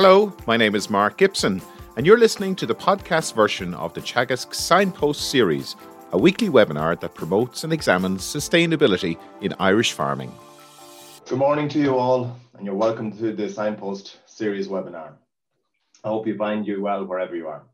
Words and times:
Hello, 0.00 0.32
my 0.46 0.56
name 0.56 0.76
is 0.76 0.88
Mark 0.88 1.16
Gibson, 1.16 1.60
and 1.96 2.06
you're 2.06 2.20
listening 2.20 2.54
to 2.54 2.66
the 2.66 2.74
podcast 2.76 3.34
version 3.34 3.74
of 3.74 3.94
the 3.94 4.00
Teagasc 4.00 4.54
Signpost 4.54 5.28
series, 5.28 5.74
a 6.12 6.16
weekly 6.16 6.48
webinar 6.48 7.00
that 7.00 7.16
promotes 7.16 7.64
and 7.64 7.72
examines 7.72 8.22
sustainability 8.22 9.18
in 9.40 9.52
Irish 9.58 9.90
farming. 9.94 10.32
Good 11.26 11.38
morning 11.38 11.68
to 11.70 11.80
you 11.80 11.96
all, 11.98 12.36
and 12.54 12.64
you're 12.64 12.76
welcome 12.76 13.10
to 13.18 13.32
the 13.32 13.48
Signpost 13.48 14.18
series 14.24 14.68
webinar. 14.68 15.14
I 16.04 16.08
hope 16.10 16.28
you 16.28 16.36
find 16.36 16.64
you 16.64 16.80
well 16.80 17.04
wherever 17.04 17.34
you 17.34 17.48
are. 17.48 17.64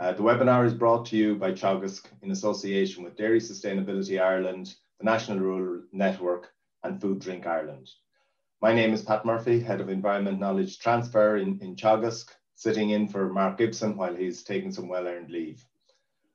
Uh, 0.00 0.12
the 0.14 0.22
webinar 0.22 0.64
is 0.64 0.72
brought 0.72 1.04
to 1.08 1.16
you 1.18 1.34
by 1.34 1.52
Teagasc 1.52 2.06
in 2.22 2.30
association 2.30 3.04
with 3.04 3.18
Dairy 3.18 3.38
Sustainability 3.38 4.18
Ireland, 4.18 4.76
the 4.98 5.04
National 5.04 5.40
Rural 5.40 5.82
Network, 5.92 6.54
and 6.84 6.98
Food 6.98 7.18
Drink 7.18 7.46
Ireland. 7.46 7.90
My 8.64 8.72
name 8.72 8.94
is 8.94 9.02
Pat 9.02 9.26
Murphy, 9.26 9.60
Head 9.60 9.82
of 9.82 9.90
Environment 9.90 10.40
Knowledge 10.40 10.78
Transfer 10.78 11.36
in, 11.36 11.58
in 11.60 11.76
Teagasc, 11.76 12.30
sitting 12.54 12.88
in 12.88 13.06
for 13.06 13.28
Mark 13.28 13.58
Gibson 13.58 13.94
while 13.94 14.14
he's 14.14 14.42
taking 14.42 14.72
some 14.72 14.88
well-earned 14.88 15.30
leave. 15.30 15.62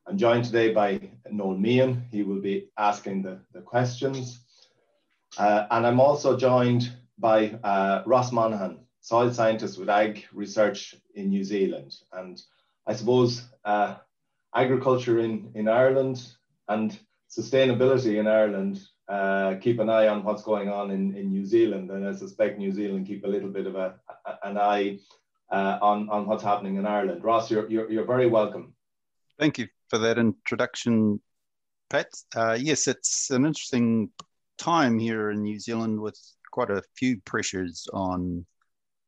I'm 0.06 0.16
joined 0.16 0.46
today 0.46 0.72
by 0.72 1.00
Noel 1.32 1.58
Meehan. 1.58 2.06
He 2.12 2.22
will 2.22 2.40
be 2.40 2.70
asking 2.78 3.24
the, 3.24 3.40
the 3.52 3.62
questions. 3.62 4.46
Uh, 5.40 5.66
and 5.72 5.88
I'm 5.88 6.00
also 6.00 6.38
joined 6.38 6.92
by 7.18 7.58
uh, 7.64 8.04
Ross 8.06 8.32
Monaghan, 8.32 8.82
soil 9.02 9.34
scientist 9.34 9.80
with 9.80 9.90
Ag 9.90 10.24
Research 10.32 10.94
in 11.16 11.30
New 11.30 11.44
Zealand. 11.44 11.96
And 12.14 12.40
I 12.86 12.94
suppose 12.94 13.44
uh, 13.66 13.96
agriculture 14.54 15.18
in, 15.18 15.50
in 15.56 15.68
Ireland 15.68 16.28
and 16.68 16.96
sustainability 17.28 18.20
in 18.20 18.28
Ireland 18.28 18.82
uh, 19.10 19.56
keep 19.56 19.80
an 19.80 19.90
eye 19.90 20.08
on 20.08 20.24
what's 20.24 20.44
going 20.44 20.70
on 20.70 20.92
in, 20.92 21.16
in 21.16 21.30
New 21.30 21.44
Zealand, 21.46 21.90
and 21.90 22.08
I 22.08 22.14
suspect 22.14 22.60
New 22.60 22.72
Zealand 22.72 23.08
keep 23.08 23.26
a 23.26 23.28
little 23.28 23.50
bit 23.50 23.66
of 23.66 23.76
a, 23.76 23.96
an 24.44 24.58
eye 24.58 25.00
uh, 25.52 25.80
on 25.82 26.10
on 26.10 26.28
what's 26.28 26.44
happening 26.44 26.76
in 26.78 26.86
Ireland. 26.86 27.24
Ross, 27.24 27.50
you're 27.50 27.70
you're, 27.70 27.92
you're 27.92 28.06
very 28.06 28.28
welcome. 28.28 28.74
Thank 29.40 29.58
you 29.58 29.68
for 29.90 29.98
that 29.98 30.20
introduction, 30.20 31.20
Pat. 31.90 32.10
Uh, 32.36 32.58
yes, 32.60 32.88
it's 32.88 33.32
an 33.32 33.46
interesting 33.46 34.12
time 34.58 35.00
here 35.00 35.32
in 35.32 35.42
New 35.42 35.60
Zealand 35.60 36.00
with 36.00 36.20
quite 36.52 36.70
a 36.70 36.84
few 36.96 37.20
pressures 37.26 37.88
on 37.94 38.46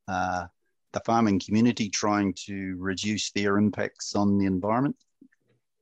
uh, 0.07 0.45
the 0.93 1.01
farming 1.05 1.39
community 1.39 1.89
trying 1.89 2.33
to 2.45 2.75
reduce 2.79 3.31
their 3.31 3.57
impacts 3.57 4.15
on 4.15 4.37
the 4.37 4.45
environment. 4.45 4.95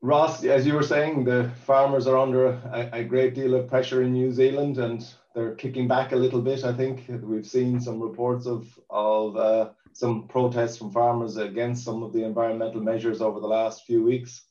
Ross, 0.01 0.45
as 0.45 0.65
you 0.65 0.73
were 0.73 0.83
saying, 0.83 1.25
the 1.25 1.51
farmers 1.65 2.07
are 2.07 2.17
under 2.17 2.47
a, 2.47 2.89
a, 2.93 3.03
great 3.03 3.35
deal 3.35 3.53
of 3.55 3.67
pressure 3.67 4.01
in 4.01 4.13
New 4.13 4.31
Zealand 4.31 4.77
and 4.77 5.05
they're 5.35 5.55
kicking 5.55 5.89
back 5.89 6.13
a 6.13 6.15
little 6.15 6.41
bit. 6.41 6.63
I 6.63 6.71
think 6.71 7.03
we've 7.21 7.45
seen 7.45 7.81
some 7.81 8.01
reports 8.01 8.47
of, 8.47 8.67
of 8.89 9.35
uh, 9.35 9.69
some 9.91 10.27
protests 10.29 10.77
from 10.77 10.91
farmers 10.91 11.35
against 11.35 11.83
some 11.83 12.01
of 12.01 12.13
the 12.13 12.23
environmental 12.23 12.81
measures 12.81 13.21
over 13.21 13.41
the 13.41 13.47
last 13.47 13.85
few 13.85 14.01
weeks. 14.01 14.43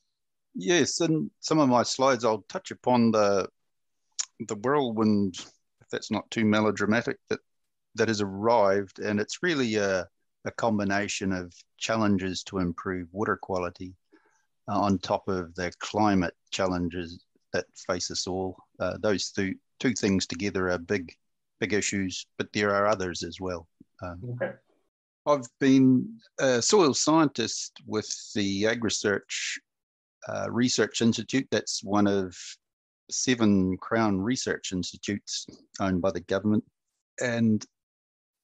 Yes, 0.55 1.01
and 1.01 1.31
some 1.41 1.59
of 1.59 1.69
my 1.69 1.83
slides, 1.83 2.25
I'll 2.25 2.45
touch 2.49 2.71
upon 2.71 3.13
the 3.13 3.49
the 4.47 4.57
whirlwind, 4.57 5.37
if 5.81 5.89
that's 5.91 6.11
not 6.11 6.31
too 6.31 6.45
melodramatic, 6.45 7.19
that 7.29 7.41
that 7.95 8.09
has 8.09 8.21
arrived, 8.21 8.99
and 8.99 9.19
it's 9.19 9.43
really 9.43 9.77
a, 9.77 10.07
a 10.45 10.51
combination 10.53 11.33
of 11.33 11.53
challenges 11.77 12.43
to 12.45 12.59
improve 12.59 13.09
water 13.13 13.37
quality 13.37 13.95
on 14.69 14.99
top 14.99 15.29
of 15.29 15.55
the 15.55 15.73
climate 15.81 16.35
challenges 16.51 17.25
that 17.53 17.67
face 17.89 18.11
us 18.11 18.27
all. 18.27 18.57
Uh, 18.79 18.99
those 19.01 19.31
two, 19.31 19.55
two 19.81 19.93
things 19.95 20.27
together 20.27 20.71
are 20.71 20.79
big, 20.79 21.13
big 21.61 21.73
issues, 21.73 22.27
but 22.37 22.53
there 22.53 22.75
are 22.75 22.87
others 22.87 23.23
as 23.23 23.41
well. 23.41 23.67
Um, 24.03 24.21
okay. 24.35 24.53
I've 25.27 25.49
been 25.59 26.19
a 26.39 26.63
soil 26.63 26.95
scientist 26.95 27.73
with 27.87 28.09
the 28.35 28.65
AgResearch 28.65 29.59
uh, 30.29 30.47
Research 30.51 31.03
Institute. 31.03 31.47
That's 31.51 31.83
one 31.83 32.07
of 32.07 32.37
seven 33.11 33.77
Crown 33.79 34.19
Research 34.21 34.73
Institutes 34.73 35.47
owned 35.81 36.01
by 36.01 36.13
the 36.13 36.21
government. 36.21 36.65
And 37.21 37.65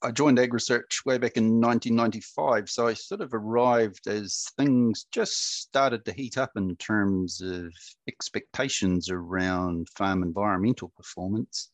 I 0.05 0.11
joined 0.11 0.37
AgResearch 0.37 1.07
way 1.07 1.17
back 1.17 1.39
in 1.39 1.63
1995. 1.63 2.69
So 2.69 2.87
I 2.87 2.93
sort 2.93 3.23
of 3.23 3.33
arrived 3.33 4.07
as 4.07 4.45
things 4.59 5.07
just 5.11 5.63
started 5.63 6.05
to 6.05 6.13
heat 6.13 6.37
up 6.37 6.51
in 6.57 6.77
terms 6.77 7.41
of 7.41 7.73
expectations 8.07 9.09
around 9.09 9.89
farm 9.97 10.23
environmental 10.23 10.93
performance, 10.95 11.71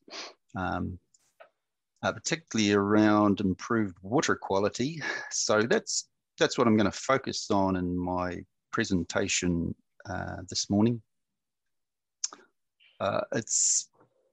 um, 0.57 0.97
uh, 2.05 2.13
particularly 2.13 2.73
around 2.73 3.41
improved 3.41 3.97
water 4.01 4.37
quality. 4.37 5.03
So 5.33 5.63
that's 5.63 6.09
that's 6.39 6.57
what 6.57 6.69
I'm 6.69 6.77
going 6.77 6.91
to 6.91 6.97
focus 6.97 7.51
on 7.51 7.77
in 7.77 7.99
my 7.99 8.39
presentation 8.73 9.75
uh, 10.09 10.37
this 10.49 10.71
morning. 10.71 11.03
Uh, 13.01 13.23
it's 13.33 13.91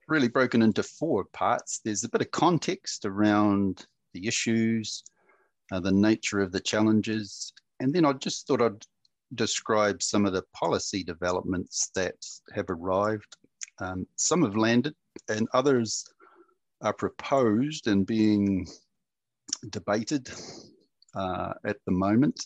really 0.08 0.28
broken 0.28 0.62
into 0.62 0.84
four 0.84 1.26
parts. 1.34 1.82
There's 1.84 2.04
a 2.04 2.10
bit 2.10 2.22
of 2.22 2.32
context 2.32 3.06
around 3.06 3.86
the 4.14 4.28
issues, 4.28 5.04
uh, 5.72 5.80
the 5.80 5.92
nature 5.92 6.40
of 6.40 6.52
the 6.52 6.60
challenges, 6.60 7.54
and 7.80 7.94
then 7.94 8.06
I 8.06 8.14
just 8.14 8.48
thought 8.48 8.62
I'd 8.62 8.86
describe 9.36 10.02
some 10.02 10.26
of 10.26 10.34
the 10.34 10.44
policy 10.54 11.04
developments 11.04 11.92
that 11.96 12.16
have 12.54 12.70
arrived. 12.70 13.36
Um, 13.80 14.08
some 14.16 14.44
have 14.44 14.56
landed, 14.56 14.96
and 15.30 15.48
others 15.54 16.06
are 16.82 16.94
proposed 16.94 17.88
and 17.88 18.06
being 18.06 18.66
debated 19.70 20.30
uh, 21.16 21.54
at 21.66 21.78
the 21.86 21.92
moment. 21.92 22.46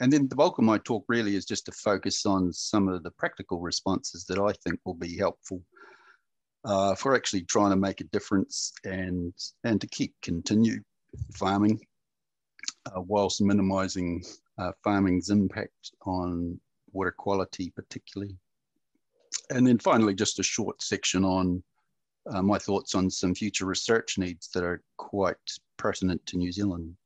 And 0.00 0.12
then 0.12 0.28
the 0.28 0.36
bulk 0.36 0.58
of 0.58 0.64
my 0.64 0.78
talk 0.78 1.04
really 1.08 1.36
is 1.36 1.46
just 1.46 1.66
to 1.66 1.72
focus 1.72 2.26
on 2.26 2.52
some 2.52 2.88
of 2.88 3.02
the 3.02 3.10
practical 3.12 3.60
responses 3.60 4.24
that 4.26 4.38
I 4.38 4.52
think 4.62 4.78
will 4.84 4.94
be 4.94 5.16
helpful 5.16 5.62
uh, 6.66 6.94
for 6.94 7.14
actually 7.14 7.42
trying 7.42 7.70
to 7.70 7.76
make 7.76 8.00
a 8.00 8.04
difference 8.04 8.72
and 8.84 9.32
and 9.64 9.80
to 9.80 9.86
keep 9.86 10.14
continued 10.20 10.84
farming 11.34 11.80
uh, 12.86 13.00
whilst 13.00 13.40
minimizing 13.40 14.22
uh, 14.58 14.72
farming's 14.82 15.30
impact 15.30 15.92
on 16.04 16.58
water 16.92 17.14
quality 17.16 17.70
particularly. 17.70 18.36
And 19.50 19.66
then 19.66 19.78
finally, 19.78 20.14
just 20.14 20.40
a 20.40 20.42
short 20.42 20.82
section 20.82 21.24
on 21.24 21.62
uh, 22.28 22.42
my 22.42 22.58
thoughts 22.58 22.94
on 22.94 23.08
some 23.10 23.34
future 23.34 23.66
research 23.66 24.18
needs 24.18 24.48
that 24.48 24.64
are 24.64 24.82
quite 24.96 25.36
pertinent 25.76 26.24
to 26.26 26.36
New 26.36 26.50
Zealand. 26.50 26.96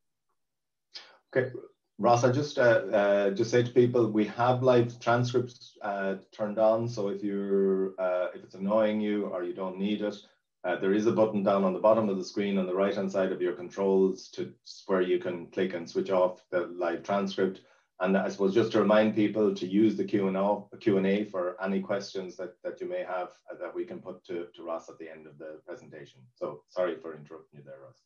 Okay, 1.36 1.52
Ross, 2.00 2.24
I 2.24 2.32
just 2.32 2.58
uh, 2.58 2.62
uh, 2.62 3.30
just 3.30 3.50
say 3.50 3.62
to 3.62 3.70
people 3.70 4.10
we 4.10 4.24
have 4.24 4.62
live 4.62 4.98
transcripts 5.00 5.76
uh, 5.82 6.14
turned 6.32 6.58
on. 6.58 6.88
So 6.88 7.08
if 7.08 7.22
you're 7.22 7.92
uh, 8.00 8.28
if 8.34 8.42
it's 8.42 8.54
annoying 8.54 9.02
you 9.02 9.26
or 9.26 9.44
you 9.44 9.52
don't 9.52 9.76
need 9.76 10.00
it, 10.00 10.16
uh, 10.64 10.76
there 10.76 10.94
is 10.94 11.06
a 11.06 11.12
button 11.12 11.42
down 11.42 11.62
on 11.62 11.74
the 11.74 11.78
bottom 11.78 12.08
of 12.08 12.16
the 12.16 12.24
screen 12.24 12.56
on 12.56 12.66
the 12.66 12.74
right 12.74 12.94
hand 12.94 13.12
side 13.12 13.32
of 13.32 13.42
your 13.42 13.52
controls 13.52 14.28
to 14.30 14.50
where 14.86 15.02
you 15.02 15.18
can 15.18 15.48
click 15.48 15.74
and 15.74 15.88
switch 15.88 16.10
off 16.10 16.42
the 16.50 16.68
live 16.68 17.02
transcript. 17.02 17.60
And 18.00 18.16
I 18.16 18.30
suppose 18.30 18.54
just 18.54 18.72
to 18.72 18.80
remind 18.80 19.14
people 19.14 19.54
to 19.54 19.66
use 19.66 19.94
the 19.94 20.04
Q 20.04 20.28
and 20.28 20.80
Q 20.80 20.96
and 20.96 21.06
A 21.06 21.24
for 21.26 21.62
any 21.62 21.80
questions 21.80 22.34
that, 22.38 22.54
that 22.64 22.80
you 22.80 22.88
may 22.88 23.04
have 23.04 23.28
uh, 23.52 23.58
that 23.60 23.74
we 23.74 23.84
can 23.84 23.98
put 23.98 24.24
to, 24.24 24.46
to 24.54 24.62
Ross 24.62 24.88
at 24.88 24.98
the 24.98 25.10
end 25.10 25.26
of 25.26 25.36
the 25.36 25.60
presentation. 25.66 26.20
So 26.34 26.62
sorry 26.70 26.96
for 26.96 27.14
interrupting 27.14 27.58
you 27.58 27.62
there, 27.62 27.80
Ross. 27.84 28.00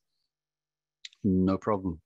No 1.23 1.57
problem. 1.59 2.01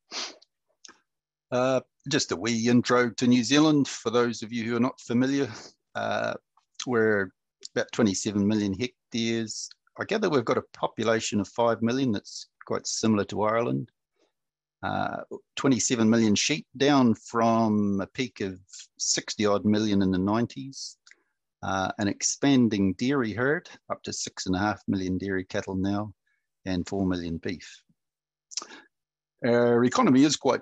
Uh, 1.50 1.80
just 2.08 2.32
a 2.32 2.36
wee 2.36 2.68
intro 2.68 3.10
to 3.10 3.26
New 3.26 3.42
Zealand 3.42 3.88
for 3.88 4.10
those 4.10 4.42
of 4.42 4.52
you 4.52 4.64
who 4.64 4.76
are 4.76 4.80
not 4.80 5.00
familiar. 5.00 5.48
Uh, 5.94 6.34
we're 6.86 7.30
about 7.74 7.90
27 7.92 8.46
million 8.46 8.72
hectares. 8.72 9.68
I 9.98 10.04
gather 10.04 10.28
we've 10.28 10.44
got 10.44 10.58
a 10.58 10.78
population 10.78 11.40
of 11.40 11.48
5 11.48 11.82
million 11.82 12.12
that's 12.12 12.48
quite 12.66 12.86
similar 12.86 13.24
to 13.26 13.42
Ireland. 13.42 13.90
Uh, 14.82 15.22
27 15.56 16.08
million 16.08 16.34
sheep, 16.36 16.66
down 16.76 17.14
from 17.14 18.00
a 18.00 18.06
peak 18.06 18.40
of 18.40 18.60
60 18.98 19.44
odd 19.46 19.64
million 19.64 20.02
in 20.02 20.10
the 20.10 20.18
90s. 20.18 20.96
Uh, 21.64 21.90
an 21.98 22.06
expanding 22.06 22.92
dairy 22.94 23.32
herd, 23.32 23.68
up 23.90 24.00
to 24.04 24.12
six 24.12 24.46
and 24.46 24.54
a 24.54 24.58
half 24.58 24.80
million 24.86 25.18
dairy 25.18 25.44
cattle 25.44 25.74
now, 25.74 26.12
and 26.64 26.86
4 26.88 27.04
million 27.06 27.38
beef. 27.38 27.82
Our 29.44 29.84
economy 29.84 30.22
is 30.22 30.36
quite 30.36 30.60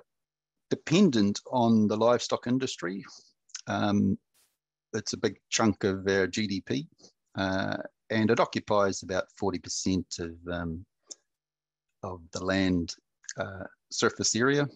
dependent 0.69 1.39
on 1.51 1.87
the 1.87 1.97
livestock 1.97 2.47
industry. 2.47 3.03
Um, 3.67 4.17
it's 4.93 5.13
a 5.13 5.17
big 5.17 5.37
chunk 5.49 5.83
of 5.83 6.03
their 6.03 6.27
GDP, 6.27 6.87
uh, 7.37 7.77
and 8.09 8.31
it 8.31 8.39
occupies 8.39 9.03
about 9.03 9.25
40% 9.41 10.19
of, 10.19 10.31
um, 10.51 10.85
of 12.03 12.21
the 12.31 12.43
land 12.43 12.95
uh, 13.37 13.65
surface 13.91 14.35
area. 14.35 14.67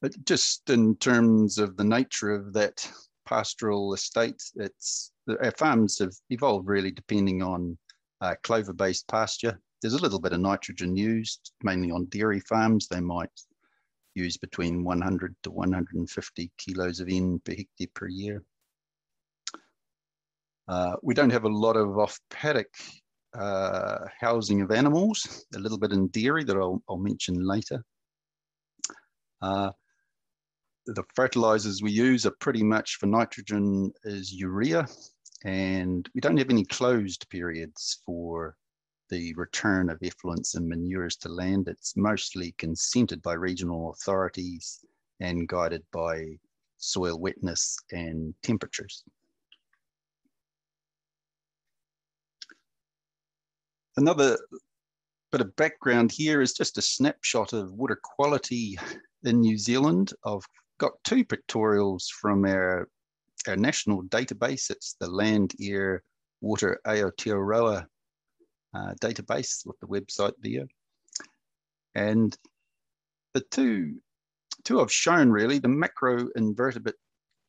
But 0.00 0.22
just 0.24 0.68
in 0.70 0.96
terms 0.96 1.58
of 1.58 1.76
the 1.76 1.84
nature 1.84 2.30
of 2.30 2.52
that 2.54 2.90
pastoral 3.26 3.94
estate, 3.94 4.42
it's 4.56 5.12
our 5.42 5.52
farms 5.52 5.98
have 5.98 6.12
evolved 6.28 6.68
really 6.68 6.90
depending 6.90 7.42
on 7.42 7.78
uh, 8.20 8.34
clover-based 8.42 9.08
pasture 9.08 9.58
there's 9.84 9.92
a 9.92 10.02
little 10.02 10.18
bit 10.18 10.32
of 10.32 10.40
nitrogen 10.40 10.96
used, 10.96 11.52
mainly 11.62 11.90
on 11.90 12.06
dairy 12.06 12.40
farms. 12.40 12.88
They 12.88 13.00
might 13.00 13.28
use 14.14 14.36
between 14.36 14.84
100 14.84 15.34
to 15.42 15.50
150 15.50 16.50
kilos 16.56 17.00
of 17.00 17.08
N 17.08 17.40
per 17.44 17.52
hectare 17.52 17.88
per 17.94 18.08
year. 18.08 18.42
Uh, 20.66 20.96
we 21.02 21.14
don't 21.14 21.30
have 21.30 21.44
a 21.44 21.48
lot 21.48 21.76
of 21.76 21.98
off-paddock 21.98 22.72
uh, 23.34 24.06
housing 24.18 24.62
of 24.62 24.70
animals, 24.70 25.44
a 25.54 25.58
little 25.58 25.78
bit 25.78 25.92
in 25.92 26.08
dairy 26.08 26.44
that 26.44 26.56
I'll, 26.56 26.82
I'll 26.88 26.96
mention 26.96 27.44
later. 27.44 27.84
Uh, 29.42 29.70
the 30.86 31.02
fertilizers 31.14 31.82
we 31.82 31.90
use 31.90 32.26
are 32.26 32.34
pretty 32.40 32.62
much 32.62 32.96
for 32.96 33.06
nitrogen 33.06 33.92
is 34.04 34.32
urea, 34.32 34.86
and 35.44 36.08
we 36.14 36.20
don't 36.20 36.36
have 36.36 36.50
any 36.50 36.64
closed 36.64 37.28
periods 37.28 38.00
for 38.06 38.56
the 39.08 39.34
return 39.34 39.90
of 39.90 40.00
effluents 40.00 40.56
and 40.56 40.68
manures 40.68 41.16
to 41.16 41.28
land. 41.28 41.68
It's 41.68 41.96
mostly 41.96 42.52
consented 42.58 43.22
by 43.22 43.34
regional 43.34 43.90
authorities 43.90 44.84
and 45.20 45.48
guided 45.48 45.82
by 45.92 46.38
soil 46.78 47.18
wetness 47.18 47.78
and 47.92 48.34
temperatures. 48.42 49.04
Another 53.96 54.36
bit 55.30 55.40
of 55.40 55.54
background 55.56 56.10
here 56.10 56.40
is 56.40 56.52
just 56.52 56.78
a 56.78 56.82
snapshot 56.82 57.52
of 57.52 57.72
water 57.72 57.98
quality 58.02 58.78
in 59.24 59.40
New 59.40 59.56
Zealand. 59.56 60.12
I've 60.24 60.46
got 60.78 60.92
two 61.04 61.24
pictorials 61.24 62.08
from 62.08 62.44
our, 62.44 62.88
our 63.46 63.56
national 63.56 64.02
database. 64.04 64.70
It's 64.70 64.96
the 64.98 65.08
Land, 65.08 65.54
Air, 65.60 66.02
Water 66.40 66.80
Aotearoa 66.86 67.86
uh, 68.74 68.94
database 69.00 69.66
with 69.66 69.78
the 69.80 69.86
website 69.86 70.34
there. 70.40 70.66
And 71.94 72.36
the 73.34 73.40
two, 73.50 73.96
two 74.64 74.80
I've 74.80 74.92
shown 74.92 75.30
really, 75.30 75.58
the 75.58 75.68
macro 75.68 76.28
invertebrate 76.36 76.96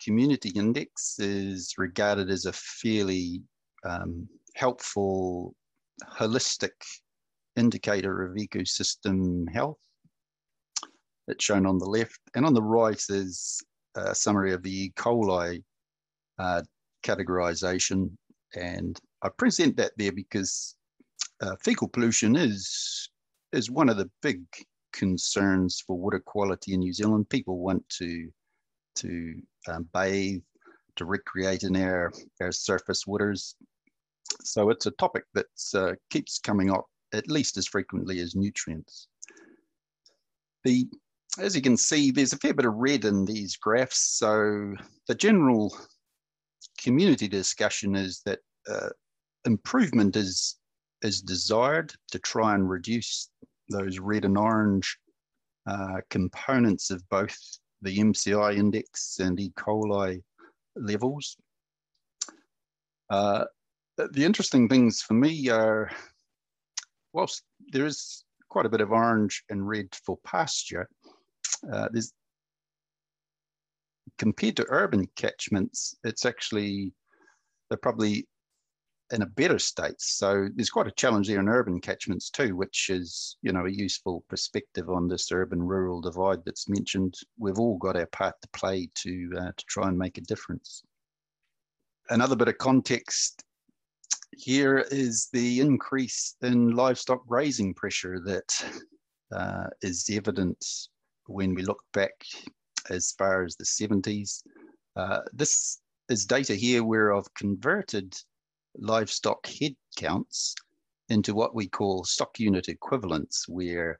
community 0.04 0.50
index 0.50 1.20
is 1.20 1.74
regarded 1.78 2.30
as 2.30 2.46
a 2.46 2.54
fairly 2.54 3.42
um, 3.84 4.28
helpful, 4.56 5.56
holistic 6.04 6.72
indicator 7.56 8.24
of 8.24 8.36
ecosystem 8.36 9.50
health. 9.52 9.78
It's 11.28 11.44
shown 11.44 11.66
on 11.66 11.80
the 11.80 11.86
left, 11.86 12.20
and 12.36 12.46
on 12.46 12.54
the 12.54 12.62
right 12.62 13.02
is 13.10 13.64
a 13.96 14.14
summary 14.14 14.54
of 14.54 14.62
the 14.62 14.86
E. 14.86 14.94
coli 14.96 15.64
uh, 16.38 16.62
categorization. 17.04 18.12
And 18.56 19.00
I 19.24 19.30
present 19.30 19.78
that 19.78 19.94
there 19.98 20.12
because 20.12 20.75
uh, 21.42 21.56
fecal 21.64 21.88
pollution 21.88 22.36
is 22.36 23.10
is 23.52 23.72
one 23.72 23.90
of 23.90 23.98
the 23.98 24.10
big 24.22 24.44
concerns 24.94 25.84
for 25.86 25.98
water 25.98 26.20
quality 26.20 26.74
in 26.74 26.80
New 26.80 26.94
Zealand. 26.94 27.30
People 27.30 27.60
want 27.60 27.88
to 27.90 28.30
to 28.96 29.42
um, 29.68 29.88
bathe, 29.94 30.42
to 30.96 31.06
recreate 31.06 31.64
in 31.64 31.76
our 31.76 32.12
our 32.42 32.52
surface 32.52 33.06
waters. 33.06 33.56
So 34.44 34.70
it's 34.70 34.86
a 34.86 34.92
topic 34.92 35.26
that 35.34 35.46
uh, 35.74 35.94
keeps 36.10 36.40
coming 36.40 36.72
up 36.72 36.86
at 37.14 37.30
least 37.30 37.58
as 37.58 37.68
frequently 37.68 38.20
as 38.20 38.36
nutrients. 38.36 39.08
The 40.64 40.88
as 41.40 41.56
you 41.56 41.62
can 41.62 41.76
see, 41.76 42.12
there's 42.12 42.34
a 42.34 42.38
fair 42.38 42.54
bit 42.54 42.66
of 42.66 42.76
red 42.76 43.04
in 43.04 43.26
these 43.26 43.58
graphs. 43.58 44.18
So 44.18 44.74
the 45.08 45.16
general 45.16 45.76
community 46.82 47.28
discussion 47.28 47.96
is 47.96 48.22
that 48.26 48.40
uh, 48.70 48.90
improvement 49.46 50.16
is 50.16 50.58
is 51.06 51.22
desired 51.22 51.94
to 52.12 52.20
try 52.20 52.56
and 52.56 52.70
reduce 52.70 53.30
those 53.70 54.00
red 54.00 54.26
and 54.26 54.38
orange 54.38 54.98
uh, 55.68 56.02
components 56.10 56.92
of 56.92 57.08
both 57.10 57.38
the 57.82 57.98
MCI 57.98 58.58
index 58.58 59.20
and 59.20 59.40
E. 59.40 59.52
coli 59.58 60.22
levels. 60.76 61.38
Uh, 63.10 63.46
the 63.98 64.26
interesting 64.26 64.68
things 64.68 65.02
for 65.02 65.14
me 65.14 65.50
are, 65.50 65.92
whilst 67.14 67.44
there 67.72 67.86
is 67.86 68.26
quite 68.50 68.66
a 68.66 68.70
bit 68.70 68.82
of 68.82 68.92
orange 68.92 69.44
and 69.50 69.68
red 69.68 69.88
for 70.04 70.18
pasture, 70.26 70.90
uh, 71.72 71.88
there's 71.92 72.12
compared 74.18 74.56
to 74.58 74.66
urban 74.70 75.08
catchments, 75.16 75.96
it's 76.04 76.26
actually 76.26 76.94
they're 77.70 77.78
probably 77.78 78.28
in 79.12 79.22
a 79.22 79.28
better 79.28 79.60
state. 79.60 80.00
So 80.00 80.48
there's 80.56 80.70
quite 80.70 80.88
a 80.88 80.92
challenge 80.92 81.28
there 81.28 81.40
in 81.40 81.48
urban 81.48 81.80
catchments 81.80 82.30
too, 82.30 82.56
which 82.56 82.90
is, 82.90 83.38
you 83.42 83.52
know, 83.52 83.66
a 83.66 83.72
useful 83.72 84.24
perspective 84.30 84.90
on 84.90 85.08
this 85.08 85.32
urban-rural 85.32 86.02
divide 86.02 86.40
that's 86.46 86.68
mentioned. 86.68 87.14
We've 87.38 87.60
all 87.60 87.78
got 87.78 87.96
our 87.96 88.08
part 88.08 88.36
to 88.42 88.48
play 88.50 88.90
to 88.96 89.30
uh, 89.38 89.52
to 89.56 89.66
try 89.68 89.88
and 89.88 89.98
make 89.98 90.18
a 90.18 90.22
difference. 90.22 90.84
Another 92.10 92.36
bit 92.36 92.48
of 92.48 92.58
context 92.58 93.44
here 94.32 94.80
is 94.92 95.30
the 95.34 95.60
increase 95.60 96.36
in 96.42 96.76
livestock 96.76 97.26
grazing 97.28 97.74
pressure 97.74 98.20
that 98.26 98.66
uh, 99.32 99.68
is 99.82 100.10
evident 100.12 100.64
when 101.28 101.54
we 101.54 101.64
look 101.64 101.82
back 101.94 102.14
as 102.90 103.14
far 103.18 103.44
as 103.44 103.56
the 103.56 103.64
70s. 103.64 104.44
Uh, 104.96 105.22
this 105.34 105.80
is 106.10 106.26
data 106.26 106.54
here 106.54 106.84
where 106.84 107.14
I've 107.14 107.34
converted 107.34 108.16
livestock 108.80 109.48
head 109.48 109.76
counts 109.96 110.56
into 111.10 111.34
what 111.34 111.56
we 111.56 111.68
call 111.68 112.04
stock 112.04 112.40
unit 112.40 112.68
equivalents, 112.68 113.48
where 113.48 114.00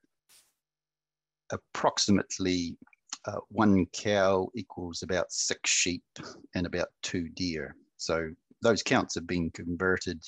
approximately 1.52 2.78
uh, 3.26 3.40
one 3.50 3.86
cow 3.88 4.48
equals 4.56 5.04
about 5.04 5.32
six 5.32 5.70
sheep 5.70 6.04
and 6.56 6.66
about 6.66 6.88
two 7.04 7.30
deer. 7.30 7.76
So 7.98 8.30
those 8.62 8.84
counts 8.84 9.16
have 9.16 9.28
been 9.28 9.52
converted, 9.52 10.22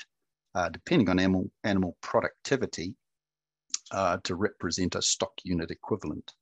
uh, 0.55 0.69
depending 0.69 1.09
on 1.09 1.19
animal, 1.19 1.49
animal 1.63 1.97
productivity, 2.01 2.95
uh, 3.91 4.17
to 4.23 4.35
represent 4.35 4.95
a 4.95 5.01
stock 5.01 5.33
unit 5.43 5.71
equivalent. 5.71 6.33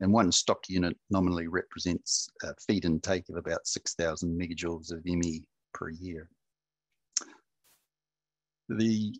And 0.00 0.12
one 0.12 0.30
stock 0.30 0.68
unit 0.68 0.96
nominally 1.10 1.48
represents 1.48 2.28
a 2.42 2.54
feed 2.66 2.84
intake 2.84 3.28
of 3.30 3.36
about 3.36 3.66
6,000 3.66 4.38
megajoules 4.38 4.92
of 4.92 5.04
ME 5.04 5.42
per 5.72 5.90
year 5.90 6.28
the 8.68 9.14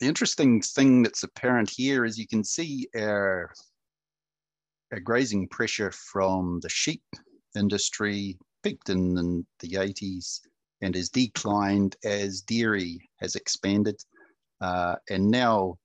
the 0.00 0.08
interesting 0.08 0.62
thing 0.62 1.02
that's 1.02 1.22
apparent 1.22 1.70
here 1.70 2.06
is 2.06 2.18
you 2.18 2.26
can 2.26 2.42
see 2.42 2.88
our, 2.96 3.52
our 4.92 5.00
grazing 5.00 5.46
pressure 5.48 5.92
from 5.92 6.58
the 6.62 6.70
sheep 6.70 7.02
industry 7.54 8.38
peaked 8.62 8.88
in, 8.88 9.18
in 9.18 9.46
the 9.60 9.72
80s 9.72 10.40
and 10.80 10.94
has 10.94 11.10
declined 11.10 11.96
as 12.02 12.40
dairy 12.40 13.10
has 13.20 13.34
expanded. 13.36 13.96
Uh, 14.62 14.96
and 15.10 15.30
now 15.30 15.76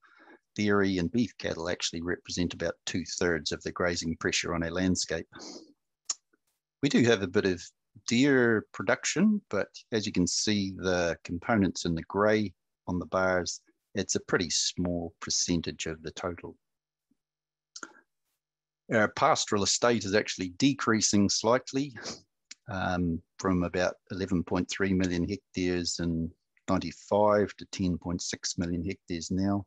dairy 0.56 0.98
and 0.98 1.12
beef 1.12 1.38
cattle 1.38 1.70
actually 1.70 2.02
represent 2.02 2.54
about 2.54 2.76
two 2.86 3.04
thirds 3.20 3.52
of 3.52 3.62
the 3.64 3.72
grazing 3.74 4.16
pressure 4.18 4.56
on 4.56 4.64
our 4.64 4.72
landscape. 4.72 5.28
We 6.82 6.88
do 6.88 7.04
have 7.04 7.22
a 7.22 7.28
bit 7.28 7.46
of 7.46 7.62
deer 8.08 8.66
production, 8.74 9.42
but 9.50 9.68
as 9.92 10.06
you 10.06 10.12
can 10.12 10.28
see, 10.28 10.74
the 10.78 11.18
components 11.24 11.86
in 11.86 11.96
the 11.96 12.04
gray 12.04 12.54
on 12.88 13.00
the 13.00 13.06
bars, 13.08 13.62
it's 13.94 14.16
a 14.16 14.20
pretty 14.22 14.50
small 14.50 15.14
percentage 15.22 15.86
of 15.86 16.02
the 16.04 16.12
total. 16.12 16.56
Our 18.94 19.08
pastoral 19.10 19.64
estate 19.64 20.06
is 20.06 20.14
actually 20.14 20.50
decreasing 20.58 21.30
slightly 21.30 21.96
um, 22.70 23.22
from 23.40 23.64
about 23.64 23.96
11.3 24.12 24.92
million 24.92 25.28
hectares 25.28 26.00
in 26.00 26.32
95 26.70 27.56
to 27.58 27.66
10.6 27.68 28.58
million 28.58 28.84
hectares 28.84 29.32
now. 29.32 29.66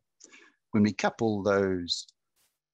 When 0.72 0.82
we 0.82 0.92
couple 0.92 1.42
those 1.42 2.06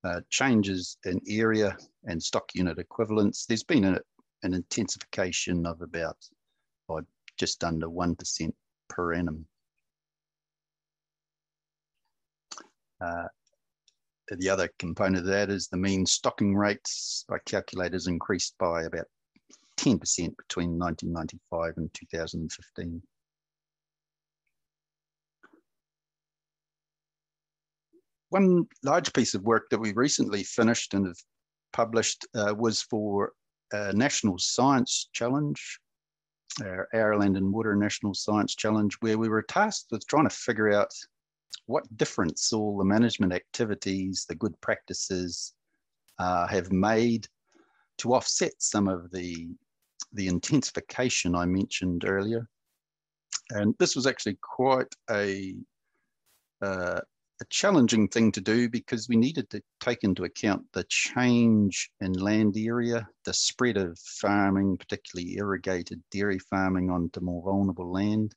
uh, 0.03 0.21
changes 0.29 0.99
in 1.05 1.21
area 1.29 1.77
and 2.05 2.23
stock 2.23 2.51
unit 2.55 2.79
equivalents, 2.79 3.47
there's 3.47 3.63
been 3.63 3.85
a, 3.85 4.01
an 4.45 4.55
intensification 4.55 5.67
of 5.67 5.81
about 5.81 6.19
by 6.87 7.01
just 7.39 7.65
under 7.65 7.89
1% 7.89 8.53
per 8.89 9.15
annum. 9.15 9.47
Uh, 13.01 13.25
the 14.29 14.49
other 14.49 14.71
component 14.79 15.19
of 15.19 15.27
that 15.27 15.51
is 15.51 15.69
the 15.69 15.77
mean 15.77 16.07
stocking 16.07 16.55
rates. 16.55 17.25
I 17.31 17.37
calculate 17.45 17.95
increased 18.07 18.55
by 18.59 18.85
about 18.85 19.07
10% 19.79 19.99
between 20.37 20.79
1995 20.79 21.75
and 21.77 21.93
2015. 21.93 23.03
One 28.31 28.67
large 28.83 29.13
piece 29.13 29.35
of 29.35 29.43
work 29.43 29.69
that 29.71 29.79
we 29.79 29.93
recently 29.93 30.43
finished 30.43 30.95
and 30.95 31.07
have 31.07 31.19
published 31.73 32.27
uh, 32.35 32.55
was 32.57 32.83
for 32.83 33.33
national 33.95 34.39
science 34.39 35.09
challenge, 35.13 35.81
our 36.63 36.89
Our 36.95 37.17
Land 37.19 37.37
and 37.37 37.53
Water 37.53 37.75
National 37.75 38.15
Science 38.15 38.55
Challenge, 38.55 38.95
where 39.01 39.19
we 39.19 39.29
were 39.29 39.43
tasked 39.43 39.91
with 39.91 40.07
trying 40.07 40.29
to 40.29 40.35
figure 40.35 40.73
out 40.73 40.93
what 41.67 41.97
difference 41.97 42.53
all 42.53 42.77
the 42.79 42.85
management 42.85 43.33
activities, 43.33 44.27
the 44.29 44.35
good 44.35 44.55
practices 44.61 45.55
uh, 46.19 46.47
have 46.47 46.71
made 46.71 47.27
to 47.99 48.15
offset 48.15 48.53
some 48.59 48.89
of 48.89 49.11
the, 49.11 49.49
the 50.13 50.29
intensification 50.29 51.35
I 51.35 51.47
mentioned 51.47 52.05
earlier. 52.05 52.49
And 53.51 53.75
this 53.79 53.95
was 53.97 54.07
actually 54.07 54.39
quite 54.41 54.93
a, 55.11 55.55
uh, 56.63 57.01
a 57.41 57.45
challenging 57.51 58.09
thing 58.09 58.31
to 58.33 58.41
do 58.41 58.69
because 58.69 59.09
we 59.09 59.17
needed 59.17 59.51
to 59.51 59.63
take 59.81 60.05
into 60.05 60.25
account 60.25 60.65
the 60.73 60.85
change 60.89 61.91
in 62.01 62.13
land 62.13 62.57
area, 62.57 63.09
the 63.25 63.35
spread 63.35 63.77
of 63.77 63.99
farming, 63.99 64.77
particularly 64.77 65.37
irrigated 65.37 66.03
dairy 66.11 66.39
farming 66.39 66.91
onto 66.91 67.21
more 67.21 67.43
vulnerable 67.43 67.91
land, 67.91 68.35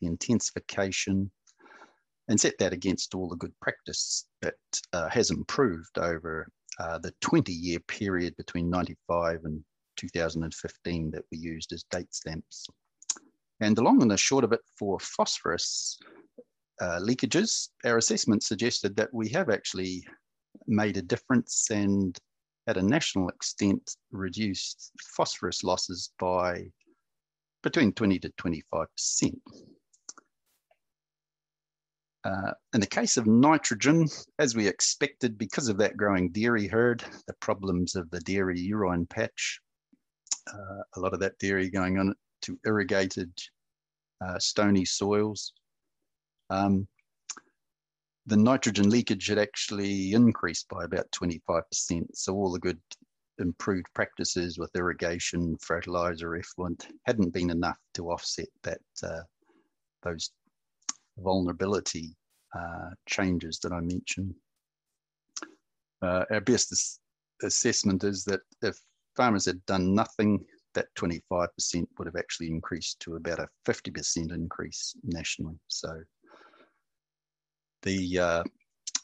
the 0.00 0.06
intensification, 0.06 1.30
and 2.28 2.40
set 2.40 2.56
that 2.58 2.72
against 2.72 3.14
all 3.14 3.28
the 3.28 3.36
good 3.36 3.52
practice 3.60 4.26
that 4.40 4.54
uh, 4.92 5.08
has 5.08 5.30
improved 5.30 5.98
over 5.98 6.48
uh, 6.78 6.98
the 6.98 7.12
20 7.20 7.52
year 7.52 7.80
period 7.80 8.34
between 8.36 8.70
95 8.70 9.44
and 9.44 9.62
2015 9.96 11.10
that 11.10 11.24
we 11.30 11.38
used 11.38 11.72
as 11.72 11.84
date 11.90 12.14
stamps. 12.14 12.66
And 13.60 13.76
the 13.76 13.82
long 13.82 14.00
and 14.00 14.10
the 14.10 14.16
short 14.16 14.44
of 14.44 14.52
it 14.52 14.60
for 14.78 14.98
phosphorus 14.98 15.98
uh, 16.80 16.98
leakages, 17.00 17.68
our 17.84 17.98
assessment 17.98 18.42
suggested 18.42 18.96
that 18.96 19.12
we 19.12 19.28
have 19.28 19.50
actually 19.50 20.04
made 20.66 20.96
a 20.96 21.02
difference 21.02 21.68
and 21.70 22.18
at 22.66 22.76
a 22.76 22.82
national 22.82 23.28
extent 23.28 23.96
reduced 24.12 24.92
phosphorus 25.16 25.64
losses 25.64 26.12
by 26.18 26.64
between 27.62 27.92
20 27.92 28.18
to 28.20 28.30
25%. 28.30 29.34
Uh, 32.22 32.52
in 32.74 32.80
the 32.80 32.86
case 32.86 33.16
of 33.16 33.26
nitrogen, 33.26 34.06
as 34.38 34.54
we 34.54 34.66
expected, 34.66 35.38
because 35.38 35.68
of 35.68 35.78
that 35.78 35.96
growing 35.96 36.30
dairy 36.32 36.66
herd, 36.66 37.02
the 37.26 37.34
problems 37.40 37.96
of 37.96 38.10
the 38.10 38.20
dairy 38.20 38.60
urine 38.60 39.06
patch, 39.06 39.58
uh, 40.52 40.82
a 40.96 41.00
lot 41.00 41.14
of 41.14 41.20
that 41.20 41.38
dairy 41.38 41.70
going 41.70 41.98
on 41.98 42.14
to 42.42 42.58
irrigated 42.66 43.32
uh, 44.24 44.38
stony 44.38 44.84
soils, 44.84 45.54
um, 46.50 46.86
the 48.26 48.36
nitrogen 48.36 48.90
leakage 48.90 49.26
had 49.28 49.38
actually 49.38 50.12
increased 50.12 50.68
by 50.68 50.84
about 50.84 51.10
25%. 51.12 51.62
So 52.14 52.34
all 52.34 52.52
the 52.52 52.58
good 52.58 52.80
improved 53.38 53.86
practices 53.94 54.58
with 54.58 54.70
irrigation, 54.76 55.56
fertilizer, 55.60 56.36
effluent 56.36 56.88
hadn't 57.06 57.32
been 57.32 57.50
enough 57.50 57.78
to 57.94 58.10
offset 58.10 58.48
that 58.62 58.80
uh, 59.02 59.22
those 60.02 60.30
vulnerability 61.18 62.14
uh, 62.56 62.90
changes 63.06 63.58
that 63.60 63.72
I 63.72 63.80
mentioned. 63.80 64.34
Uh, 66.02 66.24
our 66.30 66.40
best 66.40 67.00
assessment 67.42 68.04
is 68.04 68.24
that 68.24 68.40
if 68.62 68.78
farmers 69.16 69.46
had 69.46 69.64
done 69.66 69.94
nothing, 69.94 70.44
that 70.74 70.86
25% 70.96 71.48
would 71.98 72.06
have 72.06 72.16
actually 72.16 72.48
increased 72.48 73.00
to 73.00 73.16
about 73.16 73.40
a 73.40 73.48
50% 73.66 74.32
increase 74.32 74.94
nationally. 75.02 75.58
So 75.68 76.00
the 77.82 78.18
uh, 78.18 78.42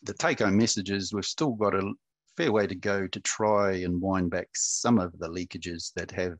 the 0.02 0.14
take 0.14 0.40
home 0.40 0.56
message 0.56 0.90
is 0.90 1.12
we've 1.12 1.24
still 1.24 1.52
got 1.52 1.74
a 1.74 1.92
fair 2.36 2.52
way 2.52 2.66
to 2.66 2.74
go 2.74 3.06
to 3.06 3.20
try 3.20 3.72
and 3.72 4.00
wind 4.00 4.30
back 4.30 4.48
some 4.54 4.98
of 4.98 5.18
the 5.18 5.28
leakages 5.28 5.92
that 5.94 6.10
have 6.10 6.36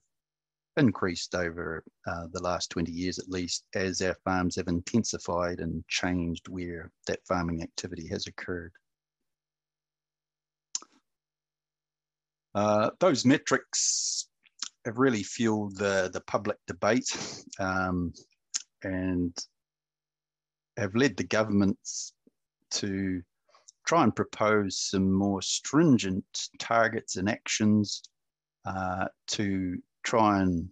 increased 0.77 1.35
over 1.35 1.83
uh, 2.07 2.27
the 2.33 2.43
last 2.43 2.71
20 2.71 2.93
years 2.93 3.19
at 3.19 3.29
least 3.29 3.65
as 3.75 4.03
our 4.03 4.15
farms 4.25 4.57
have 4.57 4.69
intensified 4.69 5.61
and 5.61 5.83
changed 5.89 6.49
where 6.49 6.91
that 7.07 7.27
farming 7.27 7.63
activity 7.63 8.07
has 8.07 8.27
occurred. 8.27 8.73
Uh, 12.55 12.91
those 13.01 13.25
metrics 13.25 14.29
have 14.85 14.99
really 14.99 15.23
fueled 15.23 15.77
the, 15.77 16.11
the 16.13 16.21
public 16.23 16.57
debate 16.67 17.09
um, 17.59 18.13
and 18.83 19.37
have 20.77 20.95
led 20.95 21.17
the 21.17 21.25
governments 21.25 22.13
to 22.73 23.23
try 23.87 24.03
and 24.03 24.15
propose 24.15 24.79
some 24.79 25.13
more 25.13 25.41
stringent 25.41 26.49
targets 26.59 27.17
and 27.17 27.29
actions 27.29 28.03
uh, 28.65 29.07
to 29.29 29.79
try 30.03 30.41
and 30.41 30.69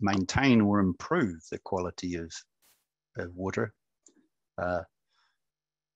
maintain 0.00 0.60
or 0.60 0.80
improve 0.80 1.40
the 1.50 1.58
quality 1.58 2.16
of, 2.16 2.30
of 3.16 3.34
water. 3.34 3.72
Uh, 4.58 4.80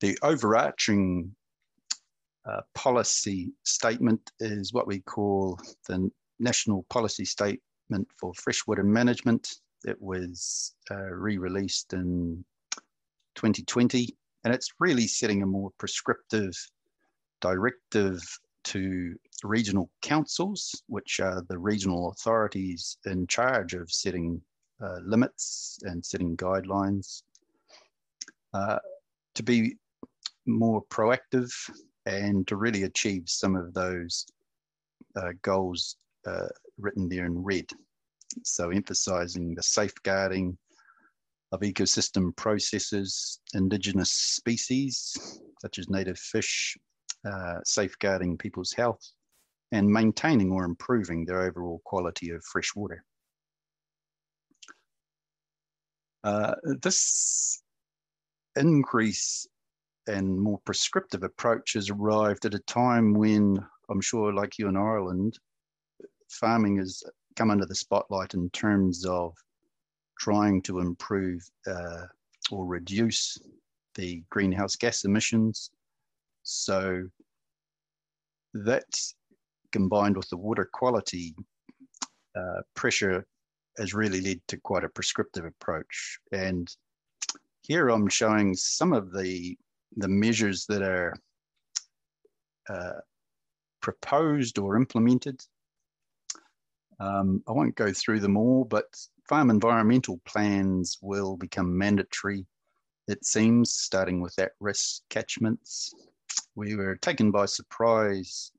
the 0.01 0.17
overarching 0.23 1.35
uh, 2.49 2.61
policy 2.75 3.53
statement 3.65 4.31
is 4.41 4.73
what 4.73 4.87
we 4.87 5.01
call 5.01 5.59
the 5.87 6.11
National 6.39 6.85
Policy 6.89 7.25
Statement 7.25 8.09
for 8.19 8.33
Freshwater 8.35 8.85
Management. 8.85 9.57
It 9.85 10.01
was 10.01 10.75
uh, 10.91 11.11
re-released 11.11 11.93
in 11.93 12.45
2020 13.35 14.17
and 14.45 14.55
it's 14.55 14.73
really 14.79 15.07
setting 15.07 15.43
a 15.43 15.47
more 15.47 15.71
prescriptive 15.79 16.53
directive 17.41 18.23
to 18.65 19.15
regional 19.45 19.91
councils, 20.03 20.83
which 20.89 21.21
are 21.21 21.43
the 21.49 21.59
regional 21.59 22.11
authorities 22.11 22.99
in 23.07 23.27
charge 23.27 23.75
of 23.75 23.91
setting 23.91 24.41
uh, 24.83 24.99
limits 25.05 25.79
and 25.83 26.05
setting 26.05 26.37
guidelines, 26.37 27.23
uh, 28.55 28.79
to 29.35 29.43
be 29.43 29.77
more 30.47 30.83
proactive 30.87 31.51
and 32.07 32.47
to 32.47 32.57
really 32.57 32.85
achieve 32.85 33.25
some 33.27 33.55
of 33.57 33.75
those 33.75 34.27
uh, 35.17 35.31
goals 35.43 35.97
uh, 36.27 36.49
written 36.79 37.09
there 37.09 37.27
in 37.27 37.43
red. 37.43 37.67
So 38.45 38.71
emphasizing 38.71 39.55
the 39.55 39.63
safeguarding 39.63 40.57
of 41.53 41.61
ecosystem 41.61 42.35
processes, 42.37 43.41
indigenous 43.55 44.11
species, 44.11 45.17
such 45.61 45.79
as 45.79 45.89
native 45.89 46.19
fish, 46.19 46.77
uh, 47.25 47.59
safeguarding 47.65 48.37
people's 48.37 48.73
health, 48.73 49.13
and 49.73 49.89
maintaining 49.89 50.53
or 50.53 50.65
improving 50.65 51.25
their 51.25 51.43
overall 51.43 51.81
quality 51.85 52.31
of 52.31 52.45
fresh 52.45 52.75
water. 52.75 53.05
Uh, 56.25 56.55
this 56.83 57.63
increase 58.57 59.47
and 60.07 60.41
more 60.41 60.59
prescriptive 60.65 61.23
approach 61.23 61.75
has 61.75 61.91
arrived 61.91 62.45
at 62.45 62.55
a 62.55 62.59
time 62.61 63.15
when 63.15 63.59
I'm 63.91 64.01
sure, 64.01 64.33
like 64.33 64.59
you 64.59 64.69
in 64.69 64.77
Ireland, 64.77 65.39
farming 66.31 66.79
has 66.79 67.03
come 67.37 67.51
under 67.51 67.67
the 67.67 67.75
spotlight 67.75 68.35
in 68.35 68.51
terms 68.51 69.05
of 69.05 69.35
trying 70.19 70.61
to 70.63 70.81
improve 70.81 71.49
uh, 71.67 72.07
or 72.51 72.67
reduce 72.67 73.39
the 73.95 74.23
greenhouse 74.31 74.77
gas 74.77 75.05
emissions. 75.05 75.71
So 76.43 77.05
that 78.55 78.85
combined 79.73 80.17
with 80.17 80.29
the 80.31 80.37
water 80.37 80.69
quality 80.73 81.35
uh, 82.37 82.63
pressure 82.75 83.27
has 83.79 83.95
really 83.95 84.21
led 84.21 84.41
to 84.49 84.57
quite 84.59 84.85
a 84.85 84.89
prescriptive 84.89 85.45
approach. 85.45 86.19
And 86.33 86.69
here 87.63 87.89
I'm 87.89 88.09
showing 88.09 88.55
some 88.55 88.93
of 88.93 89.13
the, 89.13 89.57
the 89.97 90.09
measures 90.09 90.67
that 90.67 90.83
are 90.83 91.15
uh, 92.69 93.01
proposed 93.81 94.59
or 94.59 94.77
implemented. 94.77 95.41
Um, 97.01 97.43
I 97.47 97.53
won't 97.53 97.77
go 97.77 97.93
through 97.93 98.21
them 98.21 98.37
all, 98.37 98.65
but 98.65 98.87
farm 99.29 99.51
environmental 99.51 100.19
plans 100.25 100.99
will 101.03 101.37
become 101.37 101.77
mandatory, 101.77 102.47
it 103.09 103.25
seems, 103.25 103.75
starting 103.75 104.23
with 104.23 104.39
at 104.39 104.53
risk 104.59 105.03
catchments. 105.11 105.93
We 106.55 106.77
were 106.77 106.97
taken 106.97 107.31
by 107.31 107.45
surprise 107.45 108.53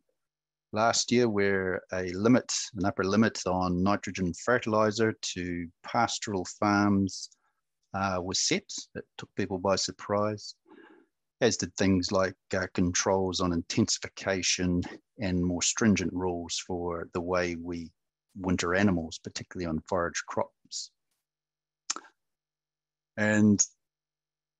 last 0.71 1.11
year 1.11 1.27
where 1.27 1.81
a 1.91 2.11
limit, 2.13 2.53
an 2.75 2.85
upper 2.85 3.03
limit 3.03 3.41
on 3.47 3.81
nitrogen 3.81 4.31
fertilizer 4.45 5.13
to 5.33 5.67
pastoral 5.83 6.45
farms 6.59 7.31
uh, 7.95 8.19
was 8.21 8.39
set. 8.39 8.69
It 8.93 9.05
took 9.17 9.33
people 9.35 9.57
by 9.57 9.75
surprise, 9.75 10.53
as 11.41 11.57
did 11.57 11.75
things 11.75 12.11
like 12.11 12.35
uh, 12.55 12.67
controls 12.75 13.39
on 13.41 13.53
intensification 13.53 14.83
and 15.17 15.43
more 15.43 15.63
stringent 15.63 16.13
rules 16.13 16.61
for 16.67 17.09
the 17.13 17.21
way 17.21 17.55
we 17.55 17.89
winter 18.37 18.75
animals, 18.75 19.19
particularly 19.23 19.67
on 19.67 19.81
forage 19.87 20.23
crop 20.27 20.51
and 23.17 23.63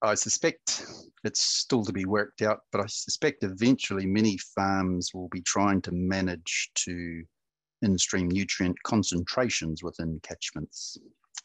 I 0.01 0.15
suspect 0.15 0.85
it's 1.23 1.41
still 1.41 1.83
to 1.83 1.91
be 1.91 2.05
worked 2.05 2.41
out, 2.41 2.59
but 2.71 2.81
I 2.81 2.85
suspect 2.87 3.43
eventually 3.43 4.05
many 4.05 4.37
farms 4.55 5.13
will 5.13 5.27
be 5.29 5.41
trying 5.41 5.81
to 5.83 5.91
manage 5.91 6.71
to 6.75 7.23
in-stream 7.81 8.29
nutrient 8.29 8.81
concentrations 8.83 9.83
within 9.83 10.19
catchments, 10.23 10.97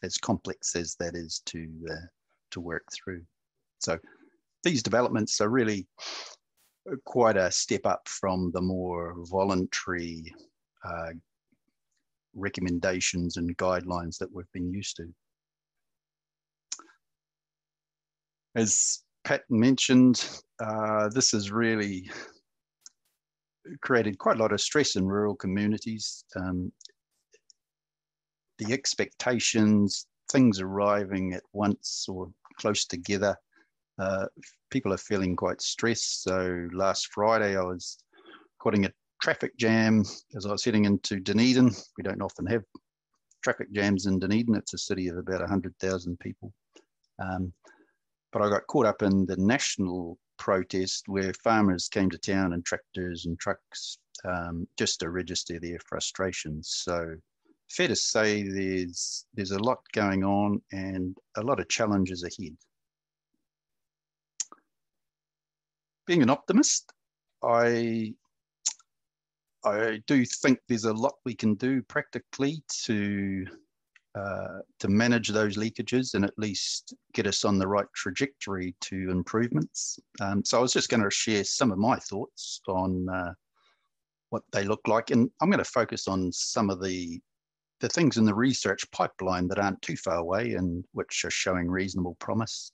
as 0.03 0.17
complex 0.17 0.75
as 0.75 0.95
that 0.99 1.15
is 1.15 1.41
to 1.47 1.67
uh, 1.89 2.07
to 2.51 2.61
work 2.61 2.85
through. 2.93 3.23
So 3.79 3.99
these 4.63 4.81
developments 4.81 5.41
are 5.41 5.49
really 5.49 5.87
quite 7.05 7.37
a 7.37 7.51
step 7.51 7.85
up 7.85 8.07
from 8.07 8.51
the 8.51 8.61
more 8.61 9.15
voluntary 9.29 10.33
uh, 10.83 11.11
recommendations 12.35 13.37
and 13.37 13.57
guidelines 13.57 14.17
that 14.17 14.31
we've 14.31 14.51
been 14.53 14.71
used 14.71 14.97
to. 14.97 15.13
As 18.55 19.03
Pat 19.25 19.43
mentioned, 19.49 20.25
uh, 20.63 21.09
this 21.09 21.31
has 21.31 21.51
really 21.51 22.09
created 23.81 24.17
quite 24.17 24.37
a 24.37 24.39
lot 24.39 24.53
of 24.53 24.61
stress 24.61 24.95
in 24.95 25.05
rural 25.05 25.35
communities. 25.35 26.23
Um, 26.37 26.71
the 28.59 28.71
expectations, 28.71 30.07
things 30.31 30.61
arriving 30.61 31.33
at 31.33 31.43
once 31.51 32.05
or 32.07 32.31
close 32.57 32.85
together, 32.85 33.35
uh, 33.99 34.27
people 34.71 34.93
are 34.93 34.97
feeling 34.97 35.35
quite 35.35 35.61
stressed. 35.61 36.23
So 36.23 36.67
last 36.71 37.09
Friday, 37.13 37.57
I 37.57 37.63
was 37.63 37.97
caught 38.61 38.75
in 38.75 38.85
a 38.85 38.93
traffic 39.21 39.57
jam 39.57 40.03
as 40.35 40.45
I 40.45 40.51
was 40.51 40.63
heading 40.63 40.85
into 40.85 41.19
Dunedin. 41.19 41.71
We 41.97 42.03
don't 42.03 42.21
often 42.21 42.45
have 42.47 42.63
traffic 43.43 43.71
jams 43.73 44.05
in 44.05 44.19
Dunedin. 44.19 44.55
It's 44.55 44.73
a 44.73 44.77
city 44.77 45.09
of 45.09 45.17
about 45.17 45.41
100,000 45.41 46.19
people. 46.19 46.53
Um, 47.19 47.53
but 48.35 48.43
I 48.43 48.49
got 48.49 48.67
caught 48.67 48.85
up 48.85 49.01
in 49.01 49.25
the 49.25 49.37
national 49.37 50.17
protest 50.37 51.07
where 51.07 51.31
farmers 51.41 51.87
came 51.87 52.09
to 52.09 52.17
town 52.17 52.51
and 52.51 52.65
tractors 52.65 53.25
and 53.25 53.39
trucks 53.39 53.97
um, 54.25 54.67
just 54.77 54.99
to 54.99 55.09
register 55.09 55.57
their 55.57 55.79
frustrations. 55.79 56.67
So 56.83 57.15
fair 57.69 57.87
to 57.87 57.95
say 57.95 58.43
there's 58.43 59.25
there's 59.35 59.51
a 59.51 59.63
lot 59.63 59.79
going 59.93 60.25
on 60.25 60.61
and 60.73 61.17
a 61.37 61.41
lot 61.43 61.61
of 61.61 61.69
challenges 61.69 62.23
ahead. 62.23 62.57
Being 66.05 66.21
an 66.21 66.29
optimist, 66.29 66.91
I 67.41 68.15
I 69.63 70.01
do 70.07 70.25
think 70.25 70.59
there's 70.67 70.83
a 70.83 70.93
lot 70.93 71.13
we 71.23 71.35
can 71.35 71.55
do 71.55 71.81
practically 71.83 72.61
to 72.83 73.45
uh, 74.15 74.59
to 74.79 74.87
manage 74.87 75.29
those 75.29 75.57
leakages 75.57 76.13
and 76.13 76.23
at 76.23 76.37
least 76.37 76.93
get 77.13 77.27
us 77.27 77.43
on 77.43 77.57
the 77.57 77.67
right 77.67 77.87
trajectory 77.93 78.73
to 78.79 79.11
improvements. 79.11 79.99
Um, 80.21 80.43
so 80.43 80.57
I 80.57 80.61
was 80.61 80.73
just 80.73 80.89
going 80.89 81.03
to 81.03 81.11
share 81.11 81.43
some 81.43 81.71
of 81.71 81.77
my 81.77 81.97
thoughts 81.97 82.61
on 82.67 83.09
uh, 83.09 83.33
what 84.29 84.43
they 84.53 84.63
look 84.63 84.87
like, 84.87 85.11
and 85.11 85.29
I'm 85.41 85.49
going 85.49 85.63
to 85.63 85.69
focus 85.69 86.07
on 86.07 86.31
some 86.31 86.69
of 86.69 86.81
the 86.81 87.19
the 87.81 87.89
things 87.89 88.15
in 88.15 88.23
the 88.23 88.33
research 88.33 88.89
pipeline 88.91 89.49
that 89.49 89.59
aren't 89.59 89.81
too 89.81 89.97
far 89.97 90.15
away 90.15 90.53
and 90.53 90.85
which 90.93 91.25
are 91.25 91.29
showing 91.29 91.69
reasonable 91.69 92.15
promise 92.21 92.71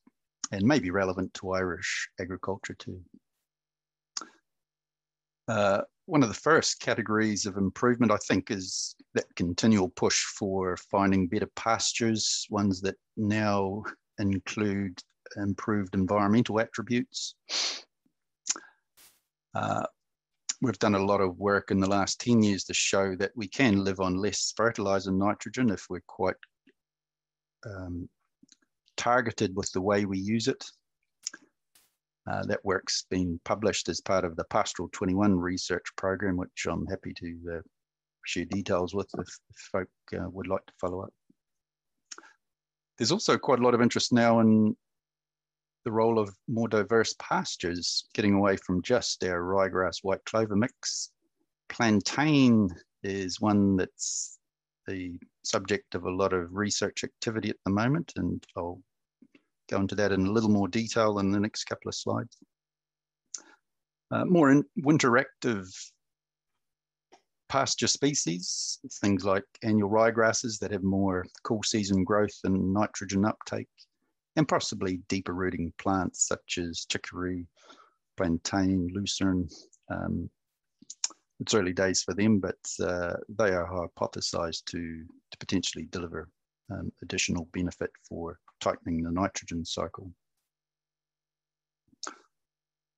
and 0.51 0.61
may 0.61 0.77
be 0.77 0.91
relevant 0.91 1.33
to 1.33 1.53
Irish 1.53 2.07
agriculture 2.19 2.75
too. 2.75 3.01
Uh, 5.47 5.81
one 6.11 6.23
of 6.23 6.27
the 6.27 6.35
first 6.35 6.81
categories 6.81 7.45
of 7.45 7.55
improvement, 7.55 8.11
I 8.11 8.17
think, 8.17 8.51
is 8.51 8.97
that 9.13 9.33
continual 9.37 9.87
push 9.87 10.25
for 10.37 10.75
finding 10.75 11.25
better 11.25 11.49
pastures, 11.55 12.45
ones 12.49 12.81
that 12.81 12.97
now 13.15 13.81
include 14.19 15.01
improved 15.37 15.95
environmental 15.95 16.59
attributes. 16.59 17.35
Uh, 19.55 19.85
we've 20.61 20.79
done 20.79 20.95
a 20.95 21.05
lot 21.05 21.21
of 21.21 21.37
work 21.37 21.71
in 21.71 21.79
the 21.79 21.87
last 21.87 22.19
10 22.19 22.43
years 22.43 22.65
to 22.65 22.73
show 22.73 23.15
that 23.15 23.31
we 23.37 23.47
can 23.47 23.85
live 23.85 24.01
on 24.01 24.17
less 24.17 24.51
fertilizer 24.57 25.13
nitrogen 25.13 25.69
if 25.69 25.85
we're 25.89 26.03
quite 26.07 26.35
um, 27.65 28.09
targeted 28.97 29.55
with 29.55 29.71
the 29.71 29.81
way 29.81 30.03
we 30.03 30.19
use 30.19 30.49
it. 30.49 30.61
Uh, 32.29 32.45
that 32.45 32.63
work's 32.63 33.05
been 33.09 33.39
published 33.45 33.89
as 33.89 33.99
part 33.99 34.23
of 34.23 34.35
the 34.35 34.43
Pastoral 34.45 34.89
21 34.93 35.39
research 35.39 35.85
program, 35.97 36.37
which 36.37 36.67
I'm 36.69 36.85
happy 36.85 37.13
to 37.15 37.37
uh, 37.55 37.61
share 38.25 38.45
details 38.45 38.93
with 38.93 39.09
if, 39.17 39.27
if 39.49 39.55
folk 39.71 39.89
uh, 40.13 40.29
would 40.29 40.47
like 40.47 40.65
to 40.67 40.73
follow 40.79 41.01
up. 41.01 41.13
There's 42.97 43.11
also 43.11 43.37
quite 43.37 43.59
a 43.59 43.63
lot 43.63 43.73
of 43.73 43.81
interest 43.81 44.13
now 44.13 44.39
in 44.39 44.75
the 45.83 45.91
role 45.91 46.19
of 46.19 46.35
more 46.47 46.67
diverse 46.67 47.15
pastures, 47.17 48.05
getting 48.13 48.35
away 48.35 48.57
from 48.57 48.83
just 48.83 49.23
our 49.23 49.41
ryegrass 49.41 50.03
white 50.03 50.23
clover 50.25 50.55
mix. 50.55 51.11
Plantain 51.69 52.69
is 53.03 53.41
one 53.41 53.75
that's 53.77 54.37
the 54.87 55.17
subject 55.43 55.95
of 55.95 56.05
a 56.05 56.11
lot 56.11 56.33
of 56.33 56.53
research 56.53 57.03
activity 57.03 57.49
at 57.49 57.57
the 57.65 57.71
moment, 57.71 58.13
and 58.15 58.45
I'll 58.55 58.81
go 59.71 59.79
into 59.79 59.95
that 59.95 60.11
in 60.11 60.27
a 60.27 60.31
little 60.31 60.49
more 60.49 60.67
detail 60.67 61.19
in 61.19 61.31
the 61.31 61.39
next 61.39 61.63
couple 61.63 61.89
of 61.89 61.95
slides. 61.95 62.37
Uh, 64.11 64.25
more 64.25 64.51
in 64.51 64.63
winter 64.77 65.17
active 65.17 65.67
pasture 67.47 67.87
species, 67.87 68.79
things 69.01 69.25
like 69.25 69.43
annual 69.63 69.89
ryegrasses 69.89 70.59
that 70.59 70.71
have 70.71 70.83
more 70.83 71.25
cool 71.43 71.63
season 71.63 72.03
growth 72.03 72.37
and 72.43 72.73
nitrogen 72.73 73.25
uptake, 73.25 73.69
and 74.35 74.47
possibly 74.47 75.01
deeper 75.07 75.33
rooting 75.33 75.71
plants 75.77 76.27
such 76.27 76.57
as 76.57 76.85
chicory, 76.89 77.47
plantain, 78.17 78.89
lucerne. 78.93 79.47
Um, 79.89 80.29
it's 81.39 81.53
early 81.53 81.73
days 81.73 82.03
for 82.03 82.13
them, 82.13 82.39
but 82.39 82.59
uh, 82.81 83.13
they 83.29 83.51
are 83.51 83.67
hypothesized 83.67 84.65
to, 84.65 85.05
to 85.31 85.37
potentially 85.39 85.87
deliver 85.89 86.29
um, 86.71 86.91
additional 87.01 87.49
benefit 87.51 87.89
for 88.07 88.37
tightening 88.61 89.03
the 89.03 89.11
nitrogen 89.11 89.65
cycle. 89.65 90.11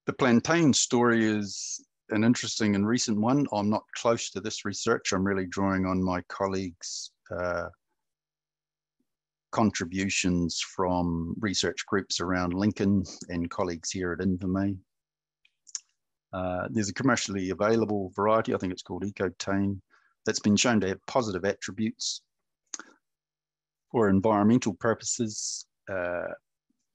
The 0.06 0.14
plantain 0.14 0.74
story 0.74 1.26
is 1.26 1.84
an 2.10 2.24
interesting 2.24 2.76
and 2.76 2.86
recent 2.86 3.20
one. 3.20 3.48
I'm 3.54 3.70
not 3.70 3.84
close 3.96 4.30
to 4.32 4.42
this 4.42 4.66
research. 4.66 5.14
I'm 5.14 5.24
really 5.24 5.48
drawing 5.48 5.86
on 5.86 6.04
my 6.04 6.22
colleagues' 6.28 7.12
uh, 7.36 7.70
contributions 9.52 10.60
from 10.60 11.36
research 11.40 11.86
groups 11.88 12.20
around 12.20 12.54
Lincoln 12.54 13.04
and 13.30 13.50
colleagues 13.50 13.92
here 13.92 14.12
at 14.12 14.20
Invermay. 14.20 14.76
Uh, 16.34 16.68
there's 16.72 16.90
a 16.90 16.94
commercially 16.94 17.52
available 17.52 18.12
variety, 18.16 18.54
I 18.54 18.58
think 18.58 18.74
it's 18.74 18.82
called 18.82 19.04
Ecotain, 19.04 19.80
that's 20.26 20.40
been 20.40 20.56
shown 20.56 20.82
to 20.82 20.88
have 20.88 21.06
positive 21.06 21.46
attributes 21.46 22.24
for 23.94 24.10
environmental 24.10 24.74
purposes. 24.74 25.68
Uh, 25.90 26.34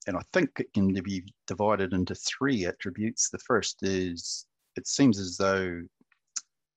and 0.05 0.17
I 0.17 0.21
think 0.33 0.49
it 0.59 0.71
can 0.73 0.93
be 0.93 1.23
divided 1.47 1.93
into 1.93 2.13
three 2.13 2.65
attributes. 2.65 3.29
The 3.29 3.39
first 3.39 3.77
is 3.81 4.45
it 4.75 4.85
seems 4.85 5.17
as 5.17 5.37
though 5.37 5.81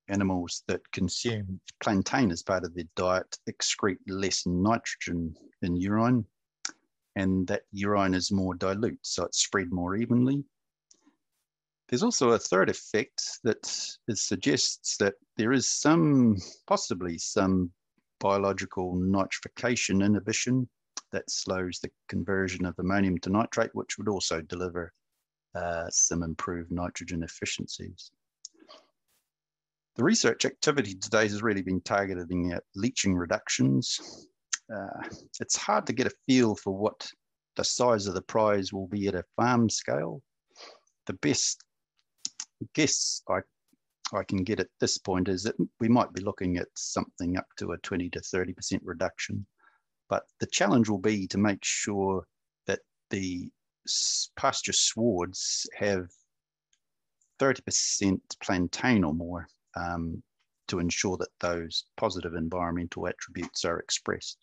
animals 0.08 0.62
that 0.68 0.80
consume 0.92 1.60
plantain 1.82 2.30
as 2.30 2.42
part 2.42 2.64
of 2.64 2.74
their 2.74 2.84
diet 2.94 3.36
excrete 3.50 3.98
less 4.06 4.46
nitrogen 4.46 5.34
in 5.62 5.76
urine, 5.76 6.24
and 7.16 7.46
that 7.48 7.62
urine 7.72 8.14
is 8.14 8.30
more 8.30 8.54
dilute, 8.54 8.98
so 9.02 9.24
it's 9.24 9.42
spread 9.42 9.72
more 9.72 9.96
evenly. 9.96 10.44
There's 11.88 12.02
also 12.02 12.30
a 12.30 12.38
third 12.38 12.70
effect 12.70 13.22
that 13.44 13.64
suggests 14.14 14.96
that 14.98 15.14
there 15.36 15.52
is 15.52 15.68
some, 15.68 16.36
possibly 16.66 17.18
some 17.18 17.70
biological 18.22 18.94
nitrification 18.94 20.04
inhibition 20.04 20.68
that 21.10 21.28
slows 21.28 21.80
the 21.80 21.90
conversion 22.08 22.64
of 22.64 22.78
ammonium 22.78 23.18
to 23.18 23.30
nitrate, 23.30 23.74
which 23.74 23.98
would 23.98 24.08
also 24.08 24.40
deliver 24.40 24.92
uh, 25.56 25.84
some 25.90 26.22
improved 26.22 26.70
nitrogen 26.70 27.24
efficiencies. 27.24 28.12
The 29.96 30.04
research 30.04 30.46
activity 30.46 30.94
today 30.94 31.24
has 31.24 31.42
really 31.42 31.62
been 31.62 31.80
targeting 31.82 32.52
at 32.52 32.62
leaching 32.76 33.14
reductions. 33.14 34.28
Uh, 34.74 35.08
it's 35.40 35.56
hard 35.56 35.86
to 35.86 35.92
get 35.92 36.06
a 36.06 36.16
feel 36.26 36.54
for 36.54 36.74
what 36.74 37.10
the 37.56 37.64
size 37.64 38.06
of 38.06 38.14
the 38.14 38.22
prize 38.22 38.72
will 38.72 38.86
be 38.86 39.08
at 39.08 39.14
a 39.14 39.24
farm 39.36 39.68
scale. 39.68 40.22
The 41.06 41.14
best 41.14 41.62
guess 42.74 43.22
I 43.28 43.40
I 44.12 44.24
can 44.24 44.44
get 44.44 44.60
at 44.60 44.68
this 44.78 44.98
point 44.98 45.28
is 45.28 45.42
that 45.44 45.56
we 45.80 45.88
might 45.88 46.12
be 46.12 46.20
looking 46.20 46.58
at 46.58 46.68
something 46.74 47.36
up 47.36 47.46
to 47.58 47.72
a 47.72 47.78
20 47.78 48.10
to 48.10 48.20
30% 48.20 48.80
reduction. 48.82 49.46
But 50.08 50.24
the 50.40 50.46
challenge 50.46 50.88
will 50.88 50.98
be 50.98 51.26
to 51.28 51.38
make 51.38 51.64
sure 51.64 52.26
that 52.66 52.80
the 53.10 53.50
pasture 54.36 54.72
swards 54.72 55.68
have 55.78 56.08
30% 57.40 58.20
plantain 58.42 59.04
or 59.04 59.14
more 59.14 59.48
um, 59.74 60.22
to 60.68 60.78
ensure 60.78 61.16
that 61.16 61.30
those 61.40 61.84
positive 61.96 62.34
environmental 62.34 63.06
attributes 63.06 63.64
are 63.64 63.78
expressed. 63.78 64.38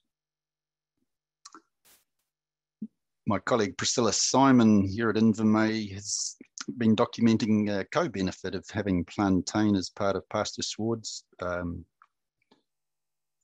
My 3.29 3.37
colleague 3.37 3.77
Priscilla 3.77 4.11
Simon 4.11 4.81
here 4.87 5.11
at 5.11 5.15
Invermay 5.15 5.93
has 5.93 6.35
been 6.79 6.95
documenting 6.95 7.69
a 7.69 7.85
co-benefit 7.85 8.55
of 8.55 8.67
having 8.71 9.05
plantain 9.05 9.75
as 9.75 9.91
part 9.91 10.15
of 10.15 10.27
pasture 10.29 10.63
swards. 10.63 11.25
Um, 11.39 11.85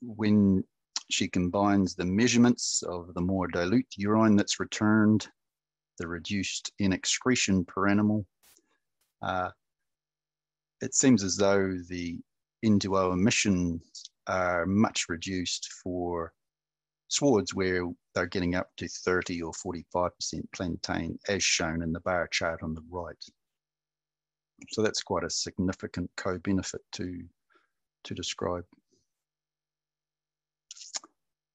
when 0.01 0.63
she 1.11 1.27
combines 1.27 1.93
the 1.93 2.03
measurements 2.03 2.81
of 2.81 3.13
the 3.13 3.21
more 3.21 3.47
dilute 3.47 3.85
urine 3.95 4.35
that's 4.35 4.59
returned 4.59 5.27
the 5.99 6.07
reduced 6.07 6.71
N 6.79 6.91
excretion 6.91 7.63
per 7.63 7.87
animal. 7.87 8.25
Uh, 9.21 9.51
it 10.81 10.95
seems 10.95 11.23
as 11.23 11.37
though 11.37 11.77
the 11.89 12.17
N2O 12.65 13.13
emissions 13.13 14.09
are 14.25 14.65
much 14.65 15.09
reduced 15.09 15.71
for 15.83 16.33
swards 17.07 17.53
where 17.53 17.85
they're 18.13 18.25
getting 18.25 18.55
up 18.55 18.69
to 18.77 18.87
30 18.87 19.41
or 19.41 19.51
45% 19.51 20.09
plantain, 20.53 21.17
as 21.27 21.43
shown 21.43 21.81
in 21.81 21.91
the 21.91 21.99
bar 22.01 22.27
chart 22.27 22.63
on 22.63 22.73
the 22.73 22.83
right. 22.89 23.23
So 24.71 24.81
that's 24.81 25.03
quite 25.03 25.23
a 25.23 25.29
significant 25.29 26.09
co-benefit 26.17 26.81
to, 26.93 27.23
to 28.05 28.13
describe. 28.13 28.63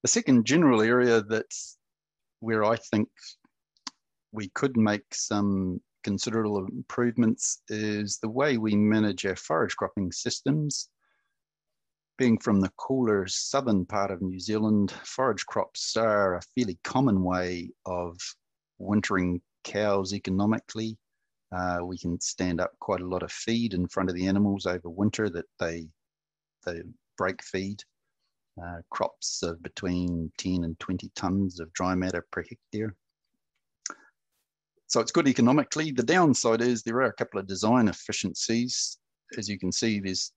The 0.03 0.07
second 0.07 0.45
general 0.45 0.81
area 0.81 1.21
that's 1.21 1.77
where 2.39 2.63
I 2.63 2.75
think 2.75 3.09
we 4.31 4.49
could 4.49 4.77
make 4.77 5.03
some 5.13 5.79
considerable 6.03 6.65
improvements 6.65 7.61
is 7.69 8.17
the 8.17 8.29
way 8.29 8.57
we 8.57 8.75
manage 8.75 9.25
our 9.25 9.35
forage 9.35 9.75
cropping 9.75 10.11
systems. 10.11 10.89
Being 12.21 12.37
from 12.37 12.61
the 12.61 12.69
cooler 12.77 13.25
southern 13.25 13.83
part 13.83 14.11
of 14.11 14.21
New 14.21 14.39
Zealand, 14.39 14.91
forage 14.91 15.43
crops 15.47 15.97
are 15.97 16.35
a 16.35 16.41
fairly 16.53 16.77
common 16.83 17.23
way 17.23 17.71
of 17.87 18.15
wintering 18.77 19.41
cows 19.63 20.13
economically. 20.13 20.99
Uh, 21.51 21.79
we 21.83 21.97
can 21.97 22.21
stand 22.21 22.61
up 22.61 22.77
quite 22.79 23.01
a 23.01 23.07
lot 23.07 23.23
of 23.23 23.31
feed 23.31 23.73
in 23.73 23.87
front 23.87 24.07
of 24.07 24.15
the 24.15 24.27
animals 24.27 24.67
over 24.67 24.87
winter 24.87 25.31
that 25.31 25.47
they, 25.59 25.87
they 26.63 26.83
break 27.17 27.43
feed. 27.43 27.83
Uh, 28.63 28.81
crops 28.91 29.41
of 29.41 29.59
between 29.63 30.31
10 30.37 30.63
and 30.63 30.79
20 30.79 31.09
tonnes 31.15 31.59
of 31.59 31.73
dry 31.73 31.95
matter 31.95 32.23
per 32.31 32.43
hectare. 32.43 32.95
So 34.85 34.99
it's 34.99 35.11
good 35.11 35.27
economically. 35.27 35.89
The 35.89 36.03
downside 36.03 36.61
is 36.61 36.83
there 36.83 36.97
are 36.97 37.05
a 37.05 37.13
couple 37.13 37.39
of 37.39 37.47
design 37.47 37.87
efficiencies. 37.87 38.99
As 39.39 39.49
you 39.49 39.57
can 39.57 39.71
see, 39.71 39.99
there's 39.99 40.31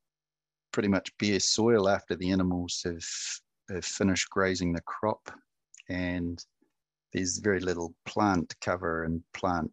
pretty 0.75 0.89
much 0.89 1.17
bare 1.19 1.39
soil 1.39 1.89
after 1.89 2.17
the 2.17 2.33
animals 2.33 2.83
have, 2.85 3.07
have 3.75 3.85
finished 3.85 4.29
grazing 4.29 4.73
the 4.73 4.81
crop. 4.81 5.31
And 5.89 6.45
there's 7.13 7.39
very 7.39 7.61
little 7.61 7.95
plant 8.07 8.53
cover 8.61 9.05
and 9.05 9.23
plant 9.33 9.71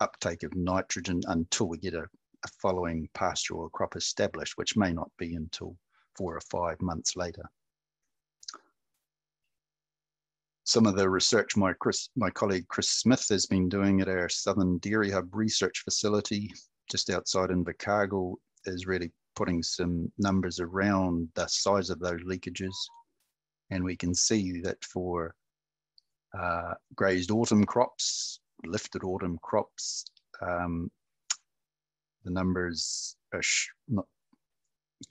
uptake 0.00 0.42
of 0.42 0.52
nitrogen 0.56 1.20
until 1.28 1.68
we 1.68 1.78
get 1.78 1.94
a, 1.94 2.02
a 2.02 2.48
following 2.60 3.08
or 3.52 3.70
crop 3.70 3.94
established, 3.94 4.54
which 4.56 4.76
may 4.76 4.92
not 4.92 5.08
be 5.18 5.36
until 5.36 5.76
four 6.16 6.36
or 6.36 6.40
five 6.40 6.82
months 6.82 7.14
later 7.14 7.44
some 10.66 10.86
of 10.86 10.96
the 10.96 11.08
research 11.08 11.56
my 11.56 11.74
Chris, 11.74 12.08
my 12.16 12.30
colleague 12.30 12.66
Chris 12.68 12.88
Smith 12.88 13.26
has 13.28 13.44
been 13.44 13.68
doing 13.68 14.00
at 14.00 14.08
our 14.08 14.30
Southern 14.30 14.78
Dairy 14.78 15.10
Hub 15.10 15.28
research 15.34 15.82
facility 15.84 16.50
just 16.90 17.10
outside 17.10 17.50
Invercargill 17.50 18.36
is 18.64 18.86
really 18.86 19.12
putting 19.34 19.62
some 19.62 20.10
numbers 20.18 20.60
around 20.60 21.28
the 21.34 21.46
size 21.46 21.90
of 21.90 21.98
those 22.00 22.22
leakages. 22.22 22.74
And 23.70 23.82
we 23.82 23.96
can 23.96 24.14
see 24.14 24.60
that 24.62 24.82
for 24.84 25.34
uh, 26.38 26.74
grazed 26.94 27.30
autumn 27.30 27.64
crops, 27.64 28.40
lifted 28.64 29.04
autumn 29.04 29.38
crops, 29.42 30.04
um, 30.42 30.90
the 32.24 32.30
numbers 32.30 33.16
are 33.32 33.42
not 33.88 34.06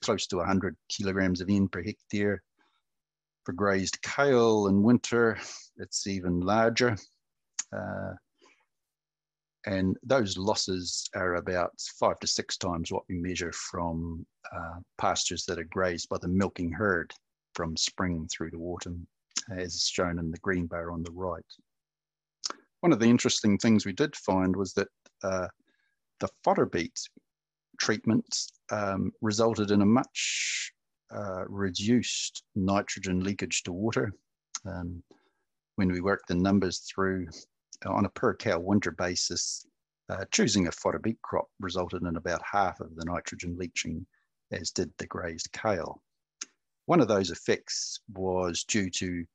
close 0.02 0.28
to 0.28 0.38
100 0.38 0.76
kilograms 0.90 1.42
of 1.42 1.50
N 1.50 1.68
per 1.68 1.84
hectare 1.84 2.42
for 3.44 3.54
grazed 3.54 4.02
kale 4.02 4.68
in 4.68 4.84
winter, 4.84 5.38
it's 5.78 6.08
even 6.08 6.40
larger. 6.40 6.96
Uh, 7.76 8.14
and 9.65 9.97
those 10.04 10.38
losses 10.38 11.10
are 11.15 11.36
about 11.36 11.71
five 11.99 12.19
to 12.19 12.28
six 12.28 12.58
times 12.58 12.91
what 12.91 13.04
we 13.08 13.15
measure 13.15 13.52
from 13.54 14.26
uh, 14.54 14.80
pastures 14.97 15.45
that 15.45 15.60
are 15.60 15.65
grazed 15.65 16.10
by 16.10 16.17
the 16.21 16.28
milking 16.28 16.71
herd 16.71 17.13
from 17.54 17.78
spring 17.78 18.28
through 18.32 18.52
to 18.52 18.62
autumn, 18.62 19.08
as 19.56 19.88
shown 19.88 20.19
in 20.19 20.32
the 20.32 20.38
green 20.39 20.65
bar 20.65 20.91
on 20.91 21.04
the 21.04 21.12
right. 21.12 21.45
One 22.82 22.91
of 22.91 22.99
the 22.99 23.10
interesting 23.10 23.58
things 23.58 23.86
we 23.86 23.93
did 23.93 24.15
find 24.15 24.56
was 24.56 24.73
that 24.73 24.89
uh, 25.23 25.47
the 26.19 26.28
fodder 26.43 26.65
beet 26.65 26.99
treatments 27.80 28.52
um, 28.71 29.12
resulted 29.21 29.71
in 29.71 29.82
a 29.82 29.86
much 29.86 30.71
uh, 31.15 31.45
reduced 31.47 32.43
nitrogen 32.56 33.23
leakage 33.23 33.63
to 33.63 33.71
water. 33.71 34.12
Um, 34.65 35.04
when 35.76 35.91
we 35.91 36.02
worked 36.02 36.28
the 36.28 36.36
numbers 36.36 36.80
through 36.80 37.28
on 37.86 38.06
a 38.06 38.10
per 38.10 38.36
cow 38.36 38.60
winter 38.60 38.91
basis, 38.91 39.65
uh, 40.10 40.26
choosing 40.32 40.67
a 40.67 40.72
fodder 40.72 41.00
beet 41.00 41.22
crop 41.22 41.48
resulted 41.60 42.04
in 42.04 42.15
about 42.15 42.41
half 42.43 42.80
of 42.80 42.96
the 42.96 43.06
nitrogen 43.06 43.58
leaching 43.58 44.06
as 44.52 44.72
did 44.72 44.91
the 44.98 45.08
grazed 45.08 45.52
kale. 45.52 46.02
One 46.86 47.00
of 47.00 47.08
those 47.08 47.32
effects 47.32 48.02
was 48.13 48.63
due 48.63 48.89
to 48.89 49.26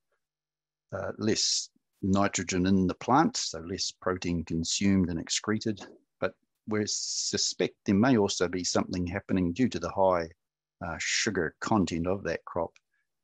uh, 0.93 1.11
less 1.17 1.69
nitrogen 2.01 2.65
in 2.65 2.87
the 2.87 2.95
plant, 2.95 3.37
so 3.37 3.59
less 3.59 3.91
protein 3.91 4.43
consumed 4.45 5.09
and 5.09 5.19
excreted. 5.19 5.85
But 6.19 6.33
we 6.67 6.83
suspect 6.85 7.75
there 7.85 7.95
may 7.95 8.17
also 8.17 8.47
be 8.47 8.63
something 8.63 9.07
happening 9.07 9.51
due 9.51 9.69
to 9.69 9.79
the 9.79 9.91
high 9.91 10.29
uh, 10.85 10.95
sugar 10.97 11.55
content 11.59 12.07
of 12.07 12.23
that 12.23 12.45
crop, 12.45 12.71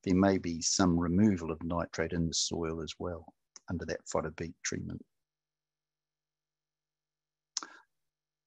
there 0.04 0.16
may 0.16 0.38
be 0.38 0.62
some 0.62 1.00
removal 1.00 1.52
of 1.52 1.64
nitrate 1.64 2.12
in 2.12 2.28
the 2.28 2.34
soil 2.34 2.82
as 2.82 2.94
well 3.00 3.26
under 3.70 3.86
that 3.86 4.08
fodder 4.08 4.32
beet 4.32 4.54
treatment. 4.64 5.04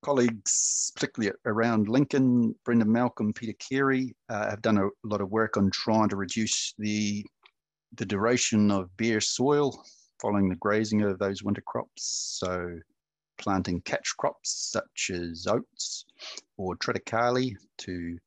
Colleagues, 0.09 0.91
particularly 0.95 1.37
around 1.45 1.91
Lincoln, 1.91 2.55
Brendon 2.65 2.91
Malcolm, 2.91 3.31
Peter 3.35 3.53
Carey, 3.59 4.17
uh, 4.31 4.49
have 4.49 4.63
done 4.63 4.79
a 4.79 4.89
lot 5.05 5.21
of 5.21 5.31
work 5.31 5.59
on 5.59 5.71
trying 5.71 6.09
to 6.09 6.17
reduce 6.17 6.73
the, 6.79 7.23
the 7.95 8.07
duration 8.07 8.71
of 8.71 8.89
bare 8.97 9.21
soil 9.21 9.85
following 10.19 10.49
the 10.49 10.57
grazing 10.57 11.03
of 11.03 11.19
those 11.19 11.43
winter 11.43 11.61
crops. 11.61 12.39
So 12.41 12.79
planting 13.37 13.83
catch 13.83 14.15
crops 14.17 14.71
such 14.73 15.11
as 15.13 15.47
oats 15.47 16.07
or 16.57 16.75
triticale 16.77 17.55
to 17.77 18.19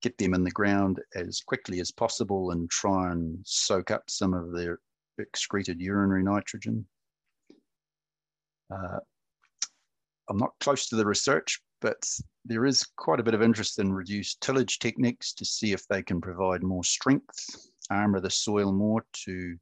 get 0.00 0.16
them 0.16 0.32
in 0.32 0.42
the 0.42 0.50
ground 0.52 1.02
as 1.14 1.42
quickly 1.46 1.80
as 1.80 1.90
possible 1.90 2.52
and 2.52 2.70
try 2.70 3.12
and 3.12 3.38
soak 3.44 3.90
up 3.90 4.04
some 4.08 4.32
of 4.32 4.54
their 4.54 4.78
excreted 5.18 5.82
urinary 5.82 6.22
nitrogen. 6.22 6.86
Uh, 8.74 9.00
I'm 10.28 10.38
not 10.38 10.52
close 10.60 10.88
to 10.88 10.96
the 10.96 11.06
research, 11.06 11.60
but 11.80 12.02
there 12.44 12.64
is 12.64 12.86
quite 12.96 13.20
a 13.20 13.22
bit 13.22 13.34
of 13.34 13.42
interest 13.42 13.78
in 13.78 13.92
reduced 13.92 14.40
tillage 14.40 14.78
techniques 14.78 15.32
to 15.34 15.44
see 15.44 15.72
if 15.72 15.86
they 15.88 16.02
can 16.02 16.20
provide 16.20 16.62
more 16.62 16.84
strength, 16.84 17.68
armor 17.90 18.20
the 18.20 18.30
soil 18.30 18.72
more 18.72 19.04
to, 19.24 19.56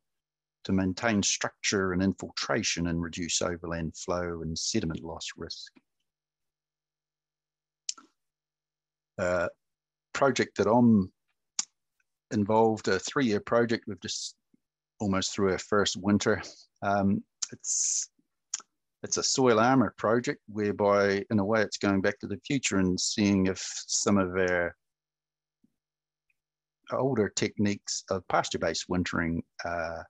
to 0.64 0.72
maintain 0.72 1.22
structure 1.22 1.92
and 1.92 2.02
infiltration 2.02 2.88
and 2.88 3.02
reduce 3.02 3.42
overland 3.42 3.96
flow 3.96 4.42
and 4.42 4.58
sediment 4.58 5.02
loss 5.02 5.28
risk. 5.36 5.72
Uh, 9.18 9.48
project 10.12 10.56
that 10.56 10.70
I'm 10.70 11.12
involved, 12.30 12.88
a 12.88 12.98
three-year 12.98 13.40
project. 13.40 13.84
We've 13.86 14.00
just 14.00 14.34
almost 14.98 15.34
through 15.34 15.52
our 15.52 15.58
first 15.58 15.96
winter. 15.96 16.42
Um, 16.82 17.22
it's 17.52 18.10
it's 19.02 19.16
a 19.16 19.22
soil 19.22 19.58
armor 19.58 19.94
project 19.96 20.40
whereby, 20.48 21.24
in 21.30 21.38
a 21.38 21.44
way, 21.44 21.62
it's 21.62 21.78
going 21.78 22.00
back 22.00 22.18
to 22.20 22.26
the 22.26 22.40
future 22.46 22.78
and 22.78 23.00
seeing 23.00 23.46
if 23.46 23.62
some 23.86 24.18
of 24.18 24.36
our 24.36 24.74
older 26.92 27.28
techniques 27.28 28.04
of 28.10 28.26
pasture-based 28.28 28.86
wintering 28.88 29.42
uh, 29.64 30.02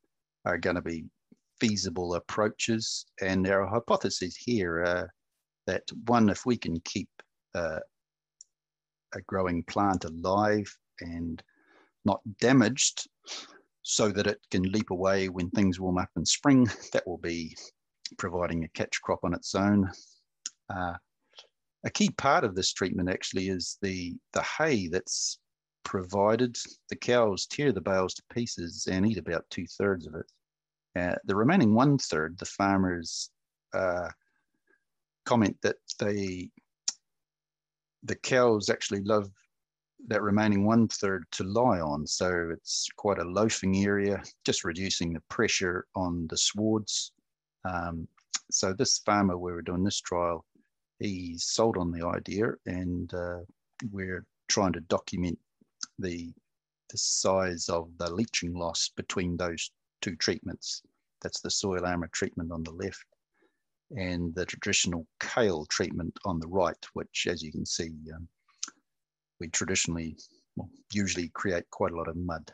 are 0.44 0.58
going 0.58 0.76
to 0.76 0.82
be 0.82 1.04
feasible 1.60 2.14
approaches. 2.14 3.06
And 3.20 3.46
our 3.48 3.66
hypotheses 3.66 4.36
here 4.36 5.10
that 5.66 5.82
one, 6.06 6.28
if 6.28 6.46
we 6.46 6.56
can 6.56 6.80
keep 6.80 7.08
uh, 7.54 7.78
a 9.14 9.20
growing 9.26 9.62
plant 9.64 10.04
alive 10.04 10.66
and 11.00 11.42
not 12.04 12.20
damaged 12.40 13.08
so 13.82 14.08
that 14.10 14.26
it 14.26 14.38
can 14.50 14.62
leap 14.62 14.90
away 14.90 15.28
when 15.28 15.50
things 15.50 15.80
warm 15.80 15.98
up 15.98 16.10
in 16.16 16.24
spring. 16.24 16.68
That 16.92 17.06
will 17.06 17.18
be 17.18 17.56
providing 18.18 18.64
a 18.64 18.68
catch 18.68 19.00
crop 19.02 19.20
on 19.24 19.34
its 19.34 19.54
own. 19.54 19.90
Uh, 20.68 20.94
a 21.84 21.90
key 21.90 22.10
part 22.10 22.44
of 22.44 22.54
this 22.54 22.72
treatment 22.72 23.08
actually 23.08 23.48
is 23.48 23.78
the, 23.82 24.16
the 24.32 24.42
hay 24.42 24.88
that's 24.88 25.38
provided. 25.84 26.56
The 26.88 26.96
cows 26.96 27.46
tear 27.46 27.72
the 27.72 27.80
bales 27.80 28.14
to 28.14 28.22
pieces 28.32 28.88
and 28.90 29.06
eat 29.06 29.18
about 29.18 29.44
two 29.50 29.66
thirds 29.66 30.06
of 30.06 30.14
it. 30.14 30.26
Uh, 30.98 31.14
the 31.24 31.36
remaining 31.36 31.74
one 31.74 31.98
third, 31.98 32.36
the 32.38 32.44
farmers 32.44 33.30
uh, 33.72 34.08
comment 35.24 35.56
that 35.62 35.76
they 35.98 36.50
the 38.02 38.16
cows 38.16 38.70
actually 38.70 39.02
love 39.02 39.30
that 40.08 40.22
remaining 40.22 40.64
one 40.64 40.88
third 40.88 41.24
to 41.32 41.44
lie 41.44 41.80
on. 41.80 42.06
So 42.06 42.50
it's 42.50 42.88
quite 42.96 43.18
a 43.18 43.24
loafing 43.24 43.84
area, 43.84 44.22
just 44.44 44.64
reducing 44.64 45.12
the 45.12 45.20
pressure 45.28 45.86
on 45.94 46.26
the 46.28 46.36
swards. 46.38 47.12
Um, 47.64 48.08
so 48.50 48.72
this 48.72 48.98
farmer 48.98 49.36
we 49.38 49.52
were 49.52 49.62
doing 49.62 49.84
this 49.84 50.00
trial, 50.00 50.44
he 50.98 51.36
sold 51.38 51.76
on 51.76 51.90
the 51.90 52.06
idea, 52.06 52.52
and 52.66 53.12
uh, 53.14 53.40
we're 53.90 54.24
trying 54.48 54.72
to 54.74 54.80
document 54.80 55.38
the 55.98 56.32
the 56.90 56.98
size 56.98 57.68
of 57.68 57.88
the 57.98 58.12
leaching 58.12 58.52
loss 58.52 58.90
between 58.96 59.36
those 59.36 59.70
two 60.02 60.16
treatments. 60.16 60.82
That's 61.22 61.40
the 61.40 61.50
soil 61.50 61.86
armor 61.86 62.08
treatment 62.12 62.50
on 62.50 62.64
the 62.64 62.72
left 62.72 63.04
and 63.96 64.34
the 64.34 64.46
traditional 64.46 65.06
kale 65.20 65.66
treatment 65.66 66.16
on 66.24 66.38
the 66.38 66.48
right, 66.48 66.84
which 66.94 67.26
as 67.28 67.42
you 67.42 67.52
can 67.52 67.66
see, 67.66 67.92
um, 68.14 68.28
we 69.40 69.48
traditionally 69.48 70.16
well, 70.56 70.70
usually 70.92 71.28
create 71.28 71.68
quite 71.70 71.92
a 71.92 71.96
lot 71.96 72.08
of 72.08 72.16
mud. 72.16 72.50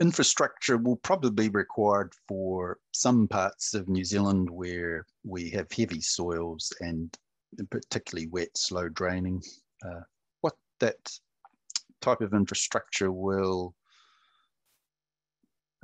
Infrastructure 0.00 0.76
will 0.76 0.96
probably 0.96 1.48
be 1.48 1.48
required 1.50 2.12
for 2.26 2.78
some 2.92 3.28
parts 3.28 3.74
of 3.74 3.88
New 3.88 4.04
Zealand 4.04 4.50
where 4.50 5.06
we 5.22 5.50
have 5.50 5.70
heavy 5.70 6.00
soils 6.00 6.72
and 6.80 7.16
particularly 7.70 8.26
wet, 8.28 8.48
slow 8.56 8.88
draining. 8.88 9.40
Uh, 9.84 10.00
what 10.40 10.54
that 10.80 10.96
type 12.00 12.20
of 12.20 12.34
infrastructure 12.34 13.12
will 13.12 13.74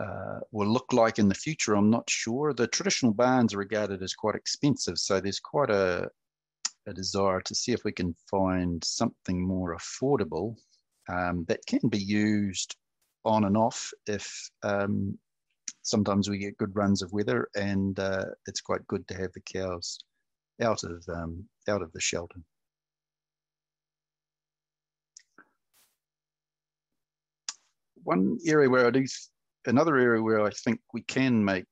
uh, 0.00 0.40
will 0.50 0.68
look 0.68 0.92
like 0.92 1.18
in 1.18 1.28
the 1.28 1.34
future, 1.34 1.74
I'm 1.74 1.90
not 1.90 2.08
sure. 2.08 2.54
The 2.54 2.66
traditional 2.66 3.12
barns 3.12 3.52
are 3.52 3.58
regarded 3.58 4.02
as 4.02 4.14
quite 4.14 4.34
expensive, 4.34 4.98
so 4.98 5.20
there's 5.20 5.40
quite 5.40 5.68
a, 5.68 6.10
a 6.86 6.94
desire 6.94 7.42
to 7.42 7.54
see 7.54 7.72
if 7.72 7.84
we 7.84 7.92
can 7.92 8.14
find 8.30 8.82
something 8.82 9.46
more 9.46 9.76
affordable 9.76 10.56
um, 11.10 11.44
that 11.48 11.60
can 11.66 11.86
be 11.90 11.98
used 11.98 12.76
on 13.24 13.44
and 13.44 13.56
off 13.56 13.92
if 14.06 14.50
um, 14.62 15.18
sometimes 15.82 16.28
we 16.28 16.38
get 16.38 16.58
good 16.58 16.74
runs 16.74 17.02
of 17.02 17.12
weather 17.12 17.48
and 17.54 17.98
uh, 17.98 18.24
it's 18.46 18.60
quite 18.60 18.86
good 18.86 19.06
to 19.08 19.14
have 19.14 19.32
the 19.32 19.40
cows 19.40 19.98
out 20.62 20.82
of 20.84 21.04
um, 21.08 21.44
out 21.68 21.82
of 21.82 21.92
the 21.92 22.00
shelter. 22.00 22.40
One 28.02 28.38
area 28.46 28.68
where 28.68 28.86
I 28.86 28.90
do, 28.90 29.04
another 29.66 29.96
area 29.96 30.22
where 30.22 30.44
I 30.44 30.50
think 30.50 30.80
we 30.94 31.02
can 31.02 31.44
make 31.44 31.66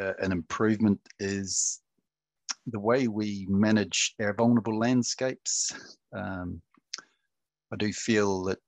uh, 0.00 0.14
an 0.20 0.32
improvement 0.32 1.00
is 1.18 1.80
the 2.66 2.80
way 2.80 3.08
we 3.08 3.46
manage 3.48 4.14
our 4.20 4.34
vulnerable 4.34 4.78
landscapes. 4.78 5.96
Um, 6.14 6.60
I 7.72 7.76
do 7.76 7.92
feel 7.92 8.42
that 8.44 8.58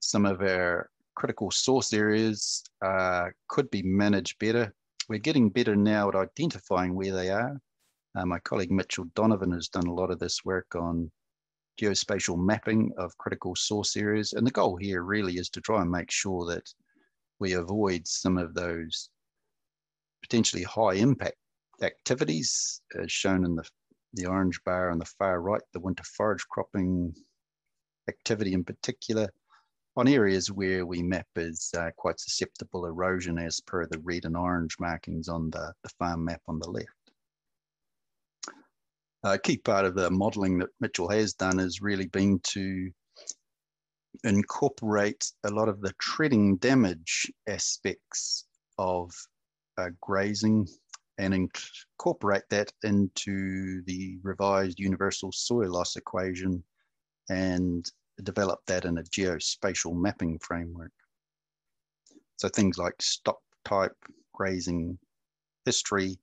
some 0.00 0.26
of 0.26 0.40
our 0.40 0.90
critical 1.20 1.50
source 1.50 1.92
areas 1.92 2.64
uh, 2.82 3.26
could 3.46 3.70
be 3.70 3.82
managed 3.82 4.38
better. 4.38 4.72
We're 5.06 5.18
getting 5.18 5.50
better 5.50 5.76
now 5.76 6.08
at 6.08 6.14
identifying 6.14 6.94
where 6.94 7.12
they 7.12 7.28
are. 7.28 7.60
Uh, 8.14 8.24
my 8.24 8.38
colleague 8.38 8.70
Mitchell 8.70 9.04
Donovan 9.14 9.52
has 9.52 9.68
done 9.68 9.86
a 9.86 9.92
lot 9.92 10.10
of 10.10 10.18
this 10.18 10.46
work 10.46 10.74
on 10.74 11.10
geospatial 11.78 12.38
mapping 12.38 12.90
of 12.96 13.18
critical 13.18 13.54
source 13.54 13.98
areas. 13.98 14.32
And 14.32 14.46
the 14.46 14.50
goal 14.50 14.76
here 14.76 15.02
really 15.02 15.34
is 15.34 15.50
to 15.50 15.60
try 15.60 15.82
and 15.82 15.90
make 15.90 16.10
sure 16.10 16.46
that 16.46 16.66
we 17.38 17.52
avoid 17.52 18.06
some 18.06 18.38
of 18.38 18.54
those 18.54 19.10
potentially 20.22 20.62
high 20.62 20.94
impact 20.94 21.36
activities 21.82 22.80
as 22.98 23.12
shown 23.12 23.44
in 23.44 23.56
the, 23.56 23.64
the 24.14 24.24
orange 24.24 24.58
bar 24.64 24.90
on 24.90 24.98
the 24.98 25.12
far 25.18 25.42
right, 25.42 25.62
the 25.74 25.80
winter 25.80 26.04
forage 26.16 26.46
cropping 26.50 27.14
activity 28.08 28.54
in 28.54 28.64
particular, 28.64 29.28
on 29.96 30.08
areas 30.08 30.50
where 30.50 30.86
we 30.86 31.02
map 31.02 31.26
is 31.36 31.70
uh, 31.76 31.90
quite 31.96 32.20
susceptible 32.20 32.86
erosion 32.86 33.38
as 33.38 33.60
per 33.60 33.86
the 33.86 33.98
red 34.00 34.24
and 34.24 34.36
orange 34.36 34.76
markings 34.78 35.28
on 35.28 35.50
the, 35.50 35.72
the 35.82 35.90
farm 35.98 36.24
map 36.24 36.40
on 36.48 36.58
the 36.58 36.70
left. 36.70 36.88
A 39.24 39.38
key 39.38 39.58
part 39.58 39.84
of 39.84 39.94
the 39.94 40.10
modelling 40.10 40.58
that 40.58 40.70
Mitchell 40.80 41.08
has 41.08 41.34
done 41.34 41.58
has 41.58 41.82
really 41.82 42.06
been 42.06 42.40
to 42.44 42.90
incorporate 44.24 45.30
a 45.44 45.50
lot 45.50 45.68
of 45.68 45.80
the 45.80 45.92
treading 46.00 46.56
damage 46.56 47.30
aspects 47.48 48.46
of 48.78 49.10
uh, 49.76 49.90
grazing 50.00 50.66
and 51.18 51.34
incorporate 51.34 52.44
that 52.48 52.72
into 52.82 53.82
the 53.82 54.18
revised 54.22 54.80
universal 54.80 55.30
soil 55.32 55.70
loss 55.70 55.96
equation 55.96 56.64
and 57.28 57.90
develop 58.20 58.60
that 58.66 58.84
in 58.84 58.98
a 58.98 59.02
geospatial 59.02 59.94
mapping 59.94 60.38
framework. 60.38 60.92
So 62.36 62.48
things 62.48 62.78
like 62.78 63.00
stock 63.00 63.40
type, 63.64 63.96
grazing 64.32 64.98
history, 65.64 66.18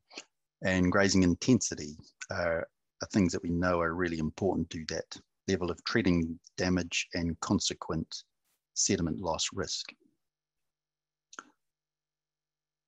and 0.64 0.92
grazing 0.92 1.24
intensity 1.24 1.96
are, 2.32 2.68
are 3.02 3.08
things 3.12 3.32
that 3.34 3.44
we 3.44 3.52
know 3.52 3.80
are 3.80 3.94
really 3.94 4.18
important 4.18 4.70
to 4.72 4.84
that 4.90 5.18
level 5.48 5.72
of 5.72 5.84
treading 5.84 6.40
damage 6.58 7.08
and 7.14 7.40
consequent 7.40 8.24
sediment 8.74 9.20
loss 9.20 9.50
risk. 9.54 9.94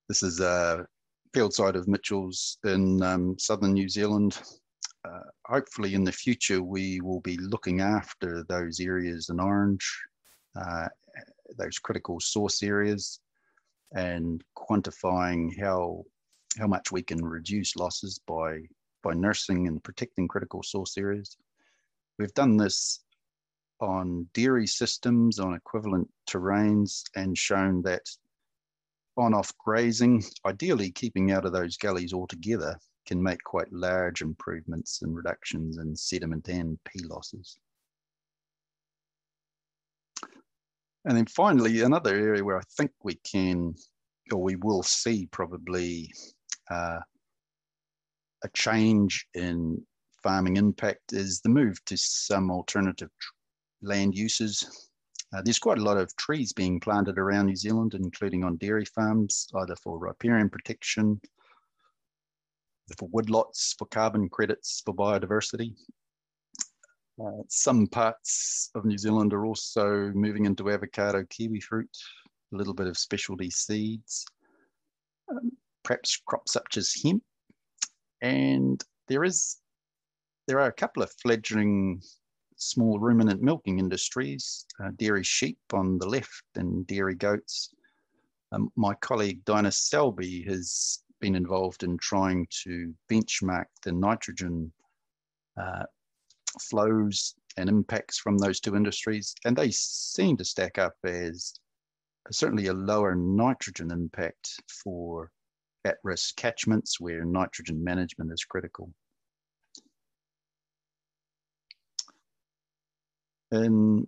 This 0.08 0.24
is 0.24 0.40
a 0.40 0.88
field 1.34 1.54
site 1.54 1.76
of 1.76 1.88
Mitchell's 1.88 2.58
in 2.64 3.02
um, 3.04 3.38
southern 3.38 3.74
New 3.74 3.88
Zealand. 3.88 4.42
Uh, 5.06 5.22
hopefully 5.46 5.94
in 5.94 6.04
the 6.04 6.12
future 6.12 6.62
we 6.62 7.00
will 7.02 7.22
be 7.22 7.38
looking 7.38 7.80
after 7.80 8.44
those 8.44 8.80
areas 8.80 9.30
in 9.30 9.40
orange, 9.40 10.02
uh, 10.60 10.88
those 11.58 11.80
critical 11.80 12.20
source 12.20 12.62
areas 12.62 13.20
and 13.94 14.44
quantifying 14.58 15.50
how 15.60 16.04
how 16.58 16.68
much 16.68 16.92
we 16.92 17.02
can 17.02 17.24
reduce 17.24 17.76
losses 17.76 18.20
by 18.28 18.60
by 19.02 19.14
nursing 19.14 19.68
and 19.68 19.84
protecting 19.84 20.28
critical 20.28 20.62
source 20.62 20.98
areas. 20.98 21.38
We've 22.18 22.34
done 22.34 22.58
this 22.58 23.02
on 23.80 24.28
dairy 24.34 24.68
systems 24.68 25.40
on 25.40 25.54
equivalent 25.54 26.10
terrains 26.30 27.04
and 27.16 27.38
shown 27.38 27.82
that 27.84 28.02
on-off 29.16 29.54
grazing, 29.58 30.24
ideally 30.46 30.92
keeping 30.92 31.32
out 31.32 31.46
of 31.46 31.54
those 31.54 31.78
gullies 31.78 32.14
altogether, 32.14 32.78
can 33.06 33.22
make 33.22 33.44
quite 33.44 33.72
large 33.72 34.22
improvements 34.22 35.02
and 35.02 35.16
reductions 35.16 35.78
in 35.78 35.96
sediment 35.96 36.48
and 36.48 36.78
P 36.86 37.00
losses. 37.04 37.58
And 41.06 41.18
then 41.18 41.26
finally, 41.26 41.82
another 41.82 42.14
area 42.14 42.44
where 42.44 42.58
I 42.58 42.64
think 42.78 42.92
we 43.04 43.16
can, 43.16 43.74
or 44.32 44.42
we 44.42 44.56
will 44.58 44.84
see 44.84 45.28
probably 45.32 46.12
uh, 46.70 47.00
a 48.44 48.50
change 48.54 49.26
in 49.34 49.82
farming 50.22 50.58
impact 50.58 51.14
is 51.14 51.40
the 51.40 51.50
move 51.50 51.84
to 51.86 51.98
some 51.98 52.52
alternative 52.52 53.10
land 53.82 54.14
uses 54.16 54.90
uh, 55.34 55.42
there's 55.44 55.60
quite 55.60 55.78
a 55.78 55.84
lot 55.84 55.98
of 55.98 56.16
trees 56.16 56.54
being 56.54 56.80
planted 56.80 57.20
around 57.20 57.46
New 57.46 57.56
Zealand, 57.56 57.94
including 57.94 58.44
on 58.44 58.58
dairy 58.58 58.86
farms, 58.86 59.48
either 59.56 59.76
for 59.76 60.00
riparian 60.00 60.50
protection, 60.50 61.22
for 62.98 63.10
woodlots, 63.10 63.76
for 63.78 63.86
carbon 63.86 64.30
credits, 64.30 64.82
for 64.86 64.94
biodiversity. 64.94 65.76
Uh, 67.22 67.44
some 67.50 67.86
parts 67.88 68.70
of 68.76 68.86
New 68.86 68.98
Zealand 68.98 69.34
are 69.34 69.46
also 69.46 70.12
moving 70.14 70.46
into 70.46 70.70
avocado, 70.70 71.26
kiwi 71.30 71.60
fruit, 71.60 71.90
a 72.54 72.58
little 72.58 72.74
bit 72.74 72.88
of 72.88 72.98
specialty 72.98 73.50
seeds, 73.50 74.26
um, 75.30 75.52
perhaps 75.84 76.22
crops 76.26 76.54
such 76.54 76.78
as 76.78 76.94
hemp. 77.04 77.24
And 78.22 78.82
there 79.08 79.24
is, 79.24 79.58
there 80.48 80.60
are 80.60 80.68
a 80.68 80.74
couple 80.74 81.04
of 81.04 81.12
fledgling 81.22 82.02
small 82.56 83.00
ruminant 83.00 83.42
milking 83.42 83.80
industries, 83.80 84.66
uh, 84.84 84.92
dairy 84.96 85.24
sheep 85.24 85.60
on 85.74 85.98
the 85.98 86.08
left 86.08 86.44
and 86.56 86.86
dairy 86.88 87.16
goats. 87.16 87.74
Um, 88.52 88.72
my 88.76 88.94
colleague 88.96 89.44
Dinah 89.46 89.72
Selby 89.72 90.44
has 90.44 91.04
been 91.20 91.36
involved 91.36 91.84
in 91.84 91.98
trying 91.98 92.48
to 92.64 92.94
benchmark 93.12 93.66
the 93.84 93.92
nitrogen 93.92 94.72
uh, 95.60 95.84
flows 96.62 97.36
and 97.58 97.70
impacts 97.70 98.18
from 98.20 98.38
those 98.38 98.60
two 98.60 98.76
industries, 98.76 99.34
and 99.46 99.56
they 99.56 99.72
seem 99.72 100.38
to 100.38 100.46
stack 100.46 100.78
up 100.78 100.94
as 101.04 101.54
certainly 102.32 102.68
a 102.68 102.74
lower 102.74 103.16
nitrogen 103.16 103.92
impact 103.92 104.62
for 104.84 105.32
at-risk 105.86 106.36
catchments 106.36 107.00
where 107.00 107.24
nitrogen 107.26 107.84
management 107.84 108.32
is 108.32 108.44
critical. 108.44 108.92
In 113.52 114.08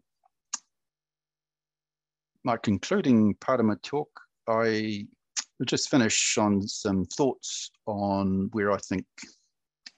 my 2.43 2.57
concluding 2.57 3.33
part 3.35 3.59
of 3.59 3.65
my 3.65 3.75
talk, 3.81 4.09
I 4.47 5.07
will 5.61 5.65
just 5.67 5.91
finish 5.91 6.39
on 6.39 6.67
some 6.67 7.05
thoughts 7.05 7.69
on 7.85 8.49
where 8.51 8.71
I 8.71 8.77
think 8.77 9.05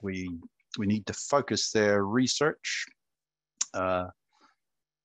we 0.02 0.30
we 0.78 0.86
need 0.86 1.06
to 1.06 1.13
focus 1.13 1.71
their 1.71 2.04
research. 2.04 2.86
Uh, 3.73 4.08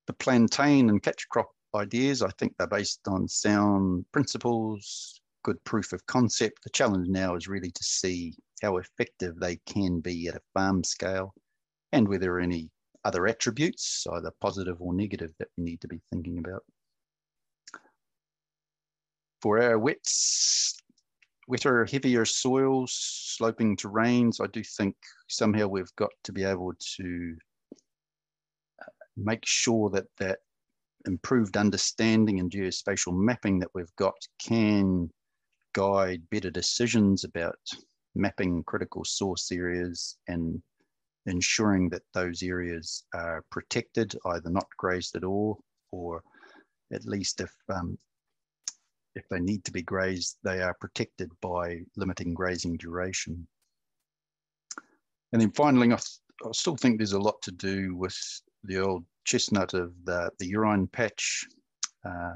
the 0.09 0.15
plantain 0.15 0.91
and 0.91 1.01
catch 1.01 1.29
crop 1.29 1.49
ideas, 1.77 2.23
I 2.23 2.31
think 2.39 2.55
they're 2.59 2.67
based 2.67 3.07
on 3.07 3.29
sound 3.29 4.05
principles, 4.11 5.21
good 5.45 5.63
proof 5.63 5.93
of 5.93 6.05
concept. 6.07 6.65
The 6.65 6.71
challenge 6.71 7.07
now 7.07 7.37
is 7.37 7.47
really 7.47 7.71
to 7.71 7.85
see 7.85 8.35
how 8.61 8.79
effective 8.79 9.39
they 9.39 9.61
can 9.65 10.01
be 10.01 10.27
at 10.27 10.35
a 10.35 10.41
farm 10.55 10.83
scale 10.83 11.35
and 11.93 12.09
whether 12.09 12.41
any 12.41 12.69
other 13.05 13.29
attributes, 13.29 14.05
either 14.13 14.33
positive 14.41 14.81
or 14.81 14.93
negative, 14.93 15.31
that 15.39 15.49
we 15.57 15.63
need 15.63 15.81
to 15.83 15.89
be 15.89 16.01
thinking 16.11 16.39
about. 16.39 16.65
For 19.41 19.63
our 19.63 19.79
wets, 19.79 20.77
wetter, 21.47 21.85
heavier 21.85 22.25
soils, 22.25 22.93
sloping 23.37 23.77
terrains, 23.77 24.41
I 24.41 24.47
do 24.49 24.63
think 24.63 24.97
somehow 25.29 25.69
we've 25.69 25.95
got 25.97 26.11
to 26.25 26.33
be 26.33 26.45
able 26.45 26.73
to 26.97 27.37
uh, 28.83 28.91
make 29.17 29.45
sure 29.45 29.91
that 29.91 30.07
that 30.19 30.41
improved 31.07 31.57
understanding 31.57 32.41
and 32.41 32.51
geospatial 32.51 33.17
mapping 33.17 33.59
that 33.61 33.71
we've 33.75 33.95
got 33.97 34.17
can 34.41 35.09
guide 35.73 36.23
better 36.31 36.51
decisions 36.51 37.25
about 37.25 37.59
mapping 38.15 38.65
critical 38.65 39.05
source 39.05 39.53
areas 39.53 40.17
and 40.27 40.61
ensuring 41.27 41.89
that 41.91 42.03
those 42.15 42.43
areas 42.43 43.05
are 43.15 43.45
protected, 43.51 44.17
either 44.27 44.51
not 44.51 44.67
grazed 44.77 45.15
at 45.15 45.25
all, 45.25 45.61
or 45.93 46.23
at 46.93 47.05
least 47.05 47.41
if 47.41 47.55
um, 47.69 47.97
if 49.19 49.29
they 49.29 49.41
need 49.41 49.65
to 49.65 49.73
be 49.73 49.83
grazed, 49.83 50.39
they 50.45 50.63
are 50.63 50.77
protected 50.81 51.31
by 51.41 51.81
limiting 51.97 52.33
grazing 52.35 52.77
duration. 52.77 53.47
And 55.33 55.43
then 55.43 55.51
finally, 55.51 55.93
I, 55.93 55.97
I 55.97 56.53
still 56.53 56.77
think 56.77 56.97
there's 56.97 57.13
a 57.13 57.19
lot 57.19 57.43
to 57.43 57.51
do 57.51 57.97
with 57.97 58.17
the 58.65 58.79
old 58.79 59.05
chestnut 59.25 59.75
of 59.75 59.93
the, 60.05 60.31
the 60.39 60.47
urine 60.47 60.87
patch. 60.87 61.45
Uh, 62.05 62.35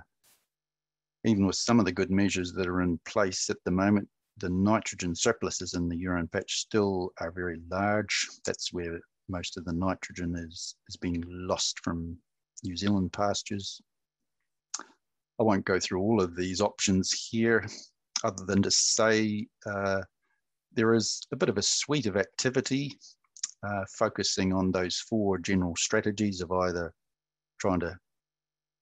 even 1.24 1.46
with 1.46 1.56
some 1.56 1.78
of 1.78 1.86
the 1.86 1.92
good 1.92 2.10
measures 2.10 2.52
that 2.52 2.66
are 2.66 2.82
in 2.82 2.98
place 3.06 3.48
at 3.48 3.62
the 3.64 3.70
moment, 3.70 4.08
the 4.38 4.50
nitrogen 4.50 5.14
surpluses 5.14 5.74
in 5.74 5.88
the 5.88 5.96
urine 5.96 6.28
patch 6.28 6.60
still 6.60 7.12
are 7.18 7.30
very 7.30 7.60
large. 7.70 8.28
That's 8.44 8.72
where 8.72 8.98
most 9.28 9.56
of 9.56 9.64
the 9.64 9.72
nitrogen 9.72 10.34
is, 10.36 10.74
is 10.88 10.96
being 10.96 11.22
lost 11.28 11.78
from 11.84 12.18
New 12.64 12.76
Zealand 12.76 13.12
pastures. 13.12 13.80
I 15.40 15.44
won't 15.44 15.64
go 15.64 15.80
through 15.80 16.00
all 16.00 16.20
of 16.22 16.36
these 16.36 16.60
options 16.60 17.12
here, 17.12 17.66
other 18.24 18.44
than 18.44 18.62
to 18.62 18.70
say 18.70 19.46
uh, 19.66 20.02
there 20.72 20.94
is 20.94 21.20
a 21.32 21.36
bit 21.36 21.48
of 21.48 21.58
a 21.58 21.62
suite 21.62 22.06
of 22.06 22.16
activity 22.16 22.98
uh, 23.62 23.84
focusing 23.96 24.52
on 24.52 24.70
those 24.70 24.98
four 24.98 25.38
general 25.38 25.74
strategies 25.76 26.40
of 26.40 26.52
either 26.52 26.92
trying 27.58 27.80
to 27.80 27.96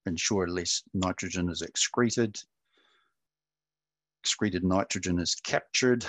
ensure 0.05 0.47
less 0.47 0.83
nitrogen 0.93 1.49
is 1.49 1.61
excreted, 1.61 2.37
excreted 4.23 4.63
nitrogen 4.63 5.19
is 5.19 5.35
captured 5.35 6.05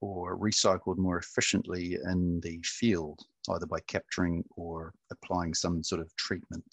or 0.00 0.36
recycled 0.38 0.98
more 0.98 1.18
efficiently 1.18 1.96
in 2.04 2.40
the 2.40 2.60
field, 2.64 3.20
either 3.50 3.66
by 3.66 3.80
capturing 3.86 4.44
or 4.56 4.92
applying 5.10 5.54
some 5.54 5.82
sort 5.82 6.00
of 6.00 6.14
treatment. 6.16 6.64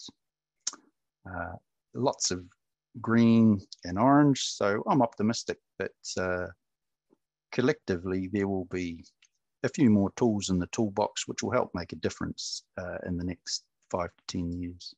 Uh, 1.26 1.52
lots 1.94 2.30
of 2.30 2.44
green 3.00 3.60
and 3.84 3.98
orange, 3.98 4.42
so 4.44 4.82
I'm 4.86 5.02
optimistic 5.02 5.58
that 5.78 5.92
uh, 6.18 6.46
collectively 7.50 8.28
there 8.32 8.48
will 8.48 8.66
be 8.66 9.04
a 9.62 9.68
few 9.68 9.90
more 9.90 10.10
tools 10.16 10.50
in 10.50 10.58
the 10.58 10.66
toolbox 10.68 11.28
which 11.28 11.42
will 11.42 11.52
help 11.52 11.70
make 11.74 11.92
a 11.92 11.96
difference 11.96 12.64
uh, 12.78 12.98
in 13.06 13.16
the 13.16 13.24
next 13.24 13.64
five 13.90 14.10
to 14.16 14.38
10 14.38 14.52
years. 14.52 14.94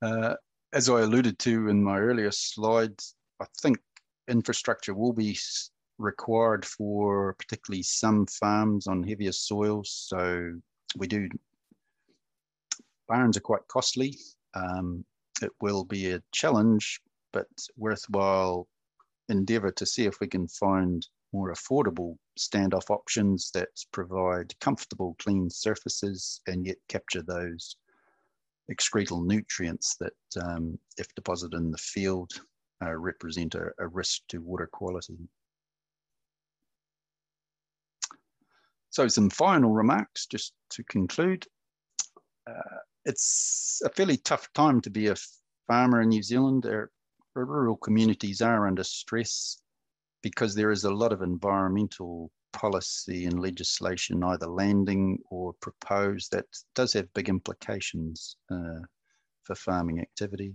Uh, 0.00 0.34
as 0.72 0.88
I 0.88 1.00
alluded 1.02 1.38
to 1.40 1.68
in 1.68 1.82
my 1.82 1.98
earlier 1.98 2.32
slides, 2.32 3.14
I 3.40 3.46
think 3.60 3.78
infrastructure 4.28 4.94
will 4.94 5.12
be 5.12 5.38
required 5.98 6.64
for 6.64 7.34
particularly 7.38 7.82
some 7.82 8.26
farms 8.26 8.86
on 8.86 9.02
heavier 9.02 9.32
soils. 9.32 10.06
So 10.08 10.54
we 10.96 11.06
do, 11.06 11.28
barns 13.08 13.36
are 13.36 13.40
quite 13.40 13.66
costly. 13.68 14.18
Um, 14.54 15.04
it 15.40 15.50
will 15.60 15.84
be 15.84 16.12
a 16.12 16.22
challenge, 16.32 17.00
but 17.32 17.46
worthwhile 17.76 18.68
endeavour 19.28 19.70
to 19.72 19.86
see 19.86 20.04
if 20.04 20.20
we 20.20 20.26
can 20.26 20.46
find 20.48 21.06
more 21.32 21.52
affordable 21.52 22.16
standoff 22.38 22.90
options 22.90 23.50
that 23.52 23.68
provide 23.92 24.58
comfortable, 24.60 25.16
clean 25.18 25.48
surfaces 25.48 26.40
and 26.46 26.66
yet 26.66 26.76
capture 26.88 27.22
those 27.22 27.76
excretal 28.70 29.24
nutrients 29.24 29.96
that, 29.98 30.42
um, 30.42 30.78
if 30.98 31.06
deposited 31.14 31.56
in 31.56 31.70
the 31.70 31.78
field, 31.78 32.32
uh, 32.82 32.94
represent 32.94 33.54
a, 33.54 33.70
a, 33.78 33.86
risk 33.86 34.22
to 34.28 34.38
water 34.38 34.68
quality. 34.70 35.16
So 38.90 39.08
some 39.08 39.30
final 39.30 39.70
remarks 39.70 40.26
just 40.26 40.52
to 40.70 40.84
conclude. 40.84 41.46
Uh, 42.46 42.78
it's 43.04 43.80
a 43.84 43.90
fairly 43.90 44.16
tough 44.16 44.52
time 44.52 44.80
to 44.82 44.90
be 44.90 45.08
a 45.08 45.16
farmer 45.66 46.02
in 46.02 46.08
New 46.10 46.22
Zealand. 46.22 46.66
Our 46.66 46.90
rural 47.34 47.76
communities 47.76 48.40
are 48.40 48.66
under 48.66 48.84
stress 48.84 49.60
because 50.22 50.54
there 50.54 50.70
is 50.70 50.84
a 50.84 50.94
lot 50.94 51.12
of 51.12 51.22
environmental 51.22 52.30
policy 52.52 53.24
and 53.24 53.40
legislation 53.40 54.22
either 54.22 54.46
landing 54.46 55.18
or 55.30 55.54
proposed 55.54 56.30
that 56.32 56.44
does 56.74 56.92
have 56.92 57.12
big 57.14 57.28
implications 57.28 58.36
uh, 58.50 58.80
for 59.42 59.54
farming 59.54 60.00
activity. 60.00 60.54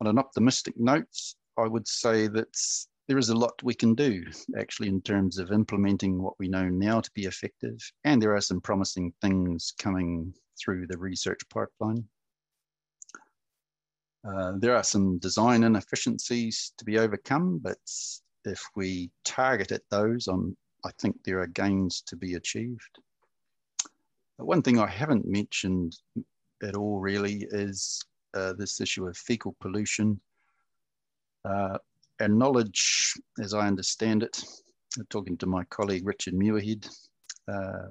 On 0.00 0.06
an 0.06 0.18
optimistic 0.18 0.74
note, 0.76 1.06
I 1.58 1.66
would 1.66 1.86
say 1.86 2.28
that 2.28 2.56
there 3.08 3.18
is 3.18 3.28
a 3.28 3.36
lot 3.36 3.62
we 3.62 3.74
can 3.74 3.94
do 3.94 4.24
actually 4.58 4.88
in 4.88 5.00
terms 5.02 5.38
of 5.38 5.52
implementing 5.52 6.22
what 6.22 6.38
we 6.38 6.48
know 6.48 6.68
now 6.68 7.00
to 7.00 7.10
be 7.14 7.24
effective. 7.24 7.78
And 8.04 8.20
there 8.20 8.34
are 8.34 8.40
some 8.40 8.60
promising 8.60 9.12
things 9.20 9.72
coming 9.78 10.34
through 10.60 10.86
the 10.86 10.98
research 10.98 11.40
pipeline. 11.48 12.04
Uh, 14.28 14.52
there 14.58 14.76
are 14.76 14.82
some 14.82 15.18
design 15.18 15.62
inefficiencies 15.62 16.72
to 16.76 16.84
be 16.84 16.98
overcome, 16.98 17.58
but 17.58 17.78
if 18.44 18.62
we 18.74 19.10
target 19.24 19.72
at 19.72 19.82
those, 19.90 20.28
um, 20.28 20.56
I 20.84 20.90
think 21.00 21.16
there 21.24 21.40
are 21.40 21.46
gains 21.46 22.02
to 22.02 22.16
be 22.16 22.34
achieved. 22.34 22.98
One 24.36 24.62
thing 24.62 24.78
I 24.78 24.86
haven't 24.86 25.26
mentioned 25.26 25.96
at 26.62 26.76
all 26.76 27.00
really 27.00 27.46
is 27.50 28.00
uh, 28.34 28.52
this 28.52 28.80
issue 28.80 29.06
of 29.06 29.16
fecal 29.16 29.56
pollution. 29.60 30.20
Uh, 31.44 31.78
and 32.20 32.38
knowledge, 32.38 33.14
as 33.40 33.54
I 33.54 33.66
understand 33.66 34.22
it, 34.22 34.42
talking 35.08 35.36
to 35.38 35.46
my 35.46 35.64
colleague 35.64 36.06
Richard 36.06 36.34
Muirhead, 36.34 36.88
uh, 37.48 37.88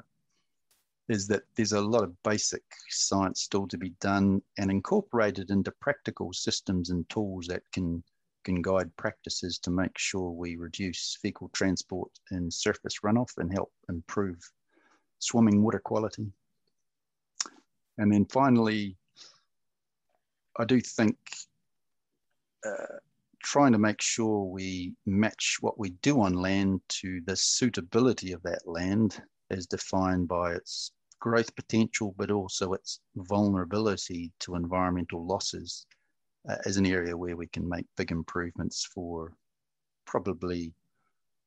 is 1.10 1.28
that 1.28 1.44
there's 1.56 1.72
a 1.72 1.82
lot 1.82 2.04
of 2.04 2.22
basic 2.24 2.64
science 2.90 3.42
still 3.42 3.68
to 3.68 3.78
be 3.78 3.92
done 4.02 4.42
and 4.58 4.70
incorporated 4.70 5.50
into 5.50 5.72
practical 5.80 6.34
systems 6.34 6.90
and 6.90 7.08
tools 7.10 7.48
that 7.48 7.64
can 7.72 8.04
can 8.44 8.62
guide 8.62 8.96
practices 8.96 9.60
to 9.60 9.70
make 9.70 9.98
sure 9.98 10.32
we 10.32 10.56
reduce 10.56 11.18
fecal 11.22 11.50
transport 11.50 12.10
and 12.32 12.54
surface 12.54 13.00
runoff 13.04 13.32
and 13.38 13.52
help 13.52 13.74
improve 13.90 14.40
swimming 15.20 15.62
water 15.62 15.80
quality. 15.80 16.32
And 17.98 18.14
then 18.14 18.26
finally, 18.26 18.96
I 20.58 20.64
do 20.64 20.80
think 20.80 21.18
uh, 22.66 22.98
trying 23.44 23.74
to 23.74 23.80
make 23.80 24.02
sure 24.02 24.46
we 24.46 24.94
match 25.06 25.58
what 25.60 25.78
we 25.78 25.90
do 26.02 26.22
on 26.22 26.34
land 26.34 26.80
to 26.88 27.20
the 27.26 27.36
suitability 27.36 28.32
of 28.32 28.42
that 28.44 28.66
land 28.66 29.22
as 29.52 29.68
defined 29.68 30.28
by 30.30 30.54
its 30.54 30.92
growth 31.20 31.56
potential, 31.56 32.14
but 32.18 32.32
also 32.32 32.74
its 32.74 33.00
vulnerability 33.16 34.32
to 34.40 34.56
environmental 34.56 35.26
losses 35.26 35.86
uh, 36.50 36.56
as 36.66 36.78
an 36.78 36.86
area 36.86 37.16
where 37.16 37.36
we 37.36 37.48
can 37.48 37.68
make 37.68 37.86
big 37.96 38.12
improvements 38.12 38.86
for 38.86 39.34
probably 40.06 40.74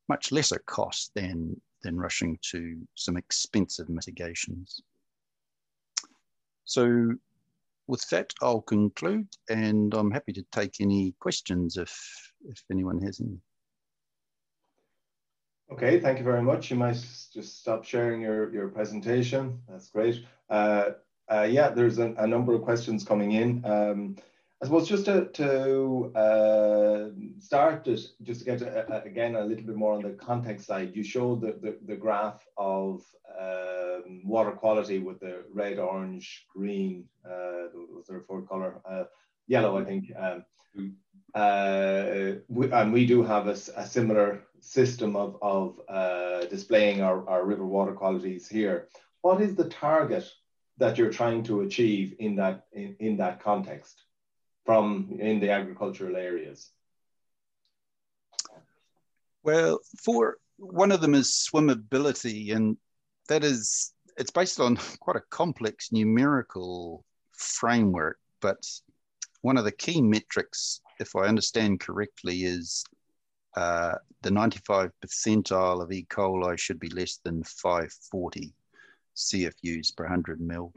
much 0.08 0.32
lesser 0.32 0.62
cost 0.66 1.12
than, 1.14 1.58
than 1.82 1.96
rushing 1.96 2.38
to 2.42 2.76
some 2.94 3.16
expensive 3.16 3.88
mitigations. 3.88 4.82
So 6.64 7.14
with 7.86 8.08
that, 8.10 8.32
I'll 8.42 8.62
conclude 8.62 9.28
and 9.48 9.94
I'm 9.94 10.10
happy 10.10 10.32
to 10.34 10.44
take 10.52 10.80
any 10.80 11.14
questions 11.18 11.76
if, 11.76 11.92
if 12.48 12.62
anyone 12.70 13.00
has 13.02 13.20
any. 13.20 13.38
Okay, 15.72 16.00
thank 16.00 16.18
you 16.18 16.24
very 16.24 16.42
much. 16.42 16.68
You 16.68 16.76
might 16.76 16.94
just 17.32 17.60
stop 17.60 17.84
sharing 17.84 18.20
your, 18.20 18.52
your 18.52 18.68
presentation. 18.68 19.60
That's 19.68 19.88
great. 19.88 20.24
Uh, 20.48 20.90
uh, 21.30 21.46
yeah, 21.48 21.68
there's 21.68 21.98
a, 21.98 22.12
a, 22.18 22.26
number 22.26 22.54
of 22.54 22.62
questions 22.62 23.04
coming 23.04 23.32
in. 23.32 23.64
Um, 23.64 24.16
I 24.60 24.66
suppose 24.66 24.88
just 24.88 25.04
to, 25.04 25.26
to 25.26 26.12
uh, 26.16 27.10
start 27.38 27.86
it, 27.86 28.00
just 28.22 28.40
to 28.40 28.46
get 28.46 28.58
to, 28.58 28.92
uh, 28.92 29.02
again 29.04 29.36
a 29.36 29.44
little 29.44 29.64
bit 29.64 29.76
more 29.76 29.94
on 29.94 30.02
the 30.02 30.10
context 30.10 30.66
side, 30.66 30.96
you 30.96 31.04
showed 31.04 31.40
the, 31.40 31.56
the, 31.62 31.78
the 31.86 31.96
graph 31.96 32.44
of 32.56 33.04
um, 33.40 34.22
water 34.24 34.50
quality 34.50 34.98
with 34.98 35.20
the 35.20 35.44
red, 35.52 35.78
orange, 35.78 36.46
green, 36.52 37.04
uh, 37.24 37.70
was 37.94 38.06
there 38.08 38.18
a 38.18 38.24
fourth 38.24 38.48
color? 38.48 38.80
Uh, 38.84 39.04
yellow, 39.46 39.78
I 39.78 39.84
think. 39.84 40.10
Um, 40.18 40.44
mm. 40.76 40.92
uh, 41.34 42.40
we, 42.48 42.72
and 42.72 42.92
we 42.92 43.06
do 43.06 43.22
have 43.22 43.46
a, 43.46 43.56
a 43.76 43.86
similar 43.86 44.42
system 44.60 45.16
of, 45.16 45.36
of 45.42 45.80
uh, 45.88 46.44
displaying 46.46 47.02
our, 47.02 47.28
our 47.28 47.44
river 47.44 47.66
water 47.66 47.92
qualities 47.92 48.48
here. 48.48 48.88
What 49.22 49.40
is 49.40 49.54
the 49.54 49.68
target 49.68 50.30
that 50.78 50.96
you're 50.96 51.12
trying 51.12 51.42
to 51.44 51.60
achieve 51.60 52.14
in 52.18 52.36
that 52.36 52.66
in, 52.72 52.96
in 52.98 53.16
that 53.18 53.42
context 53.42 54.02
from 54.64 55.16
in 55.18 55.40
the 55.40 55.50
agricultural 55.50 56.16
areas? 56.16 56.70
Well, 59.42 59.80
for 60.04 60.38
one 60.56 60.92
of 60.92 61.00
them 61.00 61.14
is 61.14 61.48
swimmability, 61.50 62.54
and 62.54 62.76
that 63.28 63.44
is 63.44 63.92
it's 64.16 64.30
based 64.30 64.60
on 64.60 64.76
quite 65.00 65.16
a 65.16 65.22
complex 65.30 65.92
numerical 65.92 67.04
framework. 67.32 68.18
But 68.40 68.62
one 69.42 69.56
of 69.56 69.64
the 69.64 69.72
key 69.72 70.00
metrics, 70.02 70.80
if 70.98 71.16
I 71.16 71.26
understand 71.26 71.80
correctly, 71.80 72.44
is 72.44 72.84
uh, 73.56 73.94
the 74.22 74.30
95 74.30 74.92
percentile 75.04 75.82
of 75.82 75.92
E. 75.92 76.06
coli 76.10 76.58
should 76.58 76.78
be 76.78 76.90
less 76.90 77.18
than 77.24 77.42
540 77.42 78.52
CFUs 79.16 79.96
per 79.96 80.04
100 80.04 80.40
mil. 80.40 80.72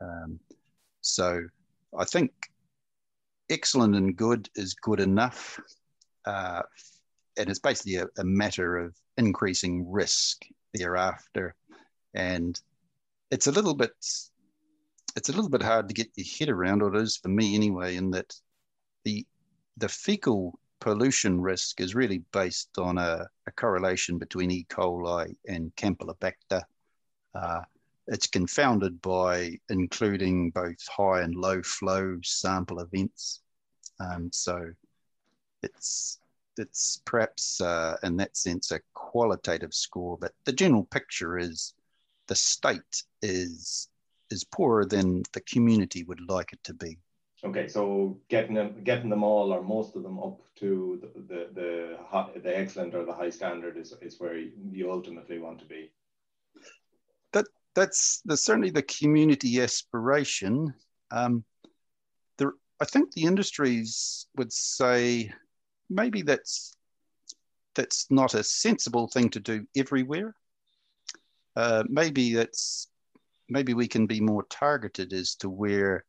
Um, 0.00 0.38
so 1.00 1.42
I 1.96 2.04
think 2.04 2.32
excellent 3.50 3.96
and 3.96 4.16
good 4.16 4.48
is 4.54 4.74
good 4.74 5.00
enough. 5.00 5.58
Uh, 6.24 6.62
and 7.38 7.48
it's 7.48 7.60
basically 7.60 7.96
a, 7.96 8.06
a, 8.18 8.24
matter 8.24 8.76
of 8.76 8.94
increasing 9.16 9.90
risk 9.90 10.42
thereafter. 10.74 11.54
And 12.14 12.60
it's 13.30 13.46
a 13.46 13.52
little 13.52 13.74
bit 13.74 13.92
it's 15.16 15.28
a 15.28 15.32
little 15.32 15.50
bit 15.50 15.62
hard 15.62 15.88
to 15.88 15.94
get 15.94 16.10
your 16.16 16.26
head 16.38 16.48
around, 16.48 16.82
or 16.82 16.94
it 16.94 17.02
is 17.02 17.16
for 17.16 17.28
me 17.28 17.54
anyway, 17.54 17.96
in 17.96 18.10
that 18.10 18.34
the 19.04 19.26
the 19.76 19.88
fecal 19.88 20.58
pollution 20.80 21.40
risk 21.40 21.80
is 21.80 21.94
really 21.94 22.22
based 22.32 22.78
on 22.78 22.98
a, 22.98 23.26
a 23.46 23.50
correlation 23.52 24.18
between 24.18 24.50
E. 24.50 24.66
coli 24.68 25.34
and 25.46 25.74
Campylobacter. 25.76 26.62
Uh, 27.34 27.62
it's 28.06 28.26
confounded 28.26 29.00
by 29.02 29.58
including 29.68 30.50
both 30.50 30.86
high 30.88 31.20
and 31.22 31.34
low 31.34 31.62
flow 31.62 32.18
sample 32.22 32.80
events. 32.80 33.40
Um, 34.00 34.30
so 34.32 34.72
it's 35.62 36.18
it's 36.56 37.00
perhaps 37.04 37.60
uh, 37.60 37.96
in 38.02 38.16
that 38.16 38.36
sense 38.36 38.70
a 38.72 38.80
qualitative 38.94 39.72
score, 39.74 40.16
but 40.18 40.32
the 40.44 40.52
general 40.52 40.84
picture 40.84 41.38
is 41.38 41.74
the 42.26 42.34
state 42.34 43.02
is 43.22 43.88
is 44.30 44.44
poorer 44.44 44.84
than 44.84 45.22
the 45.32 45.40
community 45.40 46.04
would 46.04 46.20
like 46.28 46.52
it 46.52 46.62
to 46.64 46.74
be. 46.74 46.98
Okay, 47.44 47.68
so 47.68 48.18
getting 48.28 48.54
them, 48.54 48.82
getting 48.82 49.08
them 49.08 49.22
all 49.22 49.52
or 49.52 49.62
most 49.62 49.94
of 49.94 50.02
them 50.02 50.18
up 50.18 50.40
to 50.56 50.98
the 51.00 51.22
the 51.22 51.48
the, 51.54 52.40
the 52.40 52.58
excellent 52.58 52.94
or 52.94 53.04
the 53.04 53.12
high 53.12 53.30
standard 53.30 53.76
is, 53.76 53.94
is 54.02 54.18
where 54.18 54.36
you 54.36 54.90
ultimately 54.90 55.38
want 55.38 55.60
to 55.60 55.64
be. 55.64 55.90
That 57.32 57.46
that's 57.76 58.22
the, 58.24 58.36
certainly 58.36 58.70
the 58.70 58.82
community 58.82 59.60
aspiration. 59.60 60.74
Um, 61.12 61.44
there, 62.38 62.54
I 62.80 62.84
think 62.86 63.12
the 63.12 63.22
industries 63.22 64.26
would 64.36 64.52
say 64.52 65.32
maybe 65.88 66.22
that's 66.22 66.74
that's 67.76 68.10
not 68.10 68.34
a 68.34 68.42
sensible 68.42 69.06
thing 69.06 69.30
to 69.30 69.38
do 69.38 69.64
everywhere. 69.76 70.34
Uh, 71.54 71.84
maybe 71.88 72.34
that's 72.34 72.88
maybe 73.48 73.74
we 73.74 73.86
can 73.86 74.06
be 74.08 74.20
more 74.20 74.44
targeted 74.50 75.12
as 75.12 75.36
to 75.36 75.48
where 75.48 76.04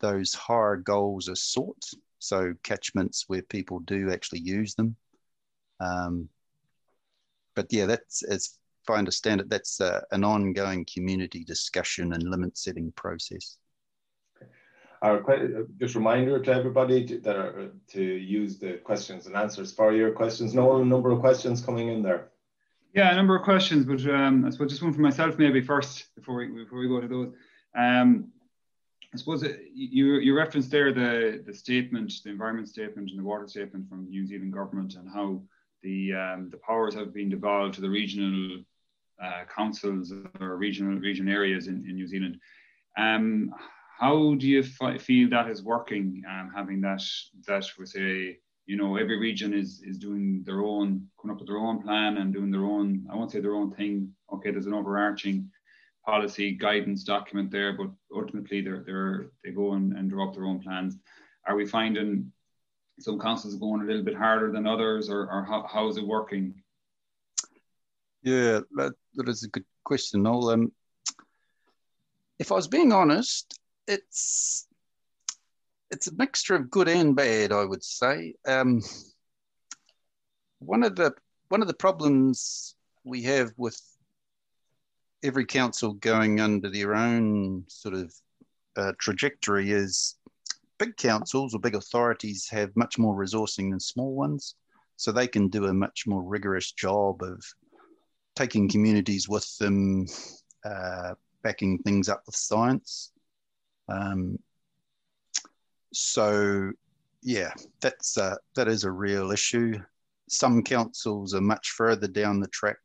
those 0.00 0.34
higher 0.34 0.76
goals 0.76 1.28
are 1.28 1.36
sought. 1.36 1.84
So 2.18 2.54
catchments 2.62 3.24
where 3.28 3.42
people 3.42 3.80
do 3.80 4.10
actually 4.10 4.40
use 4.40 4.74
them. 4.74 4.96
Um, 5.80 6.28
but 7.54 7.66
yeah, 7.70 7.86
that's 7.86 8.22
as 8.22 8.58
if 8.88 8.90
I 8.90 8.98
understand 8.98 9.40
it, 9.40 9.50
that's 9.50 9.80
uh, 9.80 10.00
an 10.12 10.24
ongoing 10.24 10.86
community 10.92 11.44
discussion 11.44 12.14
and 12.14 12.22
limit 12.22 12.56
setting 12.56 12.90
process. 12.92 13.58
Our, 15.02 15.22
just 15.78 15.94
reminder 15.94 16.40
to 16.42 16.52
everybody 16.52 17.06
to, 17.06 17.18
that 17.20 17.36
are, 17.36 17.70
to 17.88 18.02
use 18.02 18.58
the 18.58 18.78
questions 18.78 19.26
and 19.26 19.36
answers 19.36 19.72
for 19.72 19.92
your 19.92 20.12
questions. 20.12 20.54
No 20.54 20.80
a 20.80 20.84
number 20.84 21.10
of 21.10 21.20
questions 21.20 21.60
coming 21.60 21.88
in 21.88 22.02
there. 22.02 22.30
Yeah, 22.94 23.12
a 23.12 23.14
number 23.14 23.36
of 23.36 23.44
questions, 23.44 23.84
but 23.84 24.04
um, 24.12 24.44
I 24.44 24.50
suppose 24.50 24.70
just 24.70 24.82
one 24.82 24.94
for 24.94 25.02
myself 25.02 25.38
maybe 25.38 25.60
first 25.60 26.06
before 26.16 26.36
we 26.36 26.48
before 26.48 26.78
we 26.78 26.88
go 26.88 27.00
to 27.00 27.08
those. 27.08 27.32
Um, 27.76 28.32
I 29.14 29.16
suppose 29.16 29.42
you 29.74 30.16
you 30.16 30.36
referenced 30.36 30.70
there 30.70 30.92
the 30.92 31.42
the 31.46 31.54
statement, 31.54 32.12
the 32.24 32.30
environment 32.30 32.68
statement, 32.68 33.10
and 33.10 33.18
the 33.18 33.24
water 33.24 33.48
statement 33.48 33.88
from 33.88 34.04
the 34.04 34.10
New 34.10 34.26
Zealand 34.26 34.52
government, 34.52 34.94
and 34.96 35.08
how 35.08 35.42
the 35.82 36.12
um, 36.12 36.50
the 36.50 36.58
powers 36.58 36.94
have 36.94 37.14
been 37.14 37.30
devolved 37.30 37.74
to 37.74 37.80
the 37.80 37.88
regional 37.88 38.62
uh, 39.22 39.44
councils 39.54 40.12
or 40.40 40.56
regional 40.56 40.98
region 40.98 41.28
areas 41.28 41.68
in, 41.68 41.86
in 41.88 41.94
New 41.94 42.06
Zealand. 42.06 42.38
Um, 42.98 43.54
how 43.98 44.34
do 44.34 44.46
you 44.46 44.62
feel 44.62 45.30
that 45.30 45.48
is 45.48 45.62
working? 45.62 46.22
Um, 46.28 46.52
having 46.54 46.80
that 46.82 47.02
that 47.46 47.64
we 47.78 47.86
say 47.86 48.38
you 48.66 48.76
know 48.76 48.96
every 48.96 49.18
region 49.18 49.54
is 49.54 49.80
is 49.86 49.96
doing 49.96 50.42
their 50.44 50.60
own, 50.60 51.08
coming 51.18 51.34
up 51.34 51.40
with 51.40 51.48
their 51.48 51.56
own 51.56 51.82
plan 51.82 52.18
and 52.18 52.34
doing 52.34 52.50
their 52.50 52.64
own. 52.64 53.06
I 53.10 53.16
won't 53.16 53.32
say 53.32 53.40
their 53.40 53.54
own 53.54 53.72
thing. 53.72 54.12
Okay, 54.34 54.50
there's 54.50 54.66
an 54.66 54.74
overarching 54.74 55.50
policy 56.08 56.52
guidance 56.52 57.04
document 57.04 57.50
there, 57.50 57.74
but 57.76 57.90
ultimately 58.14 58.62
they're, 58.62 58.82
they're, 58.86 59.26
they 59.44 59.50
go 59.50 59.74
and, 59.74 59.92
and 59.92 60.08
draw 60.08 60.26
up 60.26 60.34
their 60.34 60.46
own 60.46 60.58
plans. 60.58 60.96
Are 61.46 61.54
we 61.54 61.66
finding 61.66 62.32
some 62.98 63.20
councils 63.20 63.56
going 63.56 63.82
a 63.82 63.84
little 63.84 64.02
bit 64.02 64.16
harder 64.16 64.50
than 64.50 64.66
others, 64.66 65.10
or, 65.10 65.30
or 65.30 65.44
how, 65.44 65.66
how 65.70 65.86
is 65.88 65.98
it 65.98 66.06
working? 66.06 66.62
Yeah, 68.22 68.60
that, 68.76 68.94
that 69.16 69.28
is 69.28 69.44
a 69.44 69.48
good 69.48 69.66
question, 69.84 70.22
Noel. 70.22 70.48
Um, 70.48 70.72
if 72.38 72.52
I 72.52 72.54
was 72.54 72.68
being 72.68 72.90
honest, 72.90 73.60
it's 73.86 74.66
it's 75.90 76.06
a 76.06 76.14
mixture 76.14 76.54
of 76.54 76.70
good 76.70 76.88
and 76.88 77.16
bad, 77.16 77.52
I 77.52 77.64
would 77.64 77.84
say. 77.84 78.34
Um, 78.46 78.82
one 80.58 80.84
of 80.84 80.96
the 80.96 81.12
one 81.48 81.60
of 81.60 81.68
the 81.68 81.74
problems 81.74 82.74
we 83.04 83.22
have 83.24 83.52
with 83.56 83.78
every 85.22 85.44
council 85.44 85.94
going 85.94 86.40
under 86.40 86.70
their 86.70 86.94
own 86.94 87.64
sort 87.68 87.94
of 87.94 88.14
uh, 88.76 88.92
trajectory 88.98 89.72
is 89.72 90.16
big 90.78 90.96
councils 90.96 91.54
or 91.54 91.60
big 91.60 91.74
authorities 91.74 92.48
have 92.48 92.74
much 92.76 92.98
more 92.98 93.16
resourcing 93.16 93.70
than 93.70 93.80
small 93.80 94.14
ones. 94.14 94.54
So 94.96 95.12
they 95.12 95.28
can 95.28 95.48
do 95.48 95.66
a 95.66 95.74
much 95.74 96.06
more 96.06 96.22
rigorous 96.22 96.72
job 96.72 97.22
of 97.22 97.44
taking 98.34 98.68
communities 98.68 99.28
with 99.28 99.56
them, 99.58 100.06
uh, 100.64 101.14
backing 101.42 101.78
things 101.78 102.08
up 102.08 102.22
with 102.26 102.34
science. 102.34 103.12
Um, 103.88 104.38
so, 105.92 106.72
yeah, 107.22 107.52
that's 107.80 108.18
uh, 108.18 108.36
that 108.54 108.68
is 108.68 108.84
a 108.84 108.90
real 108.90 109.30
issue. 109.30 109.78
Some 110.28 110.62
councils 110.62 111.34
are 111.34 111.40
much 111.40 111.70
further 111.70 112.06
down 112.06 112.40
the 112.40 112.48
track 112.48 112.78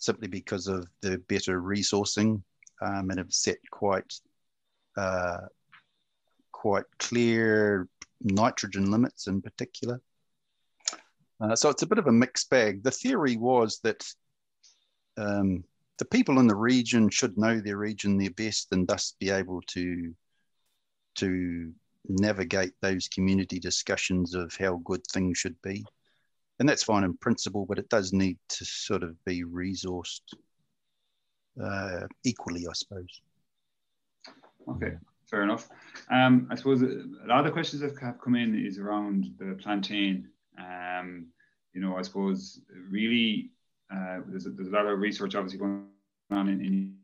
simply 0.00 0.26
because 0.26 0.66
of 0.66 0.88
the 1.02 1.18
better 1.28 1.62
resourcing 1.62 2.42
um, 2.82 3.10
and 3.10 3.18
have 3.18 3.32
set 3.32 3.58
quite 3.70 4.12
uh, 4.96 5.38
quite 6.50 6.84
clear 6.98 7.88
nitrogen 8.22 8.90
limits 8.90 9.28
in 9.28 9.40
particular. 9.40 10.00
Uh, 11.40 11.54
so 11.54 11.70
it's 11.70 11.82
a 11.82 11.86
bit 11.86 11.98
of 11.98 12.06
a 12.06 12.12
mixed 12.12 12.50
bag. 12.50 12.82
The 12.82 12.90
theory 12.90 13.36
was 13.36 13.80
that 13.82 14.04
um, 15.16 15.64
the 15.98 16.04
people 16.06 16.38
in 16.38 16.46
the 16.46 16.56
region 16.56 17.08
should 17.08 17.38
know 17.38 17.60
their 17.60 17.78
region 17.78 18.18
their 18.18 18.30
best 18.30 18.68
and 18.72 18.86
thus 18.88 19.14
be 19.20 19.30
able 19.30 19.60
to 19.68 20.14
to 21.16 21.72
navigate 22.08 22.72
those 22.80 23.08
community 23.08 23.58
discussions 23.58 24.34
of 24.34 24.54
how 24.56 24.80
good 24.84 25.02
things 25.12 25.36
should 25.36 25.60
be 25.62 25.84
and 26.60 26.68
that's 26.68 26.84
fine 26.84 27.04
in 27.04 27.16
principle, 27.16 27.64
but 27.66 27.78
it 27.78 27.88
does 27.88 28.12
need 28.12 28.38
to 28.50 28.64
sort 28.66 29.02
of 29.02 29.16
be 29.24 29.42
resourced 29.44 30.20
uh, 31.60 32.06
equally, 32.24 32.66
I 32.68 32.72
suppose. 32.74 33.22
Okay, 34.68 34.92
fair 35.28 35.42
enough. 35.42 35.68
Um, 36.10 36.46
I 36.50 36.54
suppose 36.54 36.82
a 36.82 37.02
lot 37.26 37.40
of 37.40 37.46
the 37.46 37.50
questions 37.50 37.80
that 37.80 37.98
have 37.98 38.20
come 38.20 38.36
in 38.36 38.54
is 38.54 38.78
around 38.78 39.32
the 39.38 39.54
plantain. 39.54 40.28
Um, 40.58 41.28
you 41.72 41.80
know, 41.80 41.96
I 41.96 42.02
suppose 42.02 42.60
really 42.90 43.50
uh, 43.90 44.18
there's, 44.26 44.44
a, 44.44 44.50
there's 44.50 44.68
a 44.68 44.72
lot 44.72 44.86
of 44.86 44.98
research 44.98 45.34
obviously 45.34 45.58
going 45.58 45.86
on 46.30 46.48
in, 46.48 46.60
in 46.60 46.94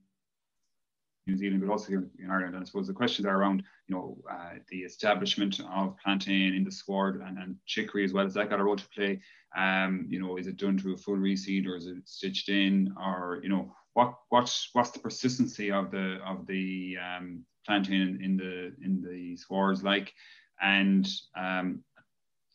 New 1.27 1.37
Zealand, 1.37 1.61
but 1.61 1.71
also 1.71 1.93
in 1.93 2.31
Ireland. 2.31 2.55
And 2.55 2.63
I 2.63 2.67
suppose 2.67 2.87
the 2.87 2.93
questions 2.93 3.27
are 3.27 3.37
around, 3.37 3.63
you 3.89 3.95
know, 3.95 4.19
uh, 4.31 4.59
the 4.69 4.79
establishment 4.79 5.61
of 5.73 5.97
plantain 6.03 6.55
in 6.55 6.65
the 6.65 6.71
sward 6.71 7.21
and, 7.21 7.39
and 7.39 7.57
chicory 7.67 8.05
as 8.05 8.13
well. 8.13 8.25
Has 8.25 8.35
that 8.35 8.51
got 8.51 8.61
a 8.61 8.65
role 8.65 8.77
to 8.77 8.89
play? 8.95 9.21
Um, 9.57 10.07
you 10.09 10.21
know, 10.21 10.37
is 10.37 10.47
it 10.47 10.57
done 10.57 10.79
through 10.79 10.95
a 10.95 10.99
full 10.99 11.17
reseed 11.17 11.67
or 11.67 11.77
is 11.77 11.87
it 11.87 11.97
stitched 12.05 12.49
in? 12.49 12.95
Or 12.99 13.41
you 13.43 13.49
know, 13.49 13.73
what 13.95 14.15
what's 14.29 14.71
what's 14.73 14.91
the 14.91 15.01
persistency 15.01 15.73
of 15.73 15.91
the 15.91 16.19
of 16.25 16.47
the 16.47 16.97
um, 16.99 17.45
plantain 17.65 18.03
in, 18.03 18.23
in 18.23 18.37
the 18.37 18.73
in 18.85 19.03
the 19.03 19.37
swards 19.37 19.83
like? 19.83 20.13
and 20.61 21.09
um, 21.37 21.83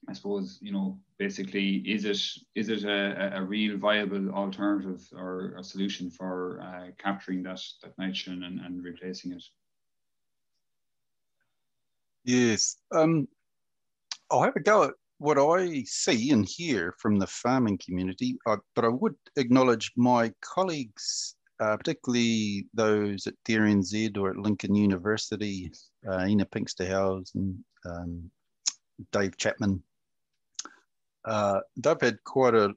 I 0.10 0.14
suppose 0.14 0.58
you 0.62 0.72
know 0.72 0.98
basically 1.18 1.78
is 1.86 2.06
it 2.06 2.22
is 2.56 2.70
it 2.70 2.84
a, 2.84 3.38
a 3.38 3.44
real 3.44 3.78
viable 3.78 4.32
alternative 4.32 5.08
or 5.14 5.56
a 5.58 5.64
solution 5.64 6.10
for 6.10 6.62
uh, 6.62 6.92
capturing 6.98 7.44
that 7.44 7.62
that 7.84 7.98
nitrogen 7.98 8.44
and, 8.44 8.60
and 8.60 8.84
replacing 8.84 9.34
it? 9.34 9.44
Yes, 12.24 12.78
um, 12.92 13.28
I'll 14.30 14.44
have 14.44 14.56
a 14.56 14.60
go 14.60 14.84
at 14.84 14.94
what 15.18 15.38
I 15.38 15.84
see 15.86 16.32
and 16.32 16.48
hear 16.48 16.96
from 16.98 17.20
the 17.20 17.28
farming 17.28 17.78
community, 17.78 18.38
uh, 18.48 18.58
but 18.76 18.86
I 18.86 18.88
would 18.88 19.16
acknowledge 19.36 19.92
my 19.96 20.34
colleagues, 20.42 21.36
uh, 21.60 21.78
particularly 21.78 22.66
those 22.74 23.28
at 23.28 23.36
DairyNZ 23.48 24.18
or 24.18 24.32
at 24.32 24.38
Lincoln 24.38 24.74
University, 24.74 25.72
uh, 26.10 26.26
Ina 26.26 26.48
Pinxterhuis 26.48 27.36
and 27.36 27.64
um, 27.86 28.32
Dave 29.12 29.38
Chapman. 29.38 29.84
Uh, 31.26 31.60
they've 31.78 32.02
had 32.02 32.24
quite 32.24 32.56
a, 32.56 32.74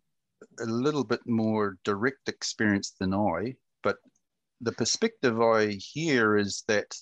a 0.61 0.67
little 0.67 1.05
bit 1.05 1.21
more 1.27 1.79
direct 1.85 2.29
experience 2.29 2.95
than 2.99 3.15
I, 3.15 3.55
but 3.83 3.97
the 4.61 4.73
perspective 4.73 5.41
I 5.41 5.79
hear 5.79 6.37
is 6.37 6.65
that 6.69 6.95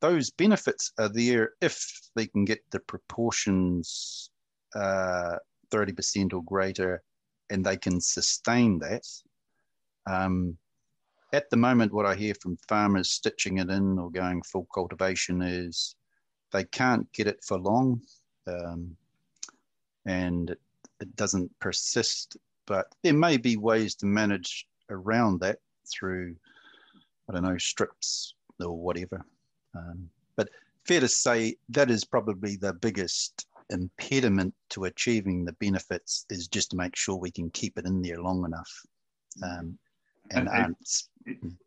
those 0.00 0.30
benefits 0.30 0.92
are 0.98 1.08
there 1.08 1.52
if 1.60 2.10
they 2.14 2.26
can 2.26 2.44
get 2.44 2.60
the 2.70 2.80
proportions 2.80 4.30
uh, 4.74 5.36
30% 5.70 6.32
or 6.34 6.42
greater 6.44 7.02
and 7.50 7.64
they 7.64 7.76
can 7.76 8.00
sustain 8.00 8.78
that. 8.78 9.02
Um, 10.06 10.56
at 11.32 11.50
the 11.50 11.56
moment, 11.56 11.92
what 11.92 12.06
I 12.06 12.14
hear 12.14 12.34
from 12.34 12.56
farmers 12.68 13.10
stitching 13.10 13.58
it 13.58 13.68
in 13.68 13.98
or 13.98 14.10
going 14.10 14.42
full 14.42 14.66
cultivation 14.72 15.42
is 15.42 15.94
they 16.52 16.64
can't 16.64 17.10
get 17.12 17.26
it 17.26 17.44
for 17.44 17.58
long 17.58 18.00
um, 18.46 18.96
and 20.06 20.50
it, 20.50 21.16
doesn't 21.16 21.50
persist. 21.60 22.36
But 22.66 22.94
there 23.02 23.14
may 23.14 23.36
be 23.36 23.56
ways 23.56 23.94
to 23.96 24.06
manage 24.06 24.66
around 24.90 25.40
that 25.40 25.58
through, 25.90 26.36
I 27.28 27.32
don't 27.32 27.44
know, 27.44 27.58
strips 27.58 28.34
or 28.60 28.76
whatever. 28.76 29.24
Um, 29.74 30.08
but 30.36 30.48
fair 30.84 31.00
to 31.00 31.08
say 31.08 31.56
that 31.70 31.90
is 31.90 32.04
probably 32.04 32.56
the 32.56 32.72
biggest 32.72 33.46
impediment 33.70 34.54
to 34.70 34.84
achieving 34.84 35.44
the 35.44 35.52
benefits 35.54 36.24
is 36.30 36.48
just 36.48 36.70
to 36.70 36.76
make 36.76 36.96
sure 36.96 37.16
we 37.16 37.30
can 37.30 37.50
keep 37.50 37.78
it 37.78 37.86
in 37.86 38.02
there 38.02 38.20
long 38.20 38.44
enough. 38.44 38.70
Um, 39.42 39.78
and, 40.30 40.48
and 40.48 40.76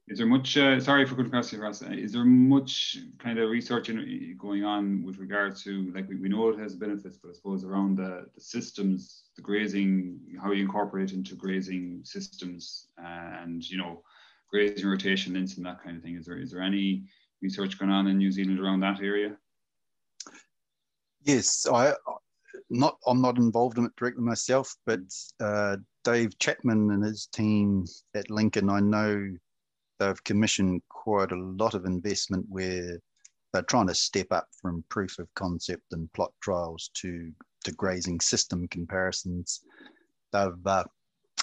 is 0.07 0.17
there 0.17 0.27
much? 0.27 0.57
Uh, 0.57 0.79
sorry 0.79 1.05
for 1.05 1.15
cutting 1.15 1.27
across 1.27 1.51
you, 1.53 1.61
Ross. 1.61 1.81
Is 1.81 2.13
there 2.13 2.25
much 2.25 2.97
kind 3.19 3.39
of 3.39 3.49
research 3.49 3.89
in, 3.89 4.35
going 4.37 4.63
on 4.63 5.03
with 5.03 5.17
regard 5.17 5.55
to 5.57 5.91
like 5.93 6.07
we, 6.07 6.15
we 6.15 6.29
know 6.29 6.49
it 6.49 6.59
has 6.59 6.75
benefits, 6.75 7.17
but 7.17 7.29
I 7.29 7.33
suppose 7.33 7.63
around 7.63 7.97
the, 7.97 8.27
the 8.33 8.41
systems, 8.41 9.23
the 9.35 9.41
grazing, 9.41 10.19
how 10.41 10.51
you 10.51 10.63
incorporate 10.63 11.13
into 11.13 11.35
grazing 11.35 12.01
systems, 12.03 12.87
uh, 12.99 13.41
and 13.41 13.67
you 13.69 13.77
know, 13.77 14.03
grazing 14.49 14.87
rotation 14.87 15.33
lints 15.33 15.57
and 15.57 15.65
that 15.65 15.83
kind 15.83 15.97
of 15.97 16.03
thing. 16.03 16.15
Is 16.15 16.25
there 16.25 16.37
is 16.37 16.51
there 16.51 16.61
any 16.61 17.03
research 17.41 17.77
going 17.77 17.91
on 17.91 18.07
in 18.07 18.17
New 18.17 18.31
Zealand 18.31 18.59
around 18.59 18.81
that 18.81 19.01
area? 19.01 19.37
Yes, 21.23 21.67
I 21.71 21.93
not 22.69 22.97
I'm 23.05 23.21
not 23.21 23.37
involved 23.37 23.77
in 23.77 23.85
it 23.85 23.95
directly 23.95 24.23
myself, 24.23 24.75
but 24.85 25.01
uh, 25.39 25.77
Dave 26.03 26.37
Chapman 26.39 26.91
and 26.91 27.03
his 27.03 27.27
team 27.27 27.85
at 28.15 28.29
Lincoln, 28.29 28.69
I 28.69 28.79
know 28.79 29.35
they've 30.01 30.23
commissioned 30.23 30.81
quite 30.89 31.31
a 31.31 31.35
lot 31.35 31.75
of 31.75 31.85
investment 31.85 32.43
where 32.49 32.99
they're 33.53 33.61
trying 33.61 33.85
to 33.87 33.93
step 33.93 34.27
up 34.31 34.47
from 34.59 34.83
proof 34.89 35.19
of 35.19 35.31
concept 35.35 35.83
and 35.91 36.11
plot 36.13 36.33
trials 36.41 36.89
to 36.95 37.31
to 37.63 37.71
grazing 37.73 38.19
system 38.19 38.67
comparisons. 38.69 39.61
They've 40.33 40.65
uh, 40.65 40.85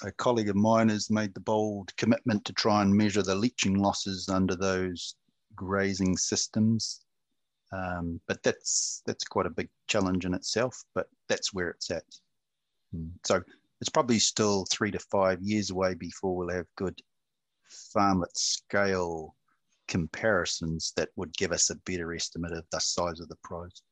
a 0.02 0.10
colleague 0.12 0.48
of 0.48 0.56
mine 0.56 0.88
has 0.88 1.08
made 1.08 1.34
the 1.34 1.40
bold 1.40 1.96
commitment 1.96 2.44
to 2.44 2.52
try 2.52 2.82
and 2.82 2.92
measure 2.92 3.22
the 3.22 3.34
leaching 3.34 3.74
losses 3.74 4.28
under 4.28 4.56
those 4.56 5.14
grazing 5.54 6.16
systems. 6.16 7.04
Um, 7.72 8.20
but 8.26 8.42
that's 8.42 9.02
that's 9.06 9.24
quite 9.24 9.46
a 9.46 9.50
big 9.50 9.68
challenge 9.86 10.24
in 10.24 10.34
itself. 10.34 10.82
But 10.96 11.06
that's 11.28 11.54
where 11.54 11.68
it's 11.68 11.90
at. 11.92 12.04
Hmm. 12.92 13.10
So 13.24 13.40
it's 13.80 13.90
probably 13.90 14.18
still 14.18 14.66
three 14.68 14.90
to 14.90 14.98
five 14.98 15.40
years 15.42 15.70
away 15.70 15.94
before 15.94 16.34
we'll 16.34 16.56
have 16.56 16.66
good 16.74 17.00
farmlet 17.68 18.36
scale 18.36 19.34
comparisons 19.88 20.92
that 20.96 21.08
would 21.16 21.36
give 21.36 21.52
us 21.52 21.70
a 21.70 21.76
better 21.76 22.12
estimate 22.14 22.52
of 22.52 22.64
the 22.70 22.78
size 22.78 23.20
of 23.20 23.28
the 23.28 23.36
prize. 23.42 23.82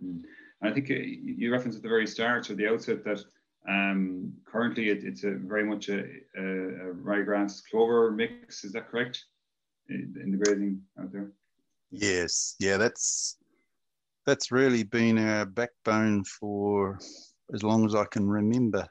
Hmm. 0.00 0.18
I 0.62 0.70
think 0.70 0.90
uh, 0.90 0.94
you 0.94 1.52
referenced 1.52 1.76
at 1.76 1.82
the 1.82 1.88
very 1.88 2.06
start 2.06 2.48
or 2.48 2.54
the 2.54 2.68
outset 2.68 3.04
that 3.04 3.20
um, 3.68 4.32
currently 4.46 4.88
it, 4.88 5.04
it's 5.04 5.24
a 5.24 5.32
very 5.32 5.64
much 5.64 5.88
a, 5.88 6.00
a, 6.36 6.42
a 6.42 6.94
ryegrass 6.94 7.62
clover 7.70 8.10
mix. 8.10 8.64
Is 8.64 8.72
that 8.72 8.88
correct? 8.88 9.24
In, 9.90 10.14
in 10.22 10.30
the 10.30 10.38
grazing 10.38 10.80
out 10.98 11.12
there. 11.12 11.32
Yes, 11.90 12.56
yeah, 12.58 12.78
that's 12.78 13.36
that's 14.24 14.50
really 14.50 14.82
been 14.82 15.18
our 15.18 15.44
backbone 15.44 16.24
for 16.24 16.98
as 17.52 17.62
long 17.62 17.84
as 17.84 17.94
I 17.94 18.06
can 18.06 18.26
remember. 18.26 18.86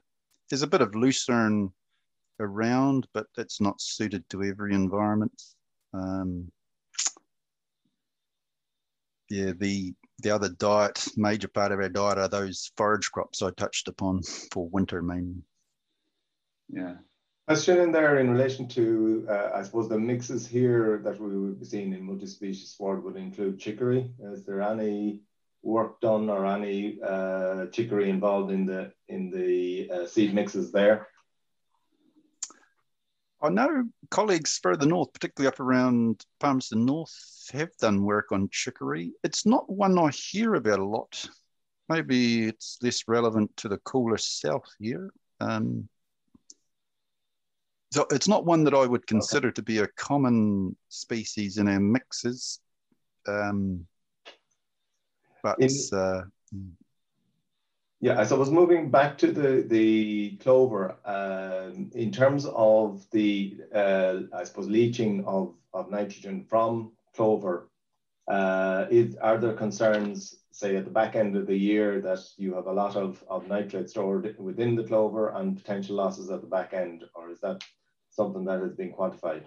There's 0.49 0.61
a 0.61 0.67
bit 0.67 0.81
of 0.81 0.93
lucerne 0.93 1.71
around, 2.43 3.07
but 3.13 3.27
that's 3.35 3.59
not 3.59 3.81
suited 3.81 4.27
to 4.29 4.43
every 4.43 4.73
environment. 4.73 5.41
Um, 5.93 6.51
yeah, 9.29 9.53
the 9.57 9.93
the 10.19 10.31
other 10.31 10.49
diet, 10.49 11.05
major 11.17 11.47
part 11.47 11.71
of 11.71 11.79
our 11.79 11.89
diet, 11.89 12.17
are 12.17 12.29
those 12.29 12.71
forage 12.77 13.11
crops 13.11 13.41
I 13.41 13.51
touched 13.51 13.87
upon 13.87 14.21
for 14.51 14.69
winter 14.69 15.01
mainly. 15.01 15.41
Yeah, 16.69 16.95
Question 17.47 17.81
in 17.81 17.91
there 17.91 18.19
in 18.19 18.29
relation 18.29 18.69
to, 18.69 19.27
uh, 19.29 19.49
I 19.53 19.63
suppose, 19.63 19.89
the 19.89 19.99
mixes 19.99 20.47
here 20.47 21.01
that 21.03 21.19
we 21.19 21.37
would 21.37 21.59
be 21.59 21.65
seeing 21.65 21.91
in 21.91 22.01
multi-species 22.01 22.69
sward 22.71 23.03
would 23.03 23.17
include 23.17 23.59
chicory. 23.59 24.09
Is 24.17 24.45
there 24.45 24.61
any 24.61 25.23
work 25.61 25.99
done 25.99 26.29
or 26.29 26.45
any 26.45 26.99
uh, 27.05 27.65
chicory 27.65 28.09
involved 28.09 28.49
in 28.51 28.65
the 28.65 28.93
in 29.09 29.29
the 29.29 29.89
uh, 29.91 30.05
seed 30.07 30.33
mixes 30.33 30.71
there? 30.71 31.07
I 33.43 33.49
know 33.49 33.83
colleagues 34.09 34.57
further 34.63 34.85
north, 34.85 35.11
particularly 35.11 35.49
up 35.53 35.59
around 35.59 36.25
Palmerston 36.39 36.85
North, 36.85 37.13
have 37.51 37.75
done 37.75 38.03
work 38.03 38.31
on 38.31 38.47
chicory. 38.49 39.11
It's 39.21 39.45
not 39.45 39.69
one 39.69 39.99
I 39.99 40.11
hear 40.11 40.55
about 40.55 40.79
a 40.79 40.85
lot. 40.85 41.27
Maybe 41.89 42.45
it's 42.47 42.79
less 42.81 43.03
relevant 43.05 43.55
to 43.57 43.67
the 43.67 43.79
cooler 43.79 44.17
south 44.17 44.69
here. 44.79 45.11
Um, 45.41 45.89
so 47.91 48.07
it's 48.11 48.29
not 48.29 48.45
one 48.45 48.63
that 48.63 48.73
I 48.73 48.85
would 48.85 49.05
consider 49.05 49.49
okay. 49.49 49.55
to 49.55 49.61
be 49.61 49.79
a 49.79 49.87
common 49.87 50.77
species 50.87 51.57
in 51.57 51.67
our 51.67 51.81
mixes. 51.81 52.61
Um, 53.27 53.85
but 55.43 55.57
in, 55.59 55.69
uh, 55.91 56.21
yeah, 58.03 58.19
I 58.19 58.33
was 58.33 58.51
moving 58.51 58.91
back 58.91 59.17
to 59.19 59.31
the 59.31 59.63
the 59.65 60.35
clover, 60.43 60.97
um, 61.05 61.89
in 61.95 62.11
terms 62.11 62.45
of 62.45 63.09
the 63.11 63.55
uh, 63.73 64.23
I 64.33 64.43
suppose 64.43 64.67
leaching 64.67 65.23
of 65.23 65.55
of 65.73 65.89
nitrogen 65.89 66.45
from 66.49 66.91
clover, 67.15 67.69
uh, 68.27 68.87
is 68.91 69.15
are 69.15 69.37
there 69.37 69.53
concerns, 69.53 70.35
say 70.51 70.75
at 70.75 70.83
the 70.83 70.91
back 70.91 71.15
end 71.15 71.37
of 71.37 71.47
the 71.47 71.55
year, 71.55 72.01
that 72.01 72.19
you 72.35 72.53
have 72.55 72.67
a 72.67 72.73
lot 72.73 72.97
of 72.97 73.23
of 73.29 73.47
nitrate 73.47 73.89
stored 73.89 74.35
within 74.37 74.75
the 74.75 74.83
clover 74.83 75.29
and 75.29 75.55
potential 75.55 75.95
losses 75.95 76.29
at 76.29 76.41
the 76.41 76.47
back 76.57 76.73
end, 76.73 77.05
or 77.15 77.31
is 77.31 77.39
that 77.39 77.63
something 78.09 78.43
that 78.43 78.59
has 78.59 78.73
been 78.73 78.91
quantified? 78.91 79.45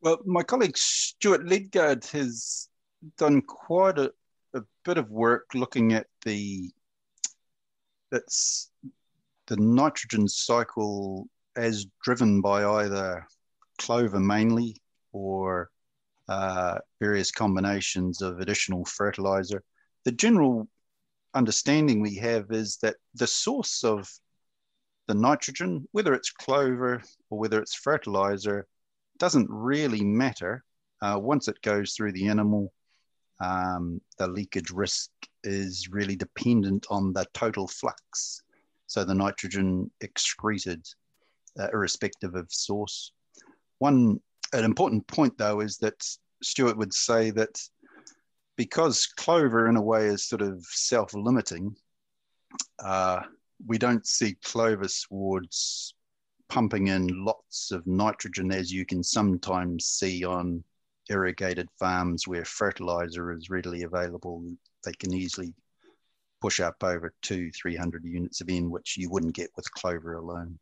Well, 0.00 0.20
my 0.24 0.44
colleague 0.44 0.78
Stuart 0.78 1.44
Ledgard 1.44 2.04
has 2.12 2.68
done 3.16 3.42
quite 3.42 3.98
a 3.98 4.12
bit 4.84 4.98
of 4.98 5.10
work 5.10 5.46
looking 5.54 5.92
at 5.92 6.06
the 6.24 6.70
that's 8.10 8.70
the 9.46 9.56
nitrogen 9.56 10.26
cycle 10.28 11.28
as 11.56 11.86
driven 12.02 12.40
by 12.40 12.64
either 12.64 13.26
clover 13.78 14.20
mainly 14.20 14.76
or 15.12 15.70
uh, 16.28 16.78
various 17.00 17.30
combinations 17.30 18.22
of 18.22 18.40
additional 18.40 18.84
fertilizer. 18.84 19.62
The 20.04 20.12
general 20.12 20.68
understanding 21.34 22.00
we 22.00 22.16
have 22.16 22.50
is 22.50 22.78
that 22.78 22.96
the 23.14 23.26
source 23.26 23.84
of 23.84 24.08
the 25.08 25.14
nitrogen, 25.14 25.88
whether 25.92 26.14
it's 26.14 26.30
clover 26.30 27.02
or 27.30 27.38
whether 27.38 27.60
it's 27.60 27.74
fertilizer, 27.74 28.66
doesn't 29.18 29.48
really 29.50 30.04
matter. 30.04 30.64
Uh, 31.02 31.18
once 31.20 31.48
it 31.48 31.60
goes 31.62 31.94
through 31.94 32.12
the 32.12 32.28
animal, 32.28 32.72
um, 33.40 34.00
the 34.18 34.26
leakage 34.26 34.70
risk 34.70 35.10
is 35.44 35.88
really 35.90 36.16
dependent 36.16 36.86
on 36.90 37.12
the 37.12 37.26
total 37.32 37.66
flux. 37.66 38.42
So 38.86 39.04
the 39.04 39.14
nitrogen 39.14 39.90
excreted, 40.00 40.86
uh, 41.58 41.68
irrespective 41.72 42.34
of 42.34 42.52
source. 42.52 43.12
One 43.78 44.20
an 44.52 44.64
important 44.64 45.06
point 45.06 45.38
though 45.38 45.60
is 45.60 45.78
that 45.78 46.04
Stuart 46.42 46.76
would 46.76 46.92
say 46.92 47.30
that 47.30 47.60
because 48.56 49.06
clover 49.06 49.68
in 49.68 49.76
a 49.76 49.82
way 49.82 50.06
is 50.06 50.24
sort 50.24 50.42
of 50.42 50.64
self-limiting, 50.66 51.74
uh, 52.84 53.20
we 53.66 53.78
don't 53.78 54.06
see 54.06 54.36
clover 54.42 54.88
swards 54.88 55.94
pumping 56.48 56.88
in 56.88 57.24
lots 57.24 57.70
of 57.70 57.86
nitrogen 57.86 58.50
as 58.50 58.72
you 58.72 58.84
can 58.84 59.02
sometimes 59.02 59.86
see 59.86 60.24
on 60.24 60.64
irrigated 61.10 61.68
farms 61.78 62.26
where 62.26 62.44
fertilizer 62.44 63.32
is 63.32 63.50
readily 63.50 63.82
available. 63.82 64.42
They 64.84 64.92
can 64.92 65.12
easily 65.12 65.54
push 66.40 66.60
up 66.60 66.76
over 66.82 67.12
two, 67.20 67.50
300 67.50 68.04
units 68.04 68.40
of 68.40 68.48
N, 68.48 68.70
which 68.70 68.96
you 68.96 69.10
wouldn't 69.10 69.34
get 69.34 69.50
with 69.56 69.70
clover 69.72 70.14
alone. 70.14 70.58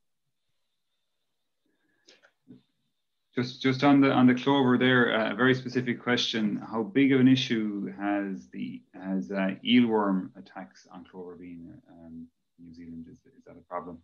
Just, 3.34 3.62
just 3.62 3.84
on 3.84 4.00
the 4.00 4.10
on 4.10 4.26
the 4.26 4.34
clover 4.34 4.76
there, 4.76 5.14
uh, 5.14 5.32
a 5.32 5.36
very 5.36 5.54
specific 5.54 6.02
question: 6.02 6.56
How 6.56 6.82
big 6.82 7.12
of 7.12 7.20
an 7.20 7.28
issue 7.28 7.92
has 7.96 8.48
the 8.48 8.82
has 8.94 9.30
uh, 9.30 9.54
eelworm 9.64 10.30
attacks 10.36 10.88
on 10.92 11.04
clover 11.04 11.36
been 11.36 11.80
um, 11.88 12.26
New 12.58 12.74
Zealand? 12.74 13.06
Is, 13.08 13.18
is 13.18 13.44
that 13.46 13.56
a 13.56 13.60
problem? 13.60 13.98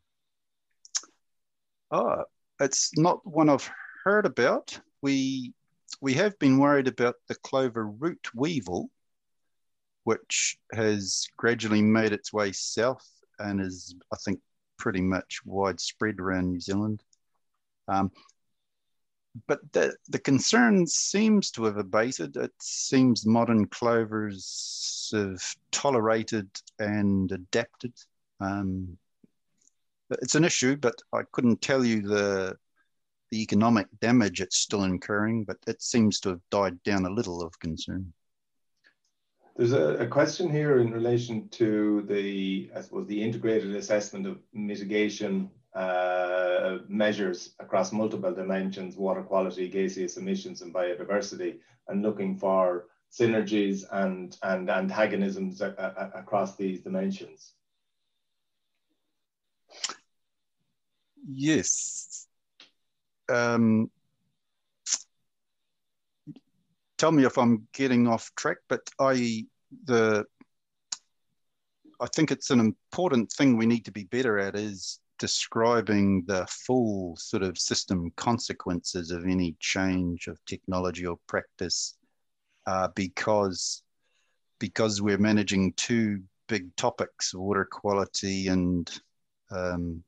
Oh, 1.91 2.23
it's 2.61 2.97
not 2.97 3.27
one 3.27 3.49
I've 3.49 3.69
heard 4.05 4.25
about. 4.25 4.79
We 5.03 5.53
we 6.01 6.15
have 6.15 6.39
been 6.39 6.59
worried 6.59 6.89
about 6.89 7.17
the 7.29 7.35
clover 7.37 7.87
root 7.87 8.29
weevil, 8.35 8.91
which 10.05 10.59
has 10.73 11.27
gradually 11.37 11.83
made 11.83 12.13
its 12.13 12.33
way 12.33 12.53
south 12.53 13.09
and 13.39 13.61
is, 13.61 13.95
I 14.13 14.17
think, 14.25 14.41
pretty 14.79 15.01
much 15.01 15.41
widespread 15.45 16.21
around 16.21 16.53
New 16.53 16.61
Zealand. 16.61 17.03
Um, 17.89 18.11
but 19.47 19.61
the, 19.73 19.97
the 20.09 20.19
concern 20.19 20.87
seems 20.87 21.51
to 21.53 21.65
have 21.65 21.77
abated. 21.77 22.37
It 22.37 22.53
seems 22.61 23.27
modern 23.27 23.67
clovers 23.67 25.11
have 25.13 25.43
tolerated 25.73 26.49
and 26.79 27.31
adapted. 27.33 27.93
Um, 28.41 28.97
it's 30.11 30.35
an 30.35 30.45
issue, 30.45 30.77
but 30.77 30.95
I 31.13 31.23
couldn't 31.33 31.63
tell 31.63 31.85
you 31.85 32.03
the 32.03 32.57
the 33.35 33.43
economic 33.43 33.89
damage 34.01 34.41
it's 34.41 34.59
still 34.59 34.85
incurring, 34.85 35.43
but 35.43 35.57
it 35.67 35.83
seems 35.83 36.21
to 36.21 36.29
have 36.29 36.41
died 36.51 36.81
down 36.85 37.05
a 37.05 37.11
little 37.11 37.43
of 37.43 37.59
concern. 37.59 38.13
There's 39.57 39.73
a, 39.73 39.97
a, 39.97 40.07
question 40.07 40.49
here 40.49 40.79
in 40.79 40.93
relation 40.93 41.49
to 41.61 42.03
the, 42.03 42.71
I 42.77 42.81
suppose, 42.81 43.09
the 43.09 43.21
integrated 43.21 43.75
assessment 43.75 44.25
of 44.29 44.39
mitigation 44.53 45.51
uh, 45.75 46.79
measures 46.87 47.55
across 47.59 47.93
multiple 47.93 48.33
dimensions, 48.33 48.97
water 48.97 49.23
quality, 49.23 49.69
gaseous 49.69 50.17
emissions, 50.17 50.63
and 50.63 50.73
biodiversity, 50.73 51.59
and 51.89 52.03
looking 52.03 52.37
for 52.37 52.87
synergies 53.11 53.83
and, 53.91 54.37
and 54.45 54.71
antagonisms 54.71 55.61
a, 55.61 55.71
a, 56.15 56.21
across 56.21 56.55
these 56.55 56.83
dimensions. 56.83 57.55
Yes. 61.27 62.14
Um, 63.29 63.91
tell 66.99 67.13
me 67.13 67.25
if 67.25 67.39
I'm 67.39 67.67
getting 67.73 68.07
off 68.07 68.31
track, 68.37 68.59
but 68.69 68.89
I 68.99 69.47
the 69.85 70.25
I 72.01 72.07
think 72.15 72.31
it's 72.31 72.51
an 72.51 72.61
important 72.61 73.31
thing 73.33 73.57
we 73.57 73.67
need 73.67 73.85
to 73.85 73.93
be 73.93 74.05
better 74.05 74.39
at 74.39 74.57
is 74.57 75.01
describing 75.19 76.25
the 76.27 76.47
full 76.49 77.17
sort 77.17 77.43
of 77.43 77.57
system 77.57 78.11
consequences 78.17 79.11
of 79.11 79.25
any 79.25 79.57
change 79.61 80.27
of 80.27 80.45
technology 80.45 81.07
or 81.07 81.19
practice 81.29 81.97
uh, 82.67 82.89
because 82.95 83.83
because 84.59 85.03
we're 85.03 85.19
managing 85.19 85.73
two 85.75 86.23
big 86.49 86.75
topics 86.77 87.35
water 87.35 87.67
quality 87.71 88.49
and 88.49 89.01
um, 89.51 90.03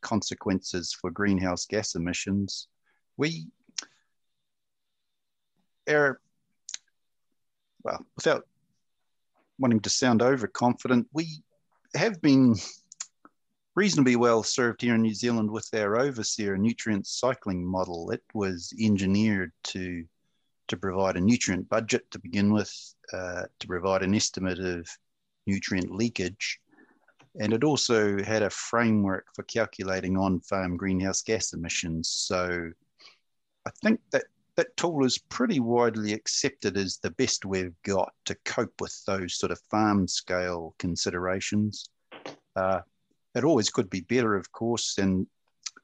consequences 0.00 0.96
for 0.98 1.10
greenhouse 1.10 1.66
gas 1.66 1.94
emissions 1.94 2.68
we 3.16 3.46
are 5.88 6.20
well 7.82 8.04
without 8.16 8.46
wanting 9.58 9.80
to 9.80 9.90
sound 9.90 10.22
overconfident 10.22 11.06
we 11.12 11.42
have 11.94 12.20
been 12.20 12.54
reasonably 13.78 14.16
well 14.16 14.42
served 14.42 14.82
here 14.82 14.96
in 14.96 15.02
New 15.02 15.14
Zealand 15.14 15.48
with 15.48 15.70
their 15.70 15.96
overseer 15.96 16.56
nutrient 16.56 17.06
cycling 17.06 17.64
model. 17.64 18.10
It 18.10 18.24
was 18.34 18.74
engineered 18.80 19.52
to 19.64 20.04
to 20.66 20.76
provide 20.76 21.16
a 21.16 21.20
nutrient 21.20 21.68
budget 21.68 22.10
to 22.10 22.18
begin 22.18 22.52
with, 22.52 22.70
uh, 23.12 23.44
to 23.60 23.66
provide 23.68 24.02
an 24.02 24.16
estimate 24.16 24.58
of 24.58 24.86
nutrient 25.46 25.92
leakage, 25.92 26.60
and 27.40 27.52
it 27.52 27.64
also 27.64 28.22
had 28.22 28.42
a 28.42 28.50
framework 28.50 29.26
for 29.34 29.42
calculating 29.44 30.16
on-farm 30.16 30.76
greenhouse 30.76 31.22
gas 31.22 31.52
emissions. 31.52 32.08
So 32.08 32.70
I 33.66 33.70
think 33.82 34.00
that 34.10 34.24
that 34.56 34.76
tool 34.76 35.04
is 35.04 35.18
pretty 35.18 35.60
widely 35.60 36.12
accepted 36.12 36.76
as 36.76 36.98
the 36.98 37.12
best 37.12 37.44
we've 37.44 37.80
got 37.84 38.12
to 38.24 38.34
cope 38.44 38.80
with 38.80 39.04
those 39.06 39.38
sort 39.38 39.52
of 39.52 39.60
farm 39.70 40.08
scale 40.08 40.74
considerations. 40.78 41.88
Uh, 42.56 42.80
it 43.36 43.44
always 43.44 43.70
could 43.70 43.88
be 43.88 44.00
better, 44.00 44.34
of 44.34 44.50
course, 44.50 44.98
and 44.98 45.26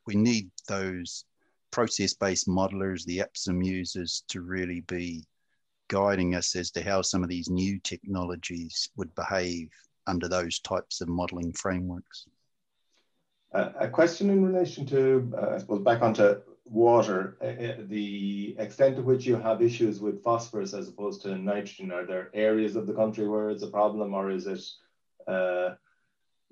we 0.06 0.16
need 0.16 0.50
those 0.66 1.24
process-based 1.70 2.48
modelers, 2.48 3.04
the 3.04 3.18
APSIM 3.18 3.64
users, 3.64 4.24
to 4.28 4.40
really 4.40 4.80
be 4.80 5.24
guiding 5.88 6.34
us 6.34 6.56
as 6.56 6.72
to 6.72 6.82
how 6.82 7.00
some 7.00 7.22
of 7.22 7.28
these 7.28 7.50
new 7.50 7.78
technologies 7.80 8.90
would 8.96 9.14
behave 9.14 9.70
under 10.06 10.28
those 10.28 10.58
types 10.60 11.00
of 11.00 11.08
modeling 11.08 11.52
frameworks. 11.52 12.26
Uh, 13.52 13.70
a 13.78 13.88
question 13.88 14.30
in 14.30 14.44
relation 14.44 14.84
to, 14.86 15.32
uh, 15.36 15.54
I 15.54 15.58
suppose, 15.58 15.82
back 15.82 16.02
onto 16.02 16.40
water, 16.64 17.36
uh, 17.40 17.84
the 17.86 18.56
extent 18.58 18.96
to 18.96 19.02
which 19.02 19.26
you 19.26 19.36
have 19.36 19.62
issues 19.62 20.00
with 20.00 20.22
phosphorus 20.24 20.74
as 20.74 20.88
opposed 20.88 21.22
to 21.22 21.36
nitrogen. 21.36 21.92
Are 21.92 22.06
there 22.06 22.30
areas 22.34 22.74
of 22.74 22.86
the 22.86 22.94
country 22.94 23.28
where 23.28 23.50
it's 23.50 23.62
a 23.62 23.68
problem, 23.68 24.12
or 24.12 24.30
is 24.30 24.46
it 24.46 24.64
uh, 25.30 25.74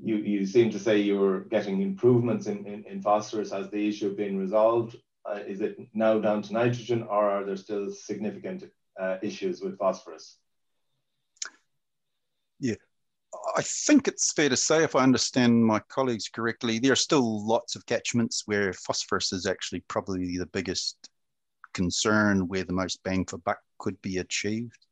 you, 0.03 0.17
you 0.17 0.47
seem 0.47 0.71
to 0.71 0.79
say 0.79 0.99
you're 0.99 1.41
getting 1.41 1.81
improvements 1.81 2.47
in, 2.47 2.67
in, 2.67 2.85
in 2.85 3.03
phosphorus. 3.03 3.53
Has 3.53 3.71
the 3.71 3.89
issue 3.89 4.15
been 4.17 4.39
resolved? 4.39 4.97
Uh, 5.25 5.39
is 5.47 5.61
it 5.61 5.79
now 5.95 6.19
down 6.19 6.43
to 6.43 6.53
nitrogen 6.53 7.05
or 7.05 7.31
are 7.31 7.45
there 7.45 7.57
still 7.57 7.91
significant 7.93 8.65
uh, 9.01 9.19
issues 9.23 9.61
with 9.61 9.79
phosphorus? 9.79 10.39
Yeah, 12.59 12.75
I 13.55 13.63
think 13.63 14.09
it's 14.09 14.33
fair 14.33 14.49
to 14.49 14.57
say, 14.57 14.83
if 14.83 14.97
I 14.97 15.03
understand 15.03 15.65
my 15.65 15.81
colleagues 15.81 16.29
correctly, 16.29 16.79
there 16.79 16.93
are 16.93 16.97
still 16.97 17.47
lots 17.47 17.77
of 17.77 17.87
catchments 17.87 18.43
where 18.47 18.73
phosphorus 18.73 19.33
is 19.33 19.47
actually 19.47 19.81
probably 19.89 20.39
the 20.39 20.47
biggest 20.47 21.11
concern, 21.75 22.49
where 22.49 22.65
the 22.65 22.73
most 22.73 23.03
bang 23.03 23.25
for 23.27 23.39
buck 23.39 23.59
could 23.79 24.01
be 24.03 24.19
achieved. 24.19 24.87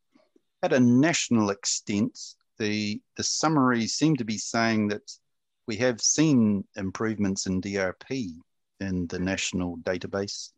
At 0.62 0.72
a 0.72 0.80
national 0.80 1.50
extent, 1.50 2.18
the 2.58 3.00
the 3.16 3.22
summaries 3.22 3.94
seem 3.94 4.16
to 4.16 4.24
be 4.24 4.36
saying 4.36 4.88
that 4.88 5.10
we 5.66 5.76
have 5.76 6.00
seen 6.00 6.64
improvements 6.76 7.46
in 7.46 7.60
DRP 7.60 8.34
in 8.80 9.06
the 9.06 9.18
national 9.18 9.78
database. 9.78 10.50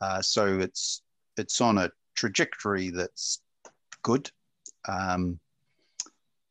Uh, 0.00 0.20
so 0.20 0.58
it's 0.58 1.02
it's 1.36 1.60
on 1.60 1.78
a 1.78 1.90
trajectory 2.14 2.90
that's 2.90 3.40
good. 4.02 4.30
Um, 4.88 5.38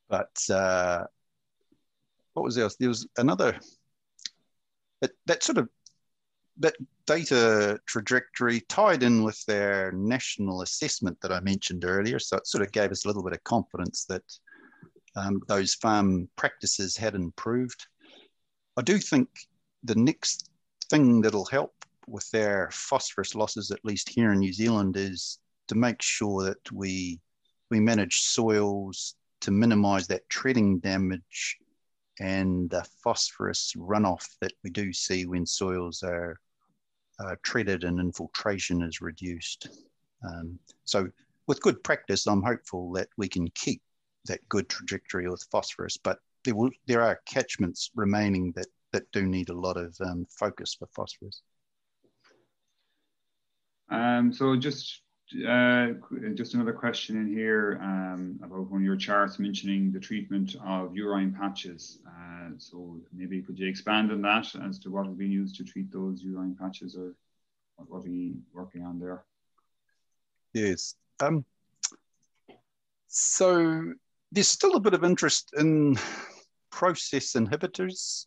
but 0.09 0.35
uh, 0.49 1.03
what 2.33 2.43
was 2.43 2.57
else? 2.57 2.75
There 2.75 2.89
was 2.89 3.07
another 3.17 3.59
that, 5.01 5.11
that 5.27 5.43
sort 5.43 5.57
of 5.57 5.69
that 6.59 6.75
data 7.05 7.79
trajectory 7.85 8.59
tied 8.61 9.01
in 9.01 9.23
with 9.23 9.43
their 9.45 9.93
national 9.93 10.61
assessment 10.61 11.17
that 11.21 11.31
I 11.31 11.39
mentioned 11.39 11.85
earlier. 11.85 12.19
So 12.19 12.37
it 12.37 12.47
sort 12.47 12.63
of 12.63 12.71
gave 12.73 12.91
us 12.91 13.05
a 13.05 13.07
little 13.07 13.23
bit 13.23 13.33
of 13.33 13.43
confidence 13.45 14.05
that 14.05 14.23
um, 15.15 15.41
those 15.47 15.73
farm 15.75 16.27
practices 16.35 16.97
had 16.97 17.15
improved. 17.15 17.87
I 18.75 18.81
do 18.81 18.97
think 18.97 19.29
the 19.83 19.95
next 19.95 20.49
thing 20.89 21.21
that'll 21.21 21.45
help 21.45 21.73
with 22.07 22.29
their 22.31 22.69
phosphorus 22.71 23.35
losses, 23.35 23.71
at 23.71 23.85
least 23.85 24.09
here 24.09 24.33
in 24.33 24.39
New 24.39 24.53
Zealand, 24.53 24.97
is 24.97 25.39
to 25.69 25.75
make 25.75 26.01
sure 26.01 26.43
that 26.43 26.71
we 26.71 27.19
we 27.69 27.79
manage 27.79 28.21
soils 28.21 29.15
to 29.41 29.51
minimize 29.51 30.07
that 30.07 30.27
treading 30.29 30.79
damage 30.79 31.57
and 32.19 32.69
the 32.69 32.85
phosphorus 33.03 33.73
runoff 33.77 34.27
that 34.41 34.51
we 34.63 34.69
do 34.69 34.91
see 34.91 35.25
when 35.25 35.45
soils 35.45 36.03
are 36.03 36.37
uh, 37.19 37.35
treaded 37.43 37.83
and 37.83 37.99
infiltration 37.99 38.81
is 38.81 39.01
reduced. 39.01 39.67
Um, 40.27 40.59
so 40.83 41.07
with 41.47 41.61
good 41.61 41.83
practice, 41.83 42.27
I'm 42.27 42.43
hopeful 42.43 42.91
that 42.93 43.07
we 43.17 43.27
can 43.27 43.49
keep 43.55 43.81
that 44.25 44.47
good 44.49 44.69
trajectory 44.69 45.29
with 45.29 45.45
phosphorus, 45.51 45.97
but 45.97 46.19
there 46.43 46.55
will 46.55 46.71
there 46.87 47.01
are 47.01 47.19
catchments 47.25 47.91
remaining 47.95 48.51
that 48.53 48.67
that 48.91 49.11
do 49.11 49.25
need 49.25 49.49
a 49.49 49.53
lot 49.53 49.77
of 49.77 49.95
um, 50.01 50.25
focus 50.29 50.75
for 50.77 50.87
phosphorus. 50.95 51.41
Um, 53.89 54.31
so 54.31 54.55
just 54.55 55.01
uh, 55.47 55.87
just 56.33 56.53
another 56.53 56.73
question 56.73 57.15
in 57.17 57.27
here 57.27 57.79
um, 57.83 58.39
about 58.43 58.69
one 58.69 58.81
of 58.81 58.85
your 58.85 58.95
charts 58.95 59.39
mentioning 59.39 59.91
the 59.91 59.99
treatment 59.99 60.55
of 60.65 60.95
urine 60.95 61.33
patches. 61.33 61.99
Uh, 62.07 62.49
so 62.57 62.99
maybe 63.13 63.41
could 63.41 63.57
you 63.59 63.67
expand 63.67 64.11
on 64.11 64.21
that 64.21 64.47
as 64.67 64.79
to 64.79 64.89
what 64.89 65.05
has 65.05 65.15
been 65.15 65.31
used 65.31 65.55
to 65.55 65.63
treat 65.63 65.91
those 65.91 66.23
urine 66.23 66.55
patches 66.59 66.95
or 66.95 67.13
what, 67.75 67.89
what 67.89 68.05
are 68.05 68.09
you 68.09 68.37
working 68.53 68.83
on 68.83 68.99
there? 68.99 69.23
Yes. 70.53 70.95
Um, 71.19 71.45
so 73.07 73.93
there's 74.31 74.47
still 74.47 74.75
a 74.75 74.79
bit 74.79 74.93
of 74.93 75.03
interest 75.03 75.53
in 75.57 75.97
process 76.71 77.33
inhibitors. 77.33 78.25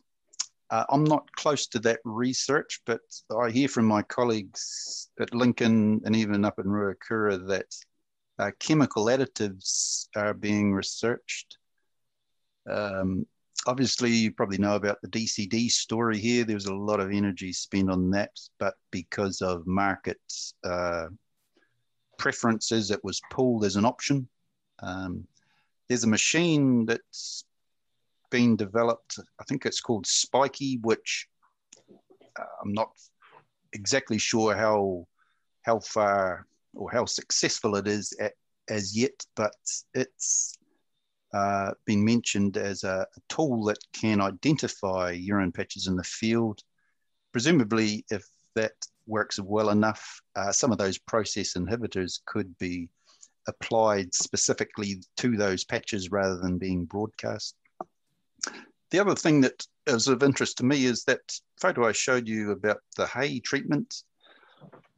Uh, 0.73 0.85
I'm 0.89 1.03
not 1.03 1.31
close 1.33 1.67
to 1.67 1.79
that 1.81 1.99
research, 2.03 2.81
but 2.87 3.01
I 3.29 3.51
hear 3.51 3.67
from 3.67 3.85
my 3.85 4.01
colleagues 4.01 5.07
at 5.19 5.31
Lincoln 5.31 6.01
and 6.03 6.15
even 6.15 6.43
up 6.43 6.57
in 6.57 6.65
Ruakura 6.65 7.47
that 7.47 7.67
uh, 8.39 8.49
chemical 8.57 9.05
additives 9.05 10.07
are 10.15 10.33
being 10.33 10.73
researched. 10.73 11.59
Um, 12.67 13.27
obviously, 13.67 14.09
you 14.09 14.31
probably 14.31 14.57
know 14.57 14.75
about 14.75 14.99
the 15.03 15.09
DCD 15.09 15.69
story 15.69 16.17
here. 16.17 16.43
There 16.43 16.55
was 16.55 16.65
a 16.65 16.73
lot 16.73 16.99
of 16.99 17.11
energy 17.11 17.53
spent 17.53 17.91
on 17.91 18.09
that, 18.09 18.31
but 18.57 18.73
because 18.89 19.43
of 19.43 19.67
market 19.67 20.21
uh, 20.63 21.05
preferences, 22.17 22.89
it 22.89 23.03
was 23.03 23.21
pulled 23.29 23.63
as 23.63 23.75
an 23.75 23.85
option. 23.85 24.27
Um, 24.79 25.27
there's 25.87 26.03
a 26.03 26.07
machine 26.07 26.87
that's 26.87 27.45
been 28.33 28.55
developed. 28.55 29.19
I 29.39 29.43
think 29.43 29.63
it's 29.63 29.79
called 29.79 30.07
Spikey, 30.07 30.79
which 30.81 31.27
uh, 32.39 32.43
I'm 32.63 32.73
not 32.73 32.89
exactly 33.73 34.17
sure 34.17 34.55
how 34.55 35.05
how 35.61 35.79
far 35.79 36.47
or 36.73 36.91
how 36.91 37.05
successful 37.05 37.75
it 37.75 37.87
is 37.87 38.11
at, 38.19 38.33
as 38.67 38.97
yet, 38.97 39.17
but 39.35 39.53
it's 39.93 40.57
uh, 41.31 41.71
been 41.85 42.03
mentioned 42.03 42.57
as 42.57 42.83
a, 42.83 43.05
a, 43.15 43.19
tool 43.29 43.63
that 43.65 43.77
can 43.93 44.19
identify 44.19 45.11
urine 45.11 45.51
patches 45.51 45.87
in 45.87 45.95
the 45.95 46.03
field. 46.03 46.59
Presumably, 47.31 48.03
if 48.09 48.25
that 48.55 48.73
works 49.05 49.39
well 49.39 49.69
enough, 49.69 50.21
uh, 50.35 50.51
some 50.51 50.71
of 50.71 50.79
those 50.79 50.97
process 50.97 51.53
inhibitors 51.53 52.19
could 52.25 52.57
be 52.57 52.89
applied 53.47 54.13
specifically 54.13 55.03
to 55.17 55.37
those 55.37 55.63
patches 55.63 56.11
rather 56.11 56.37
than 56.37 56.57
being 56.57 56.85
broadcast. 56.85 57.55
The 58.91 58.99
other 58.99 59.15
thing 59.15 59.41
that 59.41 59.65
is 59.87 60.07
of 60.07 60.23
interest 60.23 60.57
to 60.57 60.65
me 60.65 60.85
is 60.85 61.03
that 61.05 61.21
photo 61.59 61.87
I 61.87 61.91
showed 61.91 62.27
you 62.27 62.51
about 62.51 62.81
the 62.95 63.07
hay 63.07 63.39
treatment. 63.39 64.03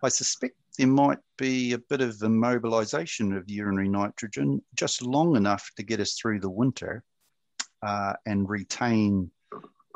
I 0.03 0.09
suspect 0.09 0.55
there 0.77 0.87
might 0.87 1.19
be 1.37 1.73
a 1.73 1.77
bit 1.77 2.01
of 2.01 2.15
immobilization 2.17 3.37
of 3.37 3.49
urinary 3.49 3.89
nitrogen 3.89 4.61
just 4.75 5.01
long 5.01 5.35
enough 5.35 5.71
to 5.77 5.83
get 5.83 5.99
us 5.99 6.13
through 6.13 6.41
the 6.41 6.49
winter 6.49 7.03
uh, 7.81 8.13
and 8.25 8.49
retain 8.49 9.31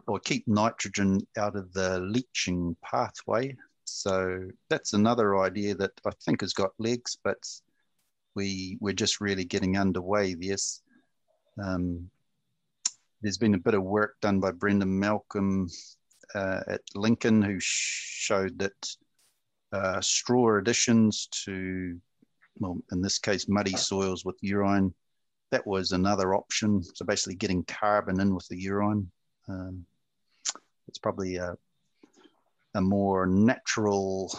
or 0.08 0.20
keep 0.20 0.48
nitrogen 0.48 1.20
out 1.38 1.56
of 1.56 1.72
the 1.74 2.00
leaching 2.00 2.76
pathway. 2.84 3.56
So 3.86 4.48
that's 4.70 4.94
another 4.94 5.40
idea 5.40 5.76
that 5.76 5.92
I 6.06 6.12
think 6.24 6.42
has 6.42 6.54
got 6.54 6.72
legs, 6.80 7.18
but 7.24 7.44
we 8.36 8.78
we're 8.80 8.94
just 8.94 9.20
really 9.20 9.46
getting 9.46 9.78
underway. 9.78 10.36
Yes, 10.40 10.82
um, 11.62 12.10
there's 13.22 13.38
been 13.38 13.56
a 13.56 13.60
bit 13.60 13.74
of 13.74 13.84
work 13.84 14.16
done 14.22 14.40
by 14.40 14.52
Brendon 14.52 15.00
Malcolm 15.00 15.70
uh, 16.36 16.62
at 16.68 16.82
Lincoln, 16.96 17.42
who 17.42 17.58
showed 17.60 18.60
that 18.60 18.96
uh, 19.72 20.02
straw 20.02 20.58
additions 20.58 21.28
to, 21.46 22.00
well, 22.60 22.78
in 22.92 23.02
this 23.02 23.20
case, 23.20 23.48
muddy 23.48 23.76
soils 23.76 24.26
with 24.26 24.38
urine, 24.42 24.94
that 25.52 25.66
was 25.66 25.92
another 25.92 26.36
option. 26.36 26.84
So 26.84 27.06
basically, 27.06 27.36
getting 27.36 27.64
carbon 27.64 28.20
in 28.20 28.36
with 28.36 28.48
the 28.48 28.60
urine. 28.60 29.12
Um, 29.48 29.86
it's 30.88 31.00
probably 31.00 31.36
a, 31.38 31.56
a 32.76 32.82
more 32.82 33.26
natural 33.26 34.32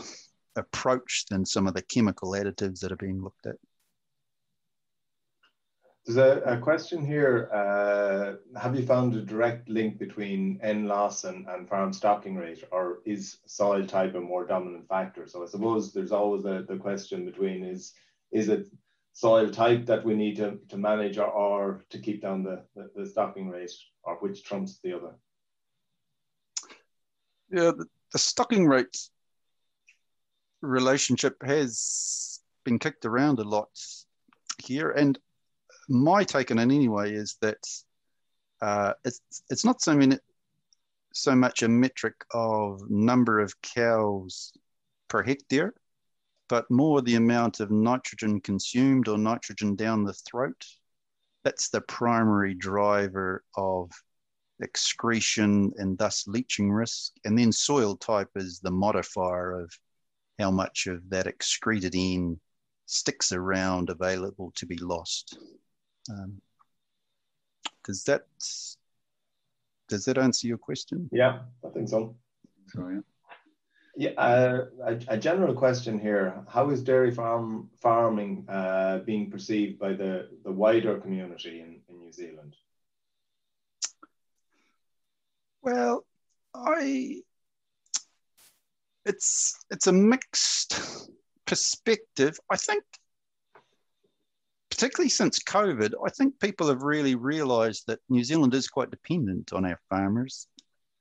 approach 0.56 1.26
than 1.30 1.44
some 1.44 1.66
of 1.66 1.74
the 1.74 1.82
chemical 1.82 2.32
additives 2.32 2.80
that 2.80 2.92
are 2.92 2.96
being 2.96 3.22
looked 3.22 3.46
at. 3.46 3.56
There's 6.10 6.42
a, 6.44 6.54
a 6.56 6.58
question 6.58 7.06
here. 7.06 7.48
Uh, 7.52 8.58
have 8.58 8.74
you 8.74 8.84
found 8.84 9.14
a 9.14 9.22
direct 9.22 9.68
link 9.68 9.96
between 9.96 10.58
N 10.60 10.86
loss 10.86 11.22
and, 11.22 11.46
and 11.46 11.68
farm 11.68 11.92
stocking 11.92 12.34
rate, 12.34 12.64
or 12.72 12.98
is 13.04 13.38
soil 13.46 13.86
type 13.86 14.16
a 14.16 14.20
more 14.20 14.44
dominant 14.44 14.88
factor? 14.88 15.28
So 15.28 15.44
I 15.44 15.46
suppose 15.46 15.92
there's 15.92 16.10
always 16.10 16.42
the, 16.42 16.66
the 16.68 16.78
question 16.78 17.24
between 17.24 17.62
is 17.62 17.92
is 18.32 18.48
it 18.48 18.66
soil 19.12 19.50
type 19.50 19.86
that 19.86 20.04
we 20.04 20.14
need 20.14 20.34
to, 20.38 20.58
to 20.70 20.76
manage 20.76 21.16
or, 21.16 21.28
or 21.28 21.84
to 21.90 21.98
keep 22.00 22.22
down 22.22 22.42
the, 22.42 22.64
the, 22.74 22.90
the 22.96 23.06
stocking 23.06 23.48
rate, 23.48 23.70
or 24.02 24.16
which 24.16 24.42
trumps 24.42 24.80
the 24.82 24.94
other? 24.94 25.14
Yeah, 27.52 27.70
the, 27.70 27.86
the 28.12 28.18
stocking 28.18 28.66
rate 28.66 28.98
relationship 30.60 31.36
has 31.44 32.40
been 32.64 32.80
kicked 32.80 33.04
around 33.04 33.38
a 33.38 33.44
lot 33.44 33.70
here, 34.58 34.90
and 34.90 35.16
my 35.90 36.22
take 36.22 36.50
on 36.52 36.58
it 36.58 36.62
anyway 36.62 37.12
is 37.12 37.36
that 37.40 37.58
uh, 38.62 38.92
it's 39.04 39.20
it's 39.50 39.64
not 39.64 39.82
so 39.82 39.94
many, 39.94 40.18
so 41.12 41.34
much 41.34 41.62
a 41.62 41.68
metric 41.68 42.14
of 42.32 42.88
number 42.88 43.40
of 43.40 43.60
cows 43.60 44.52
per 45.08 45.22
hectare, 45.22 45.74
but 46.48 46.70
more 46.70 47.02
the 47.02 47.16
amount 47.16 47.58
of 47.58 47.72
nitrogen 47.72 48.40
consumed 48.40 49.08
or 49.08 49.18
nitrogen 49.18 49.74
down 49.74 50.04
the 50.04 50.12
throat. 50.12 50.64
That's 51.42 51.70
the 51.70 51.80
primary 51.80 52.54
driver 52.54 53.42
of 53.56 53.90
excretion 54.60 55.72
and 55.76 55.98
thus 55.98 56.26
leaching 56.28 56.70
risk. 56.70 57.12
And 57.24 57.36
then 57.36 57.50
soil 57.50 57.96
type 57.96 58.30
is 58.36 58.60
the 58.60 58.70
modifier 58.70 59.60
of 59.60 59.72
how 60.38 60.50
much 60.50 60.86
of 60.86 61.08
that 61.10 61.26
excreted 61.26 61.94
N 61.96 62.38
sticks 62.86 63.32
around 63.32 63.90
available 63.90 64.52
to 64.56 64.66
be 64.66 64.76
lost. 64.76 65.38
Um, 66.10 66.40
does 67.84 68.04
that 68.04 68.22
does 69.88 70.04
that 70.04 70.18
answer 70.18 70.46
your 70.46 70.58
question? 70.58 71.08
Yeah, 71.12 71.40
I 71.64 71.68
think 71.70 71.88
so. 71.88 72.16
So 72.68 72.88
yeah. 72.88 73.00
Yeah, 73.96 74.10
uh, 74.10 74.66
a, 74.86 74.98
a, 75.08 75.18
general 75.18 75.52
question 75.52 75.98
here: 75.98 76.44
How 76.48 76.70
is 76.70 76.82
dairy 76.82 77.10
farm 77.10 77.68
farming 77.82 78.46
uh, 78.48 78.98
being 78.98 79.30
perceived 79.30 79.78
by 79.78 79.92
the 79.94 80.30
the 80.44 80.52
wider 80.52 80.98
community 81.00 81.60
in, 81.60 81.80
in 81.88 81.98
New 81.98 82.12
Zealand? 82.12 82.56
Well, 85.60 86.06
I 86.54 87.22
it's 89.04 89.58
it's 89.70 89.88
a 89.88 89.92
mixed 89.92 91.10
perspective. 91.46 92.38
I 92.50 92.56
think 92.56 92.84
particularly 94.80 95.10
since 95.10 95.38
COVID, 95.40 95.92
I 96.06 96.08
think 96.08 96.40
people 96.40 96.66
have 96.68 96.80
really 96.80 97.14
realised 97.14 97.84
that 97.86 97.98
New 98.08 98.24
Zealand 98.24 98.54
is 98.54 98.66
quite 98.66 98.90
dependent 98.90 99.52
on 99.52 99.66
our 99.66 99.78
farmers. 99.90 100.48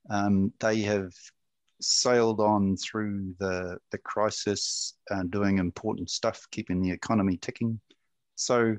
Um, 0.09 0.51
they 0.59 0.82
have 0.82 1.13
sailed 1.80 2.41
on 2.41 2.75
through 2.75 3.36
the, 3.39 3.77
the 3.91 3.97
crisis, 3.99 4.97
uh, 5.09 5.23
doing 5.30 5.59
important 5.59 6.09
stuff, 6.09 6.45
keeping 6.51 6.82
the 6.82 6.91
economy 6.91 7.38
ticking. 7.38 7.80
So 8.36 8.75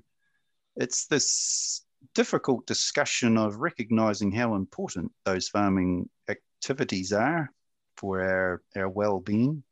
it's 0.77 1.07
this 1.07 1.87
difficult 2.15 2.67
discussion 2.67 3.39
of 3.39 3.57
recognizing 3.57 4.31
how 4.31 4.55
important 4.55 5.13
those 5.25 5.49
farming 5.49 6.11
activities 6.29 7.15
are 7.15 7.51
for 7.97 8.21
our, 8.21 8.63
our 8.77 8.91
well-being 8.91 9.63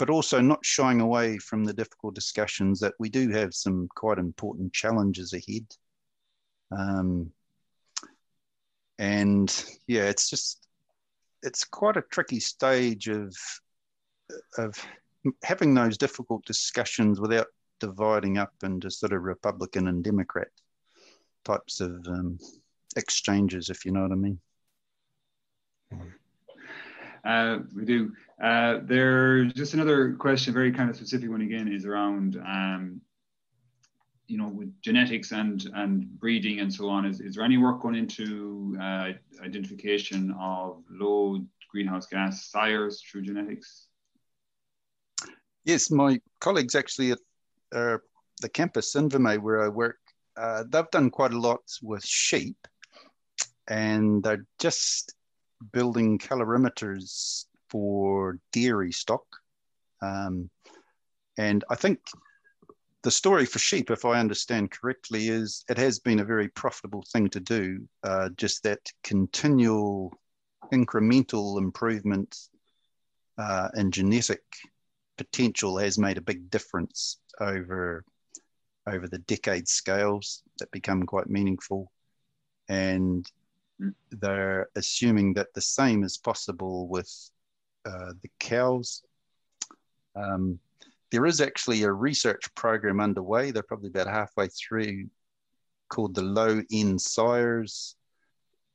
but 0.00 0.08
also 0.08 0.40
not 0.40 0.64
shying 0.64 1.02
away 1.02 1.36
from 1.36 1.62
the 1.62 1.74
difficult 1.74 2.14
discussions 2.14 2.80
that 2.80 2.94
we 2.98 3.10
do 3.10 3.28
have 3.28 3.52
some 3.52 3.86
quite 3.94 4.16
important 4.16 4.72
challenges 4.72 5.34
ahead. 5.34 5.66
Um, 6.72 7.30
and 8.98 9.64
yeah, 9.86 10.04
it's 10.04 10.30
just 10.30 10.66
it's 11.42 11.64
quite 11.64 11.98
a 11.98 12.02
tricky 12.10 12.40
stage 12.40 13.08
of 13.08 13.36
of 14.56 14.74
having 15.42 15.74
those 15.74 15.98
difficult 15.98 16.46
discussions 16.46 17.20
without 17.20 17.48
dividing 17.78 18.38
up 18.38 18.54
into 18.62 18.90
sort 18.90 19.12
of 19.12 19.22
Republican 19.22 19.88
and 19.88 20.02
Democrat 20.02 20.48
types 21.44 21.80
of 21.80 21.90
um, 22.08 22.38
exchanges, 22.96 23.68
if 23.68 23.84
you 23.84 23.92
know 23.92 24.02
what 24.02 24.12
I 24.12 24.14
mean. 24.14 24.40
Uh, 27.22 27.58
we 27.76 27.84
do. 27.84 28.12
Uh, 28.40 28.78
there's 28.84 29.52
just 29.52 29.74
another 29.74 30.14
question, 30.14 30.54
very 30.54 30.72
kind 30.72 30.88
of 30.88 30.96
specific 30.96 31.28
one 31.28 31.42
again, 31.42 31.68
is 31.68 31.84
around, 31.84 32.36
um, 32.46 33.00
you 34.28 34.38
know, 34.38 34.48
with 34.48 34.72
genetics 34.80 35.32
and 35.32 35.68
and 35.74 36.08
breeding 36.18 36.60
and 36.60 36.72
so 36.72 36.88
on. 36.88 37.04
Is, 37.04 37.20
is 37.20 37.34
there 37.34 37.44
any 37.44 37.58
work 37.58 37.82
going 37.82 37.96
into 37.96 38.76
uh, 38.80 39.10
identification 39.44 40.34
of 40.40 40.82
low 40.88 41.44
greenhouse 41.70 42.06
gas 42.06 42.48
sires 42.50 43.02
through 43.02 43.22
genetics? 43.22 43.88
Yes, 45.64 45.90
my 45.90 46.18
colleagues 46.40 46.74
actually 46.74 47.12
at 47.12 47.18
uh, 47.72 47.98
the 48.40 48.48
campus 48.48 48.94
Invermay 48.94 49.38
where 49.38 49.62
I 49.62 49.68
work, 49.68 49.98
uh, 50.38 50.64
they've 50.66 50.90
done 50.90 51.10
quite 51.10 51.32
a 51.32 51.38
lot 51.38 51.60
with 51.82 52.04
sheep, 52.04 52.56
and 53.68 54.22
they're 54.22 54.46
just 54.58 55.14
building 55.72 56.18
calorimeters 56.18 57.44
for 57.70 58.38
dairy 58.52 58.92
stock. 58.92 59.24
Um, 60.02 60.50
and 61.38 61.64
I 61.70 61.74
think 61.74 62.00
the 63.02 63.10
story 63.10 63.46
for 63.46 63.58
sheep, 63.58 63.90
if 63.90 64.04
I 64.04 64.20
understand 64.20 64.70
correctly, 64.70 65.28
is 65.28 65.64
it 65.68 65.78
has 65.78 65.98
been 65.98 66.20
a 66.20 66.24
very 66.24 66.48
profitable 66.48 67.04
thing 67.12 67.30
to 67.30 67.40
do. 67.40 67.88
Uh, 68.02 68.28
just 68.36 68.62
that 68.64 68.80
continual 69.02 70.12
incremental 70.72 71.58
improvement 71.58 72.36
uh, 73.38 73.68
in 73.74 73.90
genetic 73.90 74.42
potential 75.16 75.78
has 75.78 75.98
made 75.98 76.18
a 76.18 76.22
big 76.22 76.50
difference 76.50 77.18
over 77.40 78.04
over 78.86 79.06
the 79.06 79.18
decade 79.18 79.68
scales 79.68 80.42
that 80.58 80.70
become 80.70 81.04
quite 81.04 81.28
meaningful, 81.28 81.90
and 82.68 83.30
they're 84.10 84.68
assuming 84.74 85.34
that 85.34 85.52
the 85.54 85.60
same 85.60 86.02
is 86.02 86.16
possible 86.18 86.88
with 86.88 87.30
uh, 87.84 88.12
the 88.22 88.30
cows. 88.38 89.02
Um, 90.16 90.58
there 91.10 91.26
is 91.26 91.40
actually 91.40 91.82
a 91.82 91.92
research 91.92 92.54
program 92.54 93.00
underway. 93.00 93.50
They're 93.50 93.62
probably 93.62 93.88
about 93.88 94.06
halfway 94.06 94.48
through, 94.48 95.08
called 95.88 96.14
the 96.14 96.22
Low 96.22 96.62
N 96.72 96.98
Sires 96.98 97.96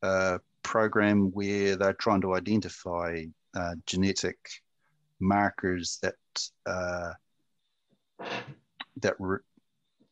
uh, 0.03 0.39
program, 0.63 1.31
where 1.31 1.75
they're 1.75 1.93
trying 1.93 2.21
to 2.21 2.35
identify 2.35 3.23
uh, 3.55 3.75
genetic 3.85 4.37
markers 5.19 5.99
that 6.01 6.15
uh, 6.65 7.13
that 9.01 9.15
re- 9.19 9.39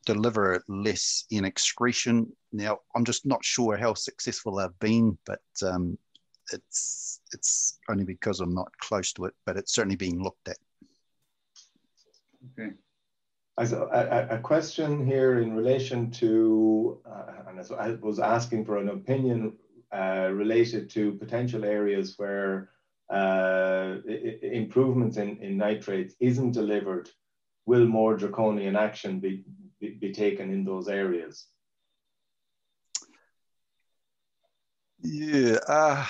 deliver 0.06 0.62
less 0.68 1.24
in 1.30 1.44
excretion. 1.44 2.30
Now, 2.52 2.78
I'm 2.94 3.04
just 3.04 3.26
not 3.26 3.44
sure 3.44 3.76
how 3.76 3.94
successful 3.94 4.56
they've 4.56 4.78
been, 4.78 5.18
but 5.26 5.42
um, 5.62 5.98
it's 6.52 7.20
it's 7.32 7.78
only 7.88 8.04
because 8.04 8.40
I'm 8.40 8.54
not 8.54 8.76
close 8.78 9.12
to 9.14 9.24
it, 9.26 9.34
but 9.46 9.56
it's 9.56 9.72
certainly 9.72 9.96
being 9.96 10.22
looked 10.22 10.48
at. 10.48 10.58
Okay. 12.52 12.72
As 13.58 13.72
a, 13.72 14.28
a, 14.30 14.38
question 14.38 15.06
here 15.06 15.38
in 15.38 15.54
relation 15.54 16.10
to, 16.10 17.00
uh, 17.06 17.48
and 17.48 17.60
I 17.78 17.92
was 18.02 18.18
asking 18.18 18.64
for 18.64 18.78
an 18.78 18.88
opinion 18.88 19.52
uh, 19.92 20.30
related 20.32 20.90
to 20.90 21.12
potential 21.12 21.64
areas 21.64 22.14
where 22.16 22.70
uh, 23.10 23.96
improvements 24.42 25.18
in, 25.18 25.38
in 25.38 25.56
nitrates 25.56 26.16
isn't 26.18 26.50
delivered, 26.50 27.10
will 27.64 27.86
more 27.86 28.16
draconian 28.16 28.74
action 28.74 29.20
be, 29.20 29.44
be, 29.80 29.90
be 29.90 30.12
taken 30.12 30.50
in 30.50 30.64
those 30.64 30.88
areas? 30.88 31.46
Yeah, 35.00 35.58
uh, 35.68 36.06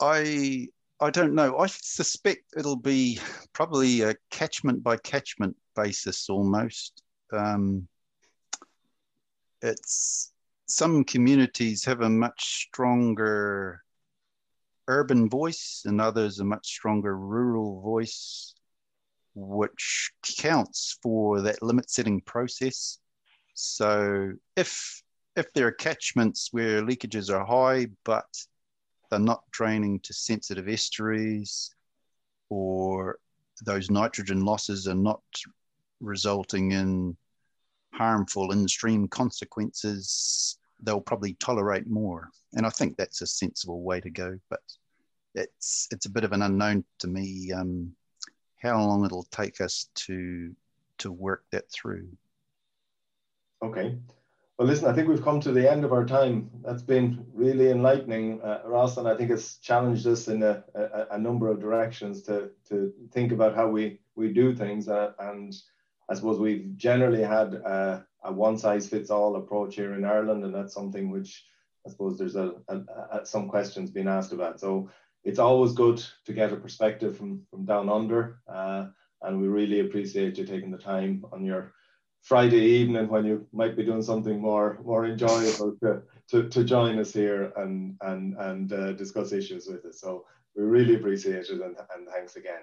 I 0.00 0.68
I 1.00 1.10
don't 1.10 1.34
know. 1.34 1.58
I 1.58 1.66
suspect 1.66 2.42
it'll 2.56 2.76
be 2.76 3.18
probably 3.52 4.02
a 4.02 4.14
catchment 4.30 4.82
by 4.82 4.96
catchment 4.98 5.56
basis 5.74 6.28
almost. 6.28 7.02
Um, 7.32 7.88
it's 9.62 10.32
some 10.66 11.04
communities 11.04 11.84
have 11.84 12.00
a 12.00 12.08
much 12.08 12.66
stronger 12.68 13.82
urban 14.88 15.28
voice 15.28 15.82
and 15.84 16.00
others 16.00 16.38
a 16.38 16.44
much 16.44 16.66
stronger 16.66 17.16
rural 17.16 17.80
voice, 17.80 18.54
which 19.34 20.12
counts 20.38 20.98
for 21.02 21.40
that 21.42 21.62
limit 21.62 21.90
setting 21.90 22.20
process. 22.22 22.98
So 23.54 24.32
if 24.56 25.02
if 25.36 25.52
there 25.52 25.68
are 25.68 25.72
catchments 25.72 26.48
where 26.50 26.82
leakages 26.82 27.30
are 27.32 27.44
high, 27.44 27.86
but 28.04 28.26
they're 29.10 29.18
not 29.18 29.42
draining 29.50 30.00
to 30.00 30.12
sensitive 30.12 30.68
estuaries 30.68 31.74
or 32.48 33.18
those 33.64 33.90
nitrogen 33.90 34.44
losses 34.44 34.88
are 34.88 34.94
not 34.94 35.22
resulting 36.00 36.72
in 36.72 37.16
harmful 37.92 38.52
in-stream 38.52 39.08
consequences, 39.08 40.58
they'll 40.82 41.00
probably 41.00 41.34
tolerate 41.34 41.86
more. 41.86 42.30
And 42.54 42.64
I 42.64 42.70
think 42.70 42.96
that's 42.96 43.20
a 43.22 43.26
sensible 43.26 43.82
way 43.82 44.00
to 44.00 44.10
go. 44.10 44.38
But 44.48 44.60
it's 45.34 45.88
it's 45.90 46.06
a 46.06 46.10
bit 46.10 46.24
of 46.24 46.32
an 46.32 46.42
unknown 46.42 46.84
to 47.00 47.06
me 47.06 47.52
um, 47.52 47.92
how 48.62 48.80
long 48.80 49.04
it'll 49.04 49.28
take 49.30 49.60
us 49.60 49.88
to 49.94 50.54
to 50.98 51.12
work 51.12 51.44
that 51.52 51.70
through. 51.70 52.08
Okay. 53.62 53.98
Well, 54.60 54.68
listen, 54.68 54.88
I 54.88 54.92
think 54.92 55.08
we've 55.08 55.24
come 55.24 55.40
to 55.40 55.52
the 55.52 55.72
end 55.72 55.86
of 55.86 55.92
our 55.94 56.04
time. 56.04 56.50
That's 56.62 56.82
been 56.82 57.24
really 57.32 57.70
enlightening, 57.70 58.42
uh, 58.42 58.60
Ross, 58.66 58.98
and 58.98 59.08
I 59.08 59.16
think 59.16 59.30
it's 59.30 59.56
challenged 59.56 60.06
us 60.06 60.28
in 60.28 60.42
a, 60.42 60.62
a, 60.74 61.06
a, 61.12 61.18
number 61.18 61.48
of 61.48 61.60
directions 61.60 62.22
to, 62.24 62.50
to 62.68 62.92
think 63.10 63.32
about 63.32 63.54
how 63.54 63.68
we, 63.68 64.00
we 64.16 64.34
do 64.34 64.54
things. 64.54 64.86
Uh, 64.86 65.12
and 65.18 65.56
I 66.10 66.14
suppose 66.14 66.38
we've 66.38 66.76
generally 66.76 67.22
had 67.22 67.54
a, 67.54 68.04
a 68.22 68.30
one 68.30 68.58
size 68.58 68.86
fits 68.86 69.08
all 69.08 69.36
approach 69.36 69.76
here 69.76 69.94
in 69.94 70.04
Ireland, 70.04 70.44
and 70.44 70.54
that's 70.54 70.74
something 70.74 71.08
which 71.08 71.42
I 71.86 71.90
suppose 71.90 72.18
there's 72.18 72.36
a, 72.36 72.52
some 73.24 73.48
questions 73.48 73.90
being 73.90 74.08
asked 74.08 74.34
about. 74.34 74.60
So 74.60 74.90
it's 75.24 75.38
always 75.38 75.72
good 75.72 76.04
to 76.26 76.34
get 76.34 76.52
a 76.52 76.56
perspective 76.56 77.16
from, 77.16 77.46
from 77.48 77.64
down 77.64 77.88
under, 77.88 78.40
uh, 78.46 78.88
and 79.22 79.40
we 79.40 79.48
really 79.48 79.80
appreciate 79.80 80.36
you 80.36 80.44
taking 80.44 80.70
the 80.70 80.76
time 80.76 81.24
on 81.32 81.46
your 81.46 81.72
Friday 82.22 82.60
evening 82.60 83.08
when 83.08 83.24
you 83.24 83.46
might 83.52 83.76
be 83.76 83.84
doing 83.84 84.02
something 84.02 84.40
more 84.40 84.78
more 84.84 85.06
enjoyable 85.06 85.76
to, 85.82 86.02
to, 86.28 86.48
to 86.48 86.64
join 86.64 86.98
us 86.98 87.12
here 87.12 87.52
and 87.56 87.96
and 88.02 88.36
and 88.38 88.72
uh, 88.72 88.92
discuss 88.92 89.32
issues 89.32 89.66
with 89.66 89.84
us. 89.84 90.00
So 90.00 90.26
we 90.56 90.62
really 90.62 90.96
appreciate 90.96 91.46
it 91.48 91.60
and, 91.60 91.76
and 91.94 92.08
thanks 92.08 92.36
again. 92.36 92.62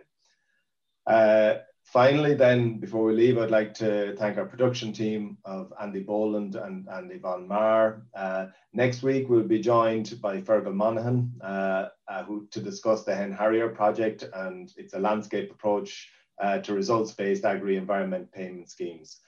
Uh, 1.08 1.60
finally, 1.86 2.34
then, 2.34 2.80
before 2.80 3.06
we 3.06 3.14
leave, 3.14 3.38
I'd 3.38 3.50
like 3.50 3.74
to 3.76 4.14
thank 4.18 4.38
our 4.38 4.46
production 4.46 4.92
team 4.92 5.38
of 5.46 5.72
Andy 5.82 6.02
Boland 6.02 6.56
and, 6.56 6.86
and 6.90 7.12
Yvonne 7.12 7.48
Marr. 7.48 8.04
Uh, 8.14 8.48
next 8.74 9.04
week, 9.04 9.30
we'll 9.30 9.44
be 9.44 9.62
joined 9.62 10.20
by 10.22 10.42
Fergal 10.42 10.74
Monaghan 10.74 11.32
uh, 11.42 11.88
uh, 12.10 12.24
who, 12.26 12.46
to 12.52 12.60
discuss 12.60 13.06
the 13.06 13.16
Hen 13.16 13.32
Harrier 13.32 13.70
project, 13.70 14.26
and 14.34 14.74
it's 14.76 14.94
a 14.94 15.00
landscape 15.00 15.50
approach 15.50 16.10
uh, 16.42 16.58
to 16.60 16.74
results-based 16.74 17.46
agri-environment 17.46 18.32
payment 18.34 18.70
schemes. 18.70 19.22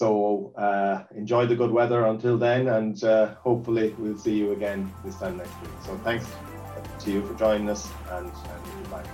So 0.00 0.54
uh, 0.56 1.04
enjoy 1.14 1.44
the 1.44 1.54
good 1.54 1.70
weather 1.70 2.06
until 2.06 2.38
then, 2.38 2.68
and 2.68 3.04
uh, 3.04 3.34
hopefully 3.34 3.94
we'll 3.98 4.16
see 4.16 4.34
you 4.34 4.52
again 4.52 4.90
this 5.04 5.16
time 5.16 5.36
next 5.36 5.52
week. 5.60 5.72
So 5.84 5.94
thanks 5.98 6.26
to 7.00 7.10
you 7.10 7.20
for 7.26 7.34
joining 7.34 7.68
us, 7.68 7.86
and, 8.12 8.24
and 8.24 8.64
goodbye. 8.80 9.04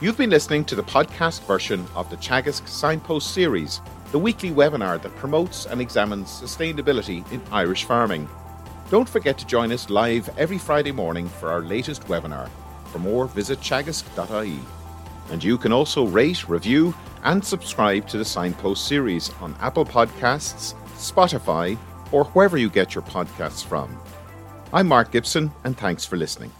You've 0.00 0.16
been 0.16 0.30
listening 0.30 0.64
to 0.66 0.76
the 0.76 0.84
podcast 0.84 1.42
version 1.48 1.84
of 1.96 2.08
the 2.10 2.16
Teagasc 2.18 2.68
Signpost 2.68 3.34
series, 3.34 3.80
the 4.12 4.20
weekly 4.20 4.52
webinar 4.52 5.02
that 5.02 5.16
promotes 5.16 5.66
and 5.66 5.80
examines 5.80 6.28
sustainability 6.28 7.28
in 7.32 7.42
Irish 7.50 7.82
farming. 7.82 8.28
Don't 8.88 9.08
forget 9.08 9.36
to 9.38 9.46
join 9.46 9.72
us 9.72 9.90
live 9.90 10.30
every 10.38 10.58
Friday 10.58 10.92
morning 10.92 11.28
for 11.28 11.50
our 11.50 11.60
latest 11.60 12.02
webinar. 12.02 12.48
For 12.92 13.00
more, 13.00 13.26
visit 13.26 13.58
teagasc.ie. 13.58 14.60
And 15.30 15.42
you 15.42 15.58
can 15.58 15.72
also 15.72 16.06
rate, 16.06 16.48
review, 16.48 16.94
and 17.24 17.44
subscribe 17.44 18.06
to 18.08 18.18
the 18.18 18.24
Signpost 18.24 18.86
series 18.86 19.30
on 19.40 19.56
Apple 19.60 19.84
Podcasts, 19.84 20.74
Spotify, 20.94 21.76
or 22.12 22.24
wherever 22.26 22.56
you 22.56 22.70
get 22.70 22.94
your 22.94 23.02
podcasts 23.02 23.64
from. 23.64 23.98
I'm 24.72 24.86
Mark 24.86 25.10
Gibson, 25.10 25.52
and 25.64 25.76
thanks 25.76 26.04
for 26.04 26.16
listening. 26.16 26.52